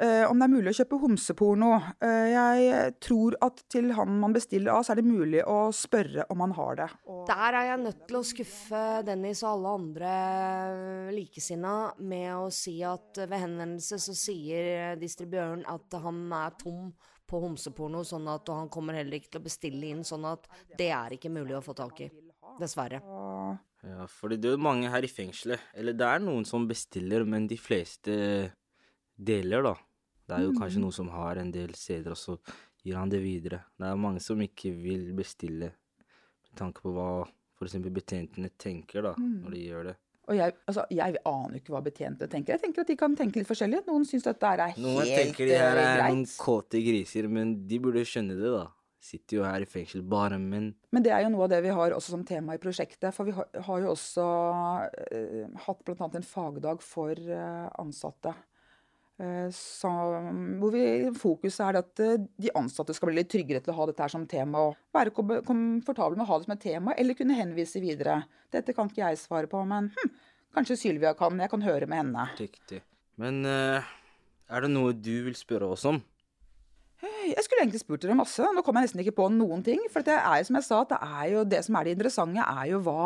Eh, 0.00 0.30
om 0.30 0.38
det 0.40 0.46
er 0.46 0.52
mulig 0.54 0.70
å 0.72 0.76
kjøpe 0.78 0.98
homseporno. 1.02 1.74
Eh, 2.00 2.30
jeg 2.32 2.92
tror 3.04 3.34
at 3.44 3.58
til 3.68 3.90
han 3.92 4.14
man 4.22 4.32
bestiller 4.32 4.72
av, 4.72 4.84
så 4.86 4.94
er 4.94 5.00
det 5.02 5.10
mulig 5.10 5.42
å 5.44 5.58
spørre 5.76 6.24
om 6.32 6.40
han 6.40 6.54
har 6.56 6.78
det. 6.78 6.86
Der 7.28 7.58
er 7.58 7.66
jeg 7.68 7.82
nødt 7.82 8.00
til 8.08 8.16
å 8.16 8.22
skuffe 8.24 8.84
Dennis 9.04 9.42
og 9.44 9.50
alle 9.50 9.74
andre 9.76 10.12
likesinna 11.12 11.74
med 12.00 12.30
å 12.32 12.46
si 12.54 12.78
at 12.86 13.20
ved 13.26 13.42
henvendelse 13.42 13.98
så 14.00 14.14
sier 14.16 14.96
distributøren 15.00 15.66
at 15.68 15.98
han 16.00 16.22
er 16.38 16.56
tom 16.62 16.88
på 17.28 17.42
homseporno, 17.44 18.00
sånn 18.00 18.24
at 18.32 18.48
og 18.48 18.56
han 18.62 18.72
kommer 18.72 18.96
heller 18.96 19.20
ikke 19.20 19.34
til 19.34 19.42
å 19.42 19.48
bestille 19.50 19.92
inn, 19.92 20.00
sånn 20.06 20.24
at 20.32 20.48
det 20.80 20.88
er 20.96 21.18
ikke 21.18 21.30
mulig 21.30 21.58
å 21.58 21.64
få 21.64 21.76
tak 21.76 22.00
i. 22.06 22.08
Dessverre. 22.60 23.02
Ja, 23.84 24.08
fordi 24.08 24.40
det 24.40 24.48
er 24.48 24.56
jo 24.56 24.64
mange 24.64 24.88
her 24.92 25.04
i 25.04 25.12
fengselet. 25.12 25.60
Eller 25.76 25.94
det 25.96 26.08
er 26.08 26.24
noen 26.24 26.48
som 26.48 26.64
bestiller, 26.68 27.22
men 27.28 27.46
de 27.48 27.60
fleste 27.60 28.16
deler, 29.20 29.68
da. 29.68 29.76
Det 30.30 30.38
er 30.38 30.46
jo 30.46 30.52
kanskje 30.56 30.78
Mhm. 30.78 30.84
noen 30.86 30.92
som 30.96 31.08
har 31.12 31.38
en 31.42 31.50
del 31.50 31.74
steder, 31.74 32.10
og 32.14 32.20
så 32.20 32.38
gir 32.84 32.96
han 32.96 33.08
det 33.10 33.20
videre. 33.22 33.64
Det 33.78 33.86
er 33.90 33.96
mange 33.96 34.20
som 34.22 34.38
ikke 34.40 34.70
vil 34.82 35.10
bestille, 35.12 35.72
med 35.74 36.54
tanke 36.56 36.80
på 36.82 36.92
hva 36.94 37.26
f.eks. 37.58 37.74
betjentene 37.92 38.50
tenker, 38.58 39.02
da, 39.02 39.14
Mm. 39.18 39.42
når 39.44 39.50
de 39.50 39.66
gjør 39.68 39.84
det. 39.90 39.96
Og 40.30 40.36
jeg, 40.36 40.54
altså, 40.68 40.84
jeg 40.90 41.16
aner 41.26 41.50
jo 41.56 41.58
ikke 41.58 41.72
hva 41.74 41.82
betjentene 41.82 42.28
tenker. 42.30 42.52
Jeg 42.54 42.60
tenker 42.62 42.80
at 42.82 42.86
de 42.86 42.96
kan 42.96 43.16
tenke 43.16 43.36
litt 43.40 43.48
forskjellig. 43.48 43.84
Noen 43.88 44.04
syns 44.06 44.22
dette 44.22 44.42
er 44.46 44.56
helt 44.68 44.76
greit. 44.76 44.84
Noen 44.84 45.06
tenker 45.10 45.46
de 45.48 45.56
her 45.58 45.76
er 45.76 45.98
er 46.06 46.08
noen 46.12 46.24
kåte 46.38 46.78
griser, 46.84 47.28
men 47.28 47.66
de 47.66 47.78
burde 47.80 48.04
skjønne 48.06 48.36
det, 48.38 48.52
da. 48.54 48.68
Sitter 49.02 49.36
jo 49.38 49.42
her 49.44 49.60
i 49.62 49.64
fengsel, 49.64 50.02
bare 50.06 50.38
menn. 50.38 50.74
Men 50.92 51.02
det 51.02 51.10
er 51.10 51.22
jo 51.24 51.30
noe 51.30 51.44
av 51.44 51.48
det 51.50 51.62
vi 51.64 51.70
har 51.70 51.90
også 51.90 52.10
som 52.10 52.22
tema 52.24 52.52
i 52.54 52.58
prosjektet. 52.58 53.12
For 53.14 53.24
vi 53.24 53.32
har, 53.32 53.46
har 53.60 53.80
jo 53.80 53.88
også 53.94 54.24
uh, 54.76 55.58
hatt 55.66 55.84
bl.a. 55.84 56.10
en 56.14 56.22
fagdag 56.22 56.82
for 56.84 57.10
uh, 57.16 57.70
ansatte. 57.80 58.34
Eh, 59.20 59.50
som, 59.52 60.56
hvor 60.62 60.72
vi, 60.72 60.82
fokuset 61.20 61.60
er 61.66 61.78
at 61.82 62.00
eh, 62.00 62.22
de 62.40 62.52
ansatte 62.56 62.94
skal 62.96 63.10
bli 63.10 63.18
litt 63.18 63.28
tryggere 63.28 63.60
til 63.60 63.74
å 63.74 63.76
ha 63.76 63.86
dette 63.90 64.00
her 64.06 64.12
som 64.12 64.22
tema. 64.30 64.62
Og 64.70 64.96
være 64.96 65.12
kom- 65.12 65.34
komfortable 65.44 66.16
med 66.16 66.24
å 66.24 66.28
ha 66.30 66.38
det 66.40 66.46
som 66.48 66.54
et 66.56 66.62
tema, 66.64 66.94
eller 66.96 67.18
kunne 67.18 67.36
henvise 67.36 67.82
videre. 67.84 68.22
Dette 68.54 68.72
kan 68.76 68.88
ikke 68.88 69.02
jeg 69.02 69.20
svare 69.20 69.50
på, 69.50 69.60
men 69.68 69.90
hm, 69.92 70.14
kanskje 70.56 70.78
Sylvia 70.86 71.12
kan. 71.18 71.36
Jeg 71.42 71.52
kan 71.52 71.66
høre 71.66 71.88
med 71.90 72.00
henne. 72.00 72.24
Riktig. 72.40 72.80
Men 73.20 73.42
eh, 73.44 73.90
er 74.48 74.64
det 74.64 74.72
noe 74.72 74.96
du 74.96 75.12
vil 75.28 75.36
spørre 75.36 75.68
oss 75.74 75.84
om? 75.90 76.00
Jeg 77.00 77.44
skulle 77.44 77.62
egentlig 77.62 77.82
spurt 77.82 78.00
dere 78.02 78.16
masse. 78.16 78.40
Nå 78.56 78.64
kom 78.64 78.76
jeg 78.80 78.88
nesten 78.88 79.02
ikke 79.04 79.18
på 79.20 79.28
noen 79.32 79.60
ting. 79.64 79.84
For 79.92 80.04
det 80.04 80.16
er 80.16 80.40
jo 80.40 80.48
som 80.48 80.56
jeg 80.58 80.66
sa, 80.66 80.80
at 80.86 80.94
det 80.94 80.98
er 81.04 81.26
jo 81.34 81.44
det 81.48 81.60
som 81.66 81.76
er 81.78 81.86
det 81.86 81.92
interessante, 81.98 82.44
er 82.56 82.72
jo 82.72 82.80
hva 82.88 83.04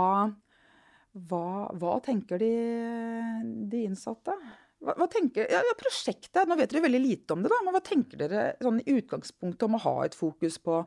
Hva, 1.15 1.71
hva 1.79 1.93
tenker 2.03 2.41
de, 2.43 2.49
de 3.71 3.83
innsatte? 3.87 4.35
Hva, 4.85 4.95
hva 5.01 5.07
tenker 5.09 5.49
ja, 5.49 5.63
ja, 5.65 5.75
prosjektet, 5.81 6.45
Nå 6.49 6.57
vet 6.61 6.71
dere 6.75 6.85
veldig 6.85 7.01
lite 7.01 7.33
om 7.37 7.43
det, 7.45 7.49
da, 7.53 7.59
men 7.65 7.73
hva 7.75 7.81
tenker 7.85 8.21
dere 8.21 8.43
sånn 8.63 8.83
i 8.85 8.99
utgangspunktet 8.99 9.63
om 9.69 9.79
å 9.79 9.83
ha 9.87 9.95
et 10.05 10.15
fokus 10.19 10.59
på 10.61 10.83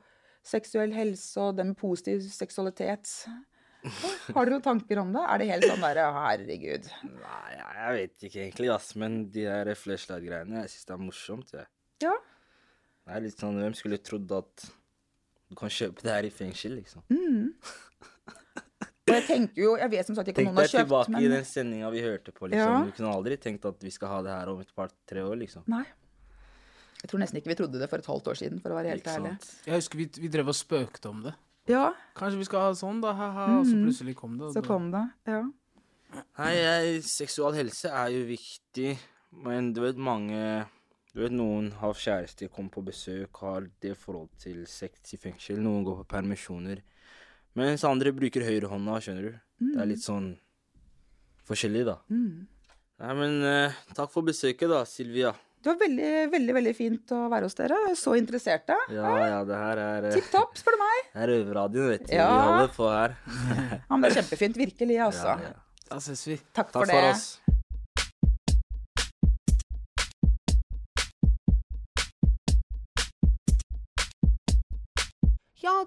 seksuell 0.47 0.93
helse 0.95 1.41
og 1.41 1.55
det 1.57 1.65
med 1.65 1.77
positiv 1.79 2.21
seksualitet? 2.31 3.09
Har 4.35 4.45
dere 4.45 4.57
noen 4.57 4.63
tanker 4.65 4.99
om 5.01 5.11
det? 5.15 5.23
Er 5.31 5.41
det 5.41 5.47
helt 5.51 5.67
sånn 5.69 5.83
derre 5.85 6.05
herregud? 6.15 6.87
Nei, 7.07 7.51
jeg- 7.55 7.75
jeg 7.77 7.93
vet 7.97 8.25
ikke 8.29 8.41
egentlig, 8.45 8.71
ass. 8.73 8.95
Men 8.95 9.29
de 9.31 9.43
der 9.45 9.73
flashlight-greiene, 9.75 10.61
jeg 10.63 10.69
syns 10.73 10.85
det 10.85 10.93
er 10.95 11.03
morsomt, 11.05 11.51
jeg. 11.53 11.67
Ja. 12.03 12.15
Det 13.07 13.15
er 13.15 13.21
litt 13.21 13.37
sånn, 13.39 13.59
Hvem 13.61 13.75
skulle 13.75 13.97
trodd 14.03 14.31
at 14.37 14.69
du 15.49 15.55
kan 15.55 15.69
kjøpe 15.69 16.01
det 16.03 16.11
her 16.11 16.25
i 16.27 16.33
fengsel, 16.33 16.75
liksom? 16.81 17.03
Mm. 17.09 17.53
Og 19.07 19.13
jeg 19.15 19.23
tenker 19.27 19.61
jo, 19.63 19.75
jeg 19.79 19.89
vet 19.93 20.05
som 20.09 20.15
sagt 20.17 20.27
ikke 20.27 20.41
om 20.43 20.47
Tenk 20.47 20.53
noen 20.53 20.57
har 20.59 20.67
deg 20.67 20.83
tilbake 20.83 21.09
men 21.13 21.23
i 21.23 21.27
den 21.31 21.45
sendinga 21.47 21.89
vi 21.93 22.01
hørte 22.03 22.31
på, 22.35 22.49
liksom. 22.51 22.73
Ja. 22.73 22.81
Du 22.83 22.91
kunne 22.97 23.13
aldri 23.15 23.37
tenkt 23.39 23.65
at 23.69 23.79
vi 23.83 23.91
skal 23.95 24.07
ha 24.11 24.21
det 24.25 24.33
her 24.35 24.49
om 24.51 24.59
et 24.59 24.73
par-tre 24.75 25.23
år, 25.23 25.35
liksom. 25.39 25.63
Nei. 25.71 25.85
Jeg 27.03 27.11
tror 27.11 27.21
nesten 27.21 27.37
ikke 27.39 27.51
vi 27.53 27.55
trodde 27.59 27.79
det 27.79 27.87
for 27.91 28.01
et 28.01 28.09
halvt 28.09 28.27
år 28.33 28.39
siden, 28.39 28.59
for 28.61 28.73
å 28.73 28.79
være 28.79 28.89
helt 28.95 29.07
ærlig. 29.07 29.35
Jeg 29.67 29.75
husker 29.79 29.97
vi, 30.01 30.07
vi 30.17 30.31
drev 30.33 30.49
og 30.51 30.57
spøkte 30.57 31.11
om 31.11 31.21
det. 31.27 31.33
Ja. 31.69 31.91
Kanskje 32.17 32.39
vi 32.41 32.47
skal 32.49 32.65
ha 32.65 32.71
sånn, 32.79 32.99
da, 33.03 33.13
ha-ha, 33.13 33.45
og 33.59 33.65
så 33.67 33.75
Mhm. 33.75 33.85
plutselig 33.85 34.15
kom 34.15 34.37
det. 34.37 34.45
og 34.47 34.53
Så 34.55 34.61
da... 34.61 34.67
kom 34.67 34.91
det, 34.91 35.03
ja. 35.27 35.43
Nei, 36.39 36.53
jeg, 36.55 37.03
seksual 37.03 37.53
helse 37.53 37.91
er 37.91 38.09
jo 38.15 38.25
viktig, 38.25 38.97
men 39.43 39.73
du 39.73 39.81
vet 39.81 39.97
mange 39.99 40.65
Du 41.13 41.21
vet 41.23 41.31
noen 41.31 41.71
har 41.79 41.93
kjæreste, 41.97 42.47
kommer 42.53 42.69
på 42.69 42.83
besøk, 42.85 43.37
har 43.41 43.63
det 43.81 43.95
forhold 43.97 44.29
til 44.37 44.65
sex 44.67 45.13
i 45.13 45.17
fengsel. 45.17 45.57
Noen 45.57 45.83
går 45.83 45.95
på 46.03 46.07
permisjoner. 46.13 46.81
Mens 47.57 47.83
andre 47.87 48.13
bruker 48.13 48.45
høyrehånda, 48.45 48.99
skjønner 49.01 49.31
du. 49.31 49.39
Det 49.73 49.81
er 49.81 49.89
litt 49.89 50.03
sånn 50.03 50.29
forskjellig, 51.47 51.83
da. 51.87 51.97
Mm. 52.13 52.45
Nei, 53.01 53.13
men 53.17 53.35
uh, 53.45 53.77
takk 53.97 54.11
for 54.13 54.25
besøket, 54.25 54.69
da, 54.69 54.83
Silvia. 54.89 55.31
Det 55.57 55.71
var 55.73 55.79
veldig, 55.81 56.09
veldig 56.31 56.53
veldig 56.55 56.73
fint 56.77 57.11
å 57.17 57.23
være 57.31 57.47
hos 57.49 57.57
dere. 57.57 57.77
Så 57.97 58.13
interesserte. 58.19 58.77
Ja, 58.93 59.09
ja, 59.25 59.39
det 59.47 59.57
her 59.57 59.81
er 59.81 60.05
eh, 60.11 60.13
Tipp 60.15 60.29
topp, 60.31 60.53
spør 60.59 60.77
du 60.77 60.81
meg. 60.83 60.99
Det 61.17 61.23
er 61.25 61.31
Røverradioen, 61.33 61.89
vet 61.95 62.05
du. 62.05 62.13
Ja. 62.13 62.27
Vi 62.29 62.43
holder 62.51 62.73
på 62.75 62.89
her. 62.93 63.15
Ja, 63.73 63.79
men 63.89 64.05
det 64.05 64.11
er 64.11 64.17
kjempefint. 64.21 64.59
Virkelig, 64.61 64.99
altså. 65.07 65.33
Ja, 65.33 65.49
ja. 65.49 65.83
Da 65.87 65.99
ses 66.03 66.21
vi. 66.29 66.37
Takk 66.53 66.69
for 66.75 66.85
Takk 66.85 66.93
det. 66.93 67.01
for 67.01 67.09
oss. 67.09 67.25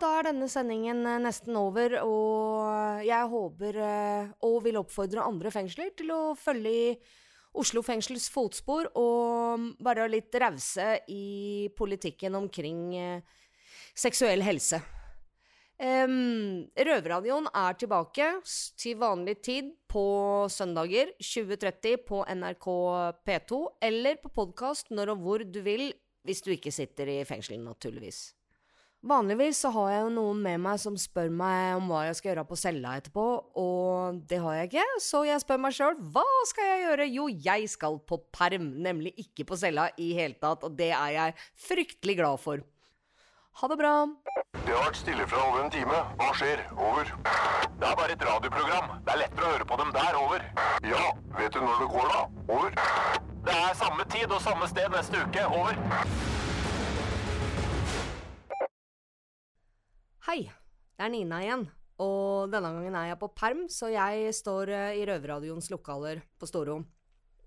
Da 0.00 0.10
er 0.18 0.28
denne 0.30 0.46
sendingen 0.50 1.02
eh, 1.08 1.22
nesten 1.22 1.56
over, 1.58 1.96
og 2.04 3.02
jeg 3.06 3.32
håper 3.32 3.80
eh, 3.86 4.30
og 4.46 4.60
vil 4.66 4.78
oppfordre 4.80 5.24
andre 5.24 5.52
fengsler 5.54 5.90
til 5.98 6.12
å 6.14 6.20
følge 6.38 6.70
i 6.70 6.94
Oslo 7.60 7.82
fengsels 7.82 8.28
fotspor 8.30 8.92
og 9.00 9.64
være 9.82 10.06
litt 10.12 10.36
rause 10.38 11.00
i 11.10 11.66
politikken 11.74 12.38
omkring 12.38 12.82
eh, 12.94 13.38
seksuell 13.98 14.44
helse. 14.46 14.78
Um, 15.80 16.66
Røverradioen 16.76 17.46
er 17.56 17.76
tilbake 17.80 18.26
til 18.78 18.98
vanlig 19.00 19.38
tid 19.42 19.70
på 19.88 20.04
søndager 20.52 21.14
20.30 21.16 22.02
på 22.04 22.20
NRK 22.28 22.66
P2, 23.24 23.62
eller 23.88 24.20
på 24.20 24.28
podkast 24.42 24.92
når 24.92 25.14
og 25.14 25.24
hvor 25.24 25.46
du 25.46 25.62
vil, 25.64 25.88
hvis 26.28 26.44
du 26.44 26.52
ikke 26.52 26.74
sitter 26.74 27.08
i 27.08 27.22
fengsel, 27.24 27.56
naturligvis. 27.64 28.28
Vanligvis 29.00 29.56
så 29.62 29.70
har 29.72 29.86
jeg 29.94 30.00
jo 30.04 30.08
noen 30.12 30.40
med 30.44 30.60
meg 30.60 30.80
som 30.82 30.96
spør 31.00 31.30
meg 31.32 31.78
om 31.78 31.86
hva 31.88 32.02
jeg 32.04 32.18
skal 32.18 32.28
gjøre 32.30 32.42
på 32.50 32.58
cella 32.60 32.98
etterpå, 33.00 33.22
og 33.56 34.18
det 34.28 34.40
har 34.44 34.58
jeg 34.58 34.68
ikke, 34.68 34.82
så 35.00 35.22
jeg 35.24 35.40
spør 35.40 35.62
meg 35.64 35.72
sjøl 35.72 35.94
hva 36.12 36.24
skal 36.50 36.68
jeg 36.68 36.82
gjøre? 36.82 37.06
Jo, 37.08 37.28
jeg 37.46 37.70
skal 37.72 37.96
på 38.04 38.18
perm, 38.36 38.66
nemlig 38.84 39.14
ikke 39.22 39.46
på 39.48 39.56
cella 39.56 39.86
i 39.96 40.10
hele 40.18 40.36
tatt, 40.36 40.66
og 40.68 40.76
det 40.76 40.90
er 40.92 41.14
jeg 41.14 41.38
fryktelig 41.64 42.18
glad 42.20 42.42
for. 42.44 42.60
Ha 43.60 43.70
det 43.72 43.78
bra. 43.80 43.94
Det 44.60 44.68
har 44.68 44.84
vært 44.84 45.00
stille 45.00 45.24
fra 45.32 45.46
over 45.48 45.64
en 45.64 45.72
time. 45.72 46.02
Hva 46.20 46.28
skjer? 46.36 46.60
Over. 46.76 47.08
Det 47.80 47.88
er 47.88 47.96
bare 47.98 48.14
et 48.14 48.24
radioprogram. 48.28 48.92
Det 49.04 49.14
er 49.14 49.22
lettere 49.24 49.48
å 49.48 49.54
høre 49.56 49.68
på 49.72 49.78
dem 49.80 49.94
der. 49.96 50.18
Over. 50.20 50.44
Ja, 50.86 51.02
vet 51.40 51.56
du 51.56 51.64
når 51.64 51.82
det 51.82 51.88
går 51.96 52.12
da? 52.14 52.22
Over. 52.52 52.76
Det 53.48 53.56
er 53.56 53.80
samme 53.80 54.06
tid 54.12 54.28
og 54.30 54.44
samme 54.44 54.68
sted 54.70 54.92
neste 54.94 55.24
uke. 55.24 55.48
Over. 55.50 56.29
Hei, 60.30 60.44
det 60.94 61.02
er 61.02 61.10
Nina 61.10 61.40
igjen, 61.42 61.64
og 61.98 62.52
denne 62.52 62.68
gangen 62.70 62.94
er 62.94 63.08
jeg 63.08 63.18
på 63.18 63.28
perm, 63.34 63.64
så 63.66 63.88
jeg 63.90 64.28
står 64.36 64.70
eh, 64.70 64.98
i 65.00 65.06
Røverradioens 65.08 65.66
lokaler 65.72 66.20
på 66.38 66.46
Storo. 66.46 66.76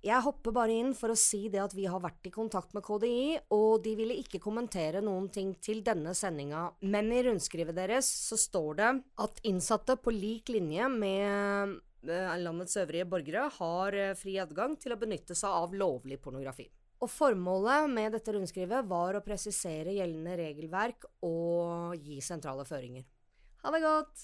Jeg 0.04 0.20
hopper 0.26 0.52
bare 0.58 0.76
inn 0.76 0.92
for 0.92 1.14
å 1.14 1.16
si 1.16 1.46
det 1.54 1.62
at 1.64 1.78
vi 1.78 1.86
har 1.88 2.04
vært 2.04 2.28
i 2.28 2.34
kontakt 2.36 2.76
med 2.76 2.84
KDI, 2.84 3.38
og 3.56 3.86
de 3.86 3.96
ville 4.02 4.20
ikke 4.20 4.44
kommentere 4.44 5.00
noen 5.00 5.32
ting 5.32 5.56
til 5.64 5.80
denne 5.88 6.12
sendinga, 6.12 6.66
men 6.84 7.08
i 7.16 7.24
rundskrivet 7.24 7.80
deres 7.80 8.12
så 8.28 8.42
står 8.42 8.80
det 8.82 8.92
at 9.30 9.44
innsatte 9.48 9.96
på 10.04 10.12
lik 10.12 10.52
linje 10.52 10.92
med 10.92 11.80
eh, 12.04 12.38
landets 12.44 12.82
øvrige 12.84 13.08
borgere 13.16 13.48
har 13.62 14.02
eh, 14.10 14.16
fri 14.20 14.36
adgang 14.44 14.76
til 14.76 14.98
å 14.98 15.00
benytte 15.00 15.40
seg 15.40 15.56
av 15.64 15.80
lovlig 15.86 16.20
pornografi. 16.20 16.68
Og 17.04 17.10
formålet 17.12 17.90
med 17.92 18.14
dette 18.16 18.32
rundskrivet 18.32 18.88
var 18.88 19.18
å 19.18 19.24
presisere 19.26 19.92
gjeldende 19.92 20.38
regelverk 20.40 21.10
og 21.28 21.98
gi 22.00 22.22
sentrale 22.24 22.64
føringer. 22.68 23.04
Ha 23.64 23.74
det 23.76 23.82
godt! 23.84 24.24